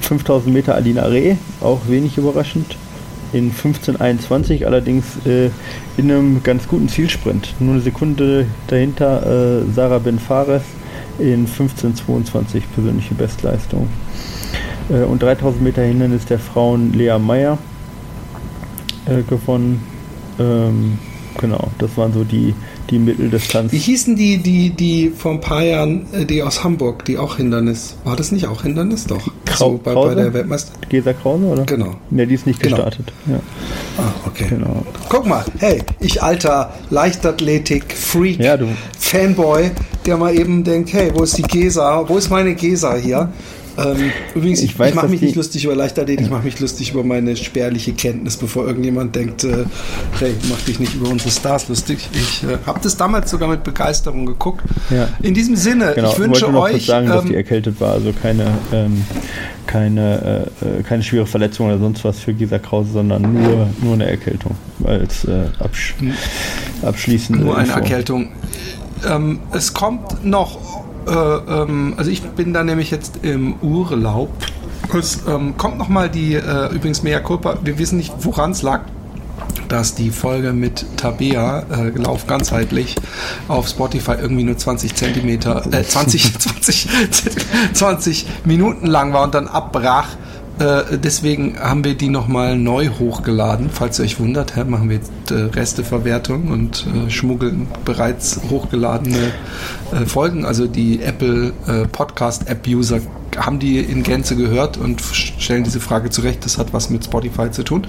5000 0.00 0.52
Meter 0.52 0.74
Alina 0.74 1.04
Reh, 1.04 1.36
auch 1.60 1.80
wenig 1.88 2.16
überraschend. 2.18 2.76
In 3.32 3.50
1521 3.50 4.64
allerdings 4.66 5.04
äh, 5.26 5.50
in 5.96 6.10
einem 6.10 6.42
ganz 6.42 6.68
guten 6.68 6.88
Zielsprint. 6.88 7.54
Nur 7.58 7.74
eine 7.74 7.82
Sekunde 7.82 8.46
dahinter 8.68 9.62
äh, 9.62 9.72
Sarah 9.72 9.98
Ben 9.98 10.20
Fares 10.20 10.62
in 11.18 11.46
1522 11.46 12.62
persönliche 12.72 13.14
Bestleistung. 13.14 13.88
Äh, 14.90 15.04
und 15.04 15.22
3000 15.22 15.62
Meter 15.62 15.82
Hindernis 15.82 16.26
der 16.26 16.38
Frauen 16.38 16.92
Lea 16.92 17.18
Meyer 17.18 17.58
äh, 19.06 19.22
gewonnen. 19.22 19.82
Ähm, 20.38 20.98
genau, 21.38 21.70
das 21.78 21.96
waren 21.96 22.12
so 22.12 22.24
die, 22.24 22.54
die 22.90 22.98
Mitteldistanz. 22.98 23.72
Wie 23.72 23.78
hießen 23.78 24.14
die, 24.16 24.38
die, 24.38 24.70
die 24.70 25.10
vor 25.16 25.32
ein 25.32 25.40
paar 25.40 25.62
Jahren, 25.62 26.06
äh, 26.12 26.24
die 26.24 26.42
aus 26.42 26.62
Hamburg, 26.64 27.04
die 27.06 27.18
auch 27.18 27.36
Hindernis? 27.36 27.96
War 28.04 28.16
das 28.16 28.30
nicht 28.32 28.46
auch 28.46 28.62
Hindernis? 28.62 29.06
Doch. 29.06 29.26
Krau 29.46 29.72
so, 29.72 29.80
bei, 29.82 29.92
Krause? 29.92 30.14
bei 30.14 30.22
der 30.22 30.34
Weltmeister. 30.34 30.72
Gesa 30.88 31.12
Krause, 31.12 31.44
oder? 31.44 31.64
Genau. 31.64 31.96
Ne, 32.10 32.26
die 32.26 32.34
ist 32.34 32.46
nicht 32.46 32.60
Genau. 32.60 32.76
gestartet. 32.76 33.12
Ja, 33.26 33.40
Ah, 33.98 34.12
okay. 34.26 34.46
genau. 34.50 34.84
Guck 35.08 35.26
mal, 35.26 35.44
hey, 35.58 35.80
ich 36.00 36.22
alter 36.22 36.72
Leichtathletik-Freak, 36.90 38.40
Ja, 38.40 38.58
Fanboy, 38.98 39.70
der 40.06 40.16
mal 40.16 40.38
eben 40.38 40.64
denkt, 40.64 40.92
hey, 40.92 41.10
wo 41.14 41.22
ist 41.22 41.38
die 41.38 41.42
Gesa? 41.42 42.04
Wo 42.08 42.16
ist 42.16 42.30
meine 42.30 42.54
Gesa 42.54 42.94
hier? 42.96 43.30
Ähm, 43.76 44.12
übrigens, 44.34 44.60
Ich 44.62 44.78
ich, 44.78 44.80
ich 44.80 44.94
mache 44.94 45.08
mich 45.08 45.20
nicht 45.20 45.36
lustig 45.36 45.64
über 45.64 45.74
Leichtathletik, 45.74 46.26
ich 46.26 46.30
mache 46.30 46.44
mich 46.44 46.60
lustig 46.60 46.92
über 46.92 47.02
meine 47.04 47.36
spärliche 47.36 47.92
Kenntnis, 47.92 48.36
bevor 48.36 48.66
irgendjemand 48.66 49.14
denkt, 49.16 49.44
äh, 49.44 49.64
hey, 50.20 50.34
mach 50.48 50.60
dich 50.62 50.78
nicht 50.80 50.94
über 50.94 51.08
unsere 51.08 51.30
Stars 51.30 51.68
lustig. 51.68 52.08
Ich 52.12 52.44
äh, 52.44 52.58
habe 52.66 52.80
das 52.82 52.96
damals 52.96 53.30
sogar 53.30 53.48
mit 53.48 53.64
Begeisterung 53.64 54.26
geguckt. 54.26 54.62
Ja. 54.90 55.08
In 55.22 55.34
diesem 55.34 55.56
Sinne, 55.56 55.92
Genau, 55.94 56.12
ich 56.12 56.18
wünsche 56.18 56.42
wollte 56.42 56.52
noch 56.52 56.60
kurz 56.62 56.74
euch, 56.74 56.86
sagen, 56.86 57.08
dass 57.08 57.24
die 57.24 57.30
ähm, 57.30 57.36
erkältet 57.36 57.80
war, 57.80 57.92
also 57.92 58.12
keine, 58.12 58.46
ähm, 58.72 59.04
keine, 59.66 60.48
äh, 60.62 60.78
äh, 60.78 60.82
keine 60.82 61.02
schwere 61.02 61.26
Verletzung 61.26 61.66
oder 61.66 61.78
sonst 61.78 62.04
was 62.04 62.20
für 62.20 62.34
Gesa 62.34 62.58
Krause, 62.58 62.92
sondern 62.92 63.22
nur, 63.22 63.68
nur 63.82 63.94
eine 63.94 64.06
Erkältung 64.08 64.52
als 64.84 65.24
äh, 65.24 65.46
absch 65.58 65.94
abschließende 66.82 67.44
Nur 67.44 67.56
eine 67.56 67.66
Info. 67.68 67.78
Erkältung. 67.80 68.28
Ähm, 69.08 69.40
es 69.52 69.72
kommt 69.74 70.24
noch, 70.24 70.83
äh, 71.06 71.62
ähm, 71.62 71.94
also 71.96 72.10
ich 72.10 72.22
bin 72.22 72.52
da 72.52 72.64
nämlich 72.64 72.90
jetzt 72.90 73.20
im 73.22 73.54
Urlaub. 73.60 74.30
Es 74.92 75.22
ähm, 75.26 75.56
kommt 75.56 75.78
noch 75.78 75.88
mal 75.88 76.08
die, 76.08 76.34
äh, 76.34 76.72
übrigens 76.72 77.02
Mea 77.02 77.20
Culpa, 77.20 77.58
wir 77.64 77.78
wissen 77.78 77.96
nicht, 77.96 78.12
woran 78.20 78.52
es 78.52 78.62
lag, 78.62 78.82
dass 79.68 79.94
die 79.94 80.10
Folge 80.10 80.52
mit 80.52 80.84
Tabea, 80.96 81.64
äh, 81.70 81.88
Lauf 81.98 82.26
ganzheitlich, 82.26 82.94
auf 83.48 83.68
Spotify 83.68 84.12
irgendwie 84.12 84.44
nur 84.44 84.56
20 84.56 84.94
Zentimeter, 84.94 85.66
äh, 85.72 85.82
20, 85.82 86.38
20, 86.38 86.88
20 87.72 88.26
Minuten 88.44 88.86
lang 88.86 89.12
war 89.12 89.24
und 89.24 89.34
dann 89.34 89.48
abbrach. 89.48 90.08
Äh, 90.58 90.98
deswegen 90.98 91.58
haben 91.58 91.84
wir 91.84 91.94
die 91.94 92.08
nochmal 92.08 92.56
neu 92.56 92.88
hochgeladen. 92.88 93.70
Falls 93.70 93.98
ihr 93.98 94.04
euch 94.04 94.20
wundert, 94.20 94.56
hä, 94.56 94.64
machen 94.64 94.88
wir 94.88 94.96
jetzt 94.96 95.30
äh, 95.30 95.34
Resteverwertung 95.34 96.48
und 96.48 96.86
äh, 96.86 97.10
schmuggeln 97.10 97.66
bereits 97.84 98.40
hochgeladene 98.50 99.32
äh, 99.92 100.06
Folgen. 100.06 100.44
Also 100.44 100.66
die 100.66 101.02
Apple 101.02 101.52
äh, 101.66 101.86
Podcast 101.88 102.48
App 102.48 102.66
User 102.68 103.00
haben 103.36 103.58
die 103.58 103.80
in 103.80 104.02
Gänze 104.04 104.36
gehört 104.36 104.76
und 104.76 105.00
stellen 105.00 105.64
diese 105.64 105.80
Frage 105.80 106.10
zurecht. 106.10 106.44
Das 106.44 106.58
hat 106.58 106.72
was 106.72 106.90
mit 106.90 107.04
Spotify 107.04 107.50
zu 107.50 107.64
tun. 107.64 107.86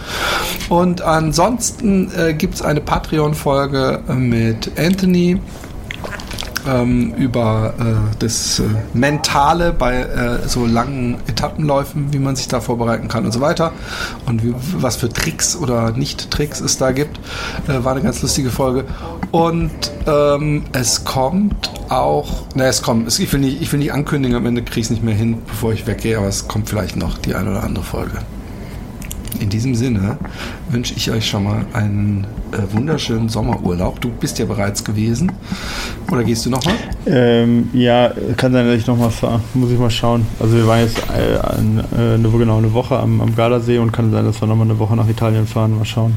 Und 0.69 1.01
ansonsten 1.01 2.11
äh, 2.17 2.33
gibt 2.33 2.55
es 2.55 2.61
eine 2.61 2.81
Patreon-Folge 2.81 4.01
äh, 4.09 4.13
mit 4.13 4.71
Anthony 4.77 5.39
ähm, 6.67 7.13
über 7.15 7.73
äh, 7.79 8.15
das 8.19 8.59
äh, 8.59 8.63
Mentale 8.93 9.73
bei 9.73 10.01
äh, 10.01 10.47
so 10.47 10.65
langen 10.65 11.17
Etappenläufen, 11.27 12.13
wie 12.13 12.19
man 12.19 12.35
sich 12.35 12.47
da 12.47 12.61
vorbereiten 12.61 13.07
kann 13.07 13.25
und 13.25 13.31
so 13.31 13.41
weiter. 13.41 13.71
Und 14.25 14.43
wie, 14.43 14.53
was 14.77 14.95
für 14.95 15.09
Tricks 15.09 15.55
oder 15.55 15.91
Nicht-Tricks 15.91 16.59
es 16.61 16.77
da 16.77 16.91
gibt. 16.91 17.19
Äh, 17.67 17.83
war 17.83 17.93
eine 17.93 18.01
ganz 18.01 18.21
lustige 18.21 18.49
Folge. 18.49 18.85
Und 19.31 19.71
ähm, 20.07 20.63
es 20.73 21.03
kommt 21.05 21.71
auch, 21.89 22.45
ne, 22.55 22.65
es 22.65 22.81
kommt, 22.81 23.07
ich, 23.19 23.31
will 23.31 23.39
nicht, 23.39 23.61
ich 23.61 23.71
will 23.71 23.79
nicht 23.79 23.93
ankündigen, 23.93 24.35
am 24.35 24.45
Ende 24.45 24.61
kriege 24.61 24.81
ich 24.81 24.85
es 24.87 24.91
nicht 24.91 25.03
mehr 25.03 25.15
hin, 25.15 25.41
bevor 25.45 25.73
ich 25.73 25.87
weggehe, 25.87 26.17
aber 26.17 26.27
es 26.27 26.47
kommt 26.47 26.69
vielleicht 26.69 26.95
noch 26.95 27.17
die 27.17 27.35
eine 27.35 27.51
oder 27.51 27.63
andere 27.63 27.83
Folge. 27.83 28.19
In 29.39 29.49
diesem 29.49 29.75
Sinne 29.75 30.17
wünsche 30.69 30.93
ich 30.95 31.11
euch 31.11 31.27
schon 31.27 31.43
mal 31.43 31.65
einen 31.73 32.25
äh, 32.51 32.73
wunderschönen 32.73 33.29
Sommerurlaub. 33.29 33.99
Du 34.01 34.09
bist 34.09 34.39
ja 34.39 34.45
bereits 34.45 34.83
gewesen. 34.83 35.31
Oder 36.11 36.23
gehst 36.23 36.45
du 36.45 36.49
noch 36.49 36.63
mal? 36.65 36.73
Ähm, 37.05 37.69
ja, 37.73 38.11
kann 38.37 38.53
sein, 38.53 38.65
dass 38.65 38.75
ich 38.75 38.87
nochmal 38.87 39.11
fahre. 39.11 39.41
Muss 39.53 39.71
ich 39.71 39.79
mal 39.79 39.89
schauen. 39.89 40.25
Also 40.39 40.55
wir 40.55 40.67
waren 40.67 40.81
jetzt 40.81 40.97
äh, 41.09 41.37
an, 41.37 41.83
äh, 41.97 42.13
eine, 42.15 42.29
genau 42.29 42.57
eine 42.57 42.73
Woche 42.73 42.97
am, 42.97 43.21
am 43.21 43.35
Gardasee 43.35 43.77
und 43.77 43.91
kann 43.91 44.11
sein, 44.11 44.25
dass 44.25 44.41
wir 44.41 44.47
nochmal 44.47 44.67
eine 44.67 44.79
Woche 44.79 44.95
nach 44.95 45.07
Italien 45.07 45.47
fahren. 45.47 45.77
Mal 45.77 45.85
schauen. 45.85 46.15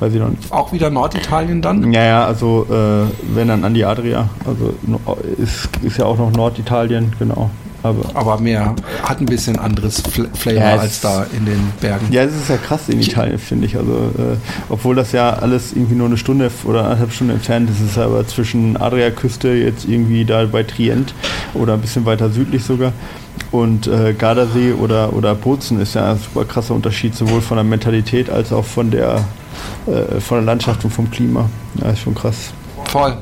Weiß 0.00 0.12
ich 0.12 0.20
noch 0.20 0.30
nicht. 0.30 0.52
Auch 0.52 0.72
wieder 0.72 0.90
Norditalien 0.90 1.62
dann? 1.62 1.92
Ja, 1.92 2.04
ja, 2.04 2.24
also 2.26 2.66
äh, 2.70 3.34
wenn 3.34 3.48
dann 3.48 3.64
an 3.64 3.74
die 3.74 3.84
Adria. 3.84 4.28
Also 4.46 4.74
ist, 5.38 5.68
ist 5.82 5.98
ja 5.98 6.04
auch 6.04 6.18
noch 6.18 6.30
Norditalien, 6.32 7.12
genau. 7.18 7.50
Aber 7.84 8.10
Aber 8.14 8.40
mehr, 8.40 8.74
hat 9.02 9.20
ein 9.20 9.26
bisschen 9.26 9.58
anderes 9.58 10.00
Fl 10.00 10.26
Flavor 10.34 10.60
Ja, 10.60 10.76
als 10.76 11.00
da 11.00 11.26
in 11.36 11.44
den 11.44 11.72
Bergen. 11.80 12.06
ja, 12.10 12.22
es 12.22 12.34
ist 12.34 12.48
ja 12.48 12.56
krass 12.56 12.88
in 12.88 13.00
Italien, 13.00 13.38
finde 13.38 13.66
ich. 13.66 13.76
Also 13.76 13.92
äh, 13.92 14.36
obwohl 14.70 14.96
das 14.96 15.12
ja 15.12 15.34
alles 15.34 15.72
irgendwie 15.72 15.94
nur 15.94 16.06
eine 16.06 16.16
Stunde 16.16 16.50
oder 16.64 16.84
anderthalb 16.84 17.12
Stunden 17.12 17.34
entfernt 17.34 17.68
ist, 17.70 17.80
ist 17.80 17.92
es 17.92 17.98
aber 17.98 18.26
zwischen 18.26 18.76
Adriaküste 18.78 19.50
jetzt 19.50 19.84
irgendwie 19.84 20.24
da 20.24 20.44
bei 20.46 20.62
Trient 20.62 21.14
oder 21.52 21.74
ein 21.74 21.80
bisschen 21.80 22.06
weiter 22.06 22.30
südlich 22.30 22.64
sogar. 22.64 22.92
Und 23.50 23.86
äh, 23.86 24.14
Gardasee 24.14 24.72
oder, 24.72 25.12
oder 25.12 25.34
Bozen 25.34 25.78
ist 25.80 25.94
ja 25.94 26.12
ein 26.12 26.18
super 26.18 26.44
krasser 26.46 26.74
Unterschied, 26.74 27.14
sowohl 27.14 27.40
von 27.42 27.56
der 27.58 27.64
Mentalität 27.64 28.30
als 28.30 28.52
auch 28.52 28.64
von 28.64 28.90
der, 28.90 29.24
äh, 29.86 30.20
von 30.20 30.38
der 30.38 30.46
Landschaft 30.46 30.84
und 30.84 30.90
vom 30.90 31.10
Klima. 31.10 31.50
Ja, 31.82 31.90
ist 31.90 32.00
schon 32.00 32.14
krass. 32.14 32.50
Voll. 32.86 33.16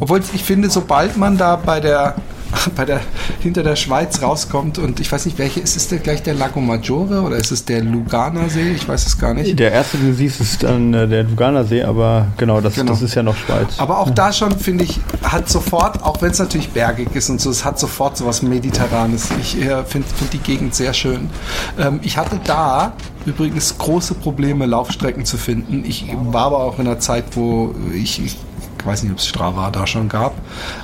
Obwohl 0.00 0.20
ich 0.34 0.42
finde, 0.42 0.68
sobald 0.68 1.16
man 1.16 1.38
da 1.38 1.56
bei 1.56 1.80
der 1.80 2.16
bei 2.76 2.84
der 2.84 3.00
hinter 3.40 3.62
der 3.62 3.76
Schweiz 3.76 4.22
rauskommt 4.22 4.78
und 4.78 5.00
ich 5.00 5.10
weiß 5.10 5.26
nicht, 5.26 5.38
welche 5.38 5.60
ist 5.60 5.76
es 5.76 5.88
der 5.88 5.98
gleich 5.98 6.22
der 6.22 6.34
Lago 6.34 6.60
Maggiore 6.60 7.22
oder 7.22 7.36
ist 7.36 7.50
es 7.52 7.64
der 7.64 7.82
Luganer 7.82 8.48
See? 8.48 8.72
Ich 8.72 8.88
weiß 8.88 9.06
es 9.06 9.18
gar 9.18 9.34
nicht. 9.34 9.58
Der 9.58 9.72
erste, 9.72 9.96
den 9.98 10.08
du 10.08 10.14
siehst, 10.14 10.40
ist 10.40 10.62
dann 10.62 10.92
äh, 10.94 11.06
der 11.08 11.24
Luganer 11.24 11.64
See, 11.64 11.82
aber 11.82 12.26
genau 12.36 12.60
das, 12.60 12.74
Genau. 12.74 12.92
das 12.92 13.02
ist 13.02 13.14
ja 13.14 13.22
noch 13.22 13.36
Schweiz. 13.36 13.78
Aber 13.78 13.98
auch 13.98 14.10
da 14.10 14.32
schon, 14.32 14.58
finde 14.58 14.84
ich, 14.84 15.00
hat 15.22 15.48
sofort, 15.48 16.02
auch 16.02 16.20
wenn 16.22 16.30
es 16.30 16.38
natürlich 16.38 16.70
bergig 16.70 17.08
ist 17.14 17.30
und 17.30 17.40
so, 17.40 17.50
es 17.50 17.64
hat 17.64 17.78
sofort 17.78 18.16
so 18.16 18.26
was 18.26 18.42
Mediterranes. 18.42 19.28
Ich 19.40 19.56
äh, 19.60 19.84
finde 19.84 20.08
find 20.08 20.32
die 20.32 20.38
Gegend 20.38 20.74
sehr 20.74 20.92
schön. 20.92 21.30
Ähm, 21.78 22.00
ich 22.02 22.16
hatte 22.16 22.40
da 22.44 22.92
übrigens 23.26 23.76
große 23.78 24.14
Probleme, 24.14 24.66
Laufstrecken 24.66 25.24
zu 25.24 25.36
finden. 25.36 25.84
Ich 25.84 26.06
war 26.30 26.46
aber 26.46 26.58
auch 26.64 26.78
in 26.78 26.86
einer 26.86 26.98
Zeit, 26.98 27.24
wo 27.32 27.74
ich, 27.94 28.24
ich 28.24 28.36
weiß 28.84 29.02
nicht, 29.02 29.12
ob 29.12 29.18
es 29.18 29.26
Strava 29.26 29.70
da 29.70 29.86
schon 29.86 30.08
gab, 30.08 30.34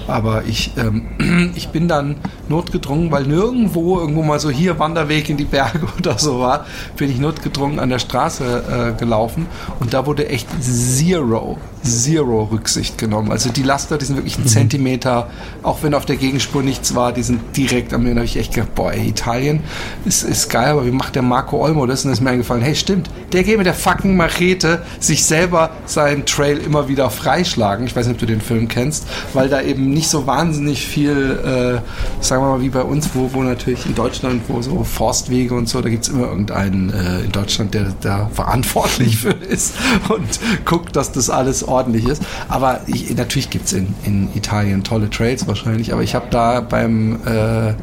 aber 0.07 0.45
ich, 0.45 0.73
ähm, 0.77 1.53
ich 1.55 1.69
bin 1.69 1.89
dann 1.89 2.17
notgedrungen, 2.49 3.11
weil 3.11 3.25
nirgendwo 3.25 3.99
irgendwo 3.99 4.23
mal 4.23 4.39
so 4.41 4.51
hier 4.51 4.79
Wanderweg 4.79 5.29
in 5.29 5.37
die 5.37 5.45
Berge 5.45 5.87
oder 5.99 6.19
so 6.19 6.41
war, 6.41 6.67
bin 6.97 7.11
ich 7.11 7.19
notgedrungen 7.19 7.79
an 7.79 7.91
der 7.91 7.99
Straße 7.99 8.95
äh, 8.95 8.99
gelaufen 8.99 9.47
und 9.81 9.95
da 9.95 10.07
wurde 10.07 10.29
echt 10.29 10.49
zero, 10.61 11.59
zero 11.83 12.45
Rücksicht 12.45 12.99
genommen. 12.99 13.31
Also 13.31 13.51
die 13.51 13.63
Laster, 13.63 13.99
die 13.99 14.05
sind 14.05 14.17
wirklich 14.17 14.37
einen 14.37 14.47
Zentimeter, 14.47 15.29
auch 15.63 15.83
wenn 15.83 15.95
auf 15.95 16.07
der 16.07 16.17
Gegenspur 16.17 16.63
nichts 16.63 16.95
war, 16.95 17.13
die 17.13 17.23
sind 17.23 17.57
direkt 17.57 17.93
am 17.93 18.03
Ende. 18.03 18.15
Da 18.15 18.21
habe 18.21 18.27
ich 18.27 18.37
echt 18.37 18.55
gedacht, 18.55 18.75
boah, 18.75 18.93
ey, 18.93 19.09
Italien 19.09 19.61
ist, 20.05 20.23
ist 20.23 20.49
geil, 20.49 20.71
aber 20.71 20.87
wie 20.87 20.91
macht 20.91 21.15
der 21.15 21.23
Marco 21.23 21.65
Olmo 21.65 21.87
das? 21.87 22.05
Und 22.05 22.09
dann 22.09 22.13
ist 22.15 22.21
mir 22.21 22.31
eingefallen, 22.31 22.63
hey, 22.63 22.75
stimmt, 22.75 23.11
der 23.33 23.45
geht 23.45 23.59
mit 23.59 23.67
der 23.67 23.75
fucking 23.75 24.17
Machete 24.17 24.83
sich 25.01 25.25
selber 25.25 25.71
seinen 25.87 26.27
Trail 26.27 26.59
immer 26.59 26.89
wieder 26.89 27.11
freischlagen. 27.11 27.86
Ich 27.87 27.97
weiß 27.97 28.07
nicht, 28.07 28.15
ob 28.15 28.21
du 28.21 28.27
den 28.27 28.41
Film 28.41 28.69
kennst, 28.69 29.07
weil 29.33 29.49
da 29.49 29.61
eben 29.61 29.91
nicht 29.91 30.09
so 30.09 30.27
wahnsinnig 30.27 30.87
viel, 30.87 31.81
äh, 31.81 32.23
sagen 32.23 32.43
wir 32.43 32.49
mal, 32.49 32.61
wie 32.61 32.69
bei 32.69 32.83
uns, 32.83 33.11
wo, 33.15 33.33
wo 33.33 33.43
natürlich 33.43 33.87
in 33.87 33.95
Deutschland, 33.95 34.43
wo 34.49 34.63
so 34.63 34.85
Forstwege 34.85 35.55
und 35.55 35.69
so, 35.69 35.81
da 35.81 35.89
gibt 35.89 36.05
es 36.05 36.09
immer 36.09 36.29
irgendeinen 36.29 36.91
äh, 36.91 37.21
in 37.21 37.33
Deutschland, 37.33 37.75
der 37.75 37.93
da 38.01 38.31
verantwortlich 38.33 39.17
für 39.19 39.31
ist 39.31 39.75
und 40.09 40.41
guckt, 40.65 40.97
dass 40.97 41.13
das 41.13 41.31
alles 41.31 41.67
ordentlich 41.67 42.07
ist. 42.07 42.23
Aber 42.49 42.81
ich, 42.87 43.15
natürlich 43.15 43.51
gibt 43.51 43.67
es 43.67 43.73
in, 43.73 43.95
in 44.05 44.29
Italien 44.35 44.85
tolle 44.85 45.11
Trails 45.11 45.47
wahrscheinlich, 45.47 45.93
aber 45.93 46.03
ich 46.03 46.15
habe 46.15 46.27
da 46.31 46.61
beim 46.61 47.19
äh, 47.27 47.75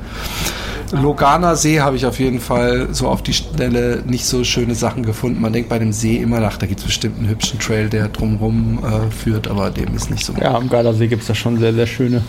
Loganer 0.93 1.55
See 1.55 1.81
habe 1.81 1.95
ich 1.95 2.05
auf 2.05 2.19
jeden 2.19 2.39
Fall 2.39 2.89
so 2.91 3.07
auf 3.07 3.23
die 3.23 3.33
Schnelle 3.33 4.03
nicht 4.05 4.25
so 4.25 4.43
schöne 4.43 4.75
Sachen 4.75 5.03
gefunden. 5.03 5.41
Man 5.41 5.51
denkt 5.51 5.69
bei 5.69 5.79
dem 5.79 5.91
See 5.91 6.17
immer 6.17 6.39
nach, 6.39 6.57
da 6.57 6.67
gibt 6.67 6.79
es 6.81 6.85
bestimmt 6.85 7.17
einen 7.17 7.29
hübschen 7.29 7.59
Trail, 7.59 7.89
der 7.89 8.09
drumherum 8.09 8.79
äh, 8.83 9.11
führt, 9.11 9.47
aber 9.47 9.71
dem 9.71 9.95
ist 9.95 10.11
nicht 10.11 10.23
so. 10.23 10.33
Ja, 10.39 10.53
am 10.55 10.69
Gardasee 10.69 11.07
gibt 11.07 11.23
es 11.23 11.27
da 11.27 11.35
schon 11.35 11.57
sehr, 11.57 11.73
sehr 11.73 11.87
schöne. 11.87 12.21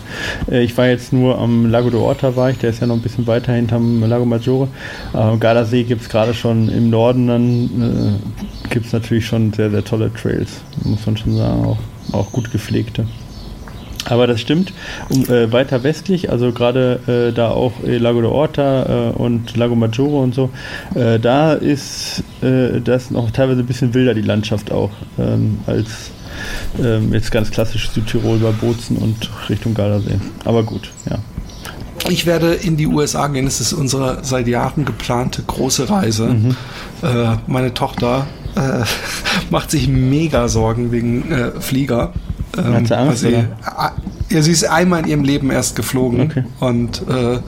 Äh, 0.49 0.63
Ich 0.63 0.75
war 0.77 0.87
jetzt 0.87 1.13
nur 1.13 1.37
am 1.37 1.69
Lago 1.69 1.89
d'Orta, 1.89 2.35
war 2.35 2.49
ich, 2.49 2.57
der 2.57 2.71
ist 2.71 2.81
ja 2.81 2.87
noch 2.87 2.95
ein 2.95 3.01
bisschen 3.01 3.27
weiter 3.27 3.53
hinterm 3.53 4.01
Lago 4.03 4.25
Maggiore. 4.25 4.67
Am 5.13 5.39
Gardasee 5.39 5.83
gibt 5.83 6.01
es 6.01 6.09
gerade 6.09 6.33
schon 6.33 6.67
im 6.69 6.89
Norden, 6.89 7.27
dann 7.27 8.19
äh, 8.63 8.69
gibt 8.69 8.87
es 8.87 8.93
natürlich 8.93 9.27
schon 9.27 9.53
sehr, 9.53 9.69
sehr 9.69 9.83
tolle 9.83 10.11
Trails, 10.11 10.61
muss 10.83 11.05
man 11.05 11.15
schon 11.17 11.37
sagen, 11.37 11.63
auch, 11.65 11.77
auch 12.11 12.31
gut 12.31 12.51
gepflegte. 12.51 13.05
Aber 14.05 14.27
das 14.27 14.39
stimmt. 14.39 14.71
Um, 15.09 15.23
äh, 15.25 15.51
weiter 15.51 15.83
westlich, 15.83 16.29
also 16.29 16.51
gerade 16.51 16.99
äh, 17.07 17.33
da 17.33 17.49
auch 17.49 17.73
äh, 17.83 17.97
Lago 17.97 18.19
d'Orta 18.19 19.09
äh, 19.09 19.13
und 19.13 19.57
Lago 19.57 19.75
Maggiore 19.75 20.21
und 20.21 20.35
so, 20.35 20.51
äh, 20.93 21.19
da 21.19 21.53
ist 21.53 22.23
äh, 22.41 22.79
das 22.81 23.11
noch 23.11 23.31
teilweise 23.31 23.61
ein 23.61 23.65
bisschen 23.65 23.93
wilder, 23.93 24.13
die 24.13 24.21
Landschaft 24.21 24.71
auch, 24.71 24.91
ähm, 25.17 25.59
als 25.65 26.11
ähm, 26.79 27.13
jetzt 27.13 27.31
ganz 27.31 27.49
klassisch 27.49 27.89
Südtirol 27.89 28.37
bei 28.37 28.51
Bozen 28.51 28.97
und 28.97 29.29
Richtung 29.49 29.73
Gardasee. 29.73 30.19
Aber 30.43 30.63
gut, 30.63 30.91
ja. 31.09 31.17
Ich 32.07 32.27
werde 32.27 32.53
in 32.53 32.77
die 32.77 32.85
USA 32.85 33.27
gehen. 33.27 33.47
Es 33.47 33.59
ist 33.59 33.73
unsere 33.73 34.19
seit 34.23 34.47
Jahren 34.47 34.85
geplante 34.85 35.41
große 35.41 35.89
Reise. 35.89 36.27
Mhm. 36.27 36.55
Meine 37.47 37.73
Tochter 37.73 38.27
macht 39.49 39.71
sich 39.71 39.87
mega 39.87 40.47
Sorgen 40.47 40.91
wegen 40.91 41.23
Flieger. 41.59 42.13
Ähm, 42.57 42.73
Hat 42.73 42.87
sie 42.87 42.97
Angst, 42.97 43.19
sie, 43.19 43.45
ja, 44.29 44.41
sie 44.41 44.51
ist 44.51 44.63
einmal 44.65 45.01
in 45.01 45.07
ihrem 45.07 45.23
Leben 45.23 45.51
erst 45.51 45.75
geflogen 45.75 46.21
okay. 46.21 46.43
und 46.59 47.03
äh, 47.07 47.39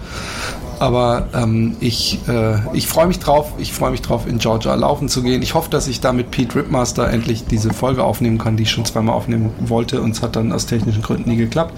aber 0.80 1.30
ähm, 1.34 1.76
ich, 1.80 2.20
äh, 2.28 2.58
ich 2.74 2.88
freue 2.88 3.08
mich 3.08 3.20
drauf. 3.20 3.54
Ich 3.58 3.74
freue 3.74 3.92
mich 3.92 4.02
drauf, 4.02 4.28
in 4.28 4.38
Georgia 4.38 4.76
laufen 4.76 5.10
zu 5.10 5.24
gehen. 5.24 5.42
Ich 5.42 5.54
hoffe, 5.54 5.70
dass 5.70 5.88
ich 5.88 6.02
da 6.02 6.14
mit 6.14 6.32
Pete 6.32 6.56
Ripmaster 6.56 7.10
endlich 7.10 7.46
diese 7.46 7.74
Folge 7.74 8.04
aufnehmen 8.04 8.38
kann, 8.38 8.58
die 8.58 8.64
ich 8.64 8.72
schon 8.72 8.86
zweimal 8.86 9.16
aufnehmen 9.16 9.52
wollte. 9.60 10.02
Und 10.02 10.12
es 10.12 10.22
hat 10.22 10.36
dann 10.36 10.52
aus 10.52 10.66
technischen 10.66 11.02
Gründen 11.02 11.30
nie 11.30 11.38
geklappt. 11.38 11.74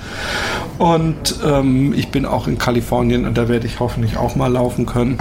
Und 0.78 1.36
ähm, 1.46 1.94
ich 1.94 2.10
bin 2.10 2.26
auch 2.26 2.48
in 2.48 2.58
Kalifornien 2.58 3.26
und 3.26 3.38
da 3.38 3.48
werde 3.48 3.68
ich 3.68 3.80
hoffentlich 3.80 4.18
auch 4.18 4.36
mal 4.36 4.52
laufen 4.52 4.86
können. 4.86 5.18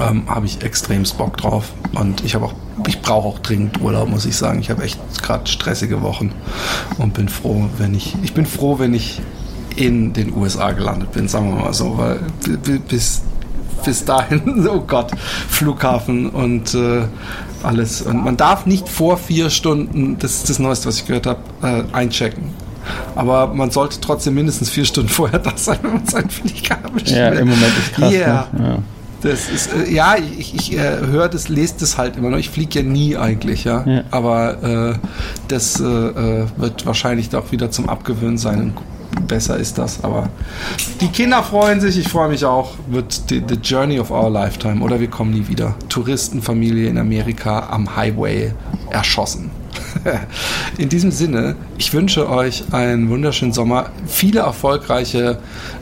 Ähm, 0.00 0.28
habe 0.28 0.46
ich 0.46 0.62
extrem 0.62 1.04
Bock 1.16 1.36
drauf. 1.36 1.72
Und 1.92 2.24
ich 2.24 2.34
habe 2.34 2.46
auch, 2.46 2.54
ich 2.86 3.00
brauche 3.00 3.28
auch 3.28 3.38
dringend 3.40 3.80
Urlaub, 3.80 4.08
muss 4.08 4.26
ich 4.26 4.36
sagen. 4.36 4.60
Ich 4.60 4.70
habe 4.70 4.82
echt 4.82 4.98
gerade 5.22 5.46
stressige 5.46 6.02
Wochen 6.02 6.32
und 6.98 7.14
bin 7.14 7.28
froh, 7.28 7.68
wenn 7.78 7.94
ich, 7.94 8.16
ich 8.22 8.34
bin 8.34 8.46
froh, 8.46 8.78
wenn 8.78 8.94
ich 8.94 9.20
in 9.76 10.12
den 10.12 10.34
USA 10.34 10.72
gelandet 10.72 11.12
bin, 11.12 11.28
sagen 11.28 11.54
wir 11.54 11.64
mal 11.64 11.72
so, 11.72 11.96
weil 11.96 12.20
bis, 12.88 13.22
bis 13.84 14.04
dahin, 14.04 14.68
oh 14.72 14.80
Gott, 14.80 15.12
Flughafen 15.48 16.30
und 16.30 16.74
äh, 16.74 17.02
alles. 17.62 18.02
Und 18.02 18.24
man 18.24 18.36
darf 18.36 18.66
nicht 18.66 18.88
vor 18.88 19.16
vier 19.16 19.50
Stunden, 19.50 20.18
das 20.18 20.36
ist 20.36 20.50
das 20.50 20.58
Neueste, 20.58 20.88
was 20.88 20.96
ich 20.96 21.06
gehört 21.06 21.26
habe, 21.26 21.40
äh, 21.62 21.84
einchecken. 21.92 22.50
Aber 23.14 23.48
man 23.48 23.70
sollte 23.70 24.00
trotzdem 24.00 24.34
mindestens 24.34 24.70
vier 24.70 24.84
Stunden 24.84 25.08
vorher 25.08 25.38
da 25.38 25.56
sein, 25.56 25.78
wenn 25.82 25.94
man 25.94 26.06
seinen 26.06 26.30
Flieger 26.30 26.78
bestellt. 26.92 27.34
Ja, 27.34 27.40
im 27.40 27.48
Moment 27.48 27.72
ist 27.78 27.92
krass. 27.94 28.12
Yeah. 28.12 28.48
Ne? 28.52 28.64
Ja. 28.64 28.78
Das 29.22 29.48
ist, 29.48 29.70
äh, 29.72 29.92
ja, 29.92 30.16
ich, 30.16 30.54
ich 30.54 30.76
äh, 30.76 30.98
höre 30.98 31.28
das, 31.28 31.48
lese 31.48 31.74
das 31.80 31.98
halt 31.98 32.16
immer 32.16 32.30
noch. 32.30 32.38
Ich 32.38 32.50
fliege 32.50 32.80
ja 32.80 32.84
nie 32.84 33.16
eigentlich, 33.16 33.64
ja. 33.64 33.84
ja. 33.86 34.04
Aber 34.10 34.62
äh, 34.62 34.98
das 35.48 35.80
äh, 35.80 35.84
äh 35.84 36.46
wird 36.56 36.86
wahrscheinlich 36.86 37.30
doch 37.30 37.50
wieder 37.52 37.70
zum 37.70 37.88
Abgewöhnen 37.88 38.38
sein 38.38 38.74
besser 39.26 39.56
ist 39.56 39.78
das. 39.78 40.04
Aber 40.04 40.28
die 41.00 41.08
Kinder 41.08 41.42
freuen 41.42 41.80
sich, 41.80 41.98
ich 41.98 42.08
freue 42.08 42.28
mich 42.28 42.44
auch. 42.44 42.72
Wird 42.88 43.22
the, 43.28 43.42
the, 43.46 43.56
Journey 43.56 43.98
of 43.98 44.10
Our 44.10 44.30
Lifetime 44.30 44.82
oder 44.82 45.00
wir 45.00 45.08
kommen 45.08 45.32
nie 45.32 45.48
wieder. 45.48 45.74
Touristenfamilie 45.88 46.88
in 46.88 46.98
Amerika 46.98 47.68
am 47.70 47.96
Highway 47.96 48.52
erschossen. 48.90 49.50
in 50.78 50.88
diesem 50.88 51.10
Sinne, 51.10 51.56
ich 51.78 51.92
wünsche 51.92 52.28
euch 52.28 52.64
einen 52.72 53.10
wunderschönen 53.10 53.52
Sommer, 53.52 53.90
viele 54.06 54.40
erfolgreiche 54.40 55.38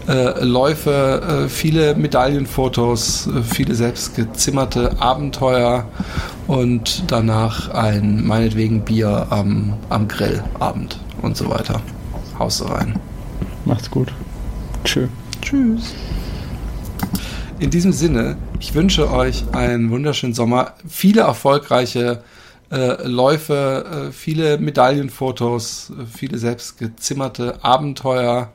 äh, 0.09 0.45
Läufe, 0.45 1.45
äh, 1.47 1.49
viele 1.49 1.95
Medaillenfotos, 1.95 3.29
äh, 3.29 3.43
viele 3.43 3.75
selbstgezimmerte 3.75 5.01
Abenteuer 5.01 5.87
und 6.47 7.05
danach 7.09 7.71
ein 7.71 8.27
meinetwegen 8.27 8.83
Bier 8.83 9.27
am, 9.31 9.75
am 9.89 10.09
Grillabend 10.09 10.99
und 11.23 11.37
so 11.37 11.49
weiter. 11.51 11.81
Haus 12.39 12.69
rein. 12.69 12.99
Macht's 13.65 13.91
gut. 13.91 14.13
Tschö. 14.85 15.09
Tschüss. 15.43 15.95
In 17.59 17.71
diesem 17.71 17.93
Sinne, 17.93 18.37
ich 18.61 18.75
wünsche 18.75 19.11
euch 19.11 19.45
einen 19.53 19.91
wunderschönen 19.91 20.35
Sommer, 20.35 20.75
viele 20.89 21.23
erfolgreiche 21.23 22.23
äh, 22.71 23.07
Läufe, 23.07 24.09
äh, 24.09 24.13
viele 24.13 24.59
Medaillenfotos, 24.59 25.91
äh, 25.91 26.07
viele 26.07 26.39
selbstgezimmerte 26.39 27.65
Abenteuer 27.65 28.53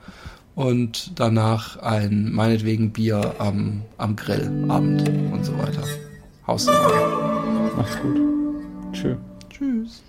und 0.56 1.20
danach 1.20 1.78
ein 1.78 2.32
meinetwegen 2.32 2.92
Bier 2.92 3.36
am, 3.40 3.84
am 3.98 4.16
Grillabend 4.16 5.08
und 5.32 5.46
so 5.46 5.58
weiter. 5.58 5.84
Haus. 6.46 6.68
Macht's 7.76 7.98
gut. 8.02 8.20
Tschö. 8.92 9.16
Tschüss. 9.50 10.02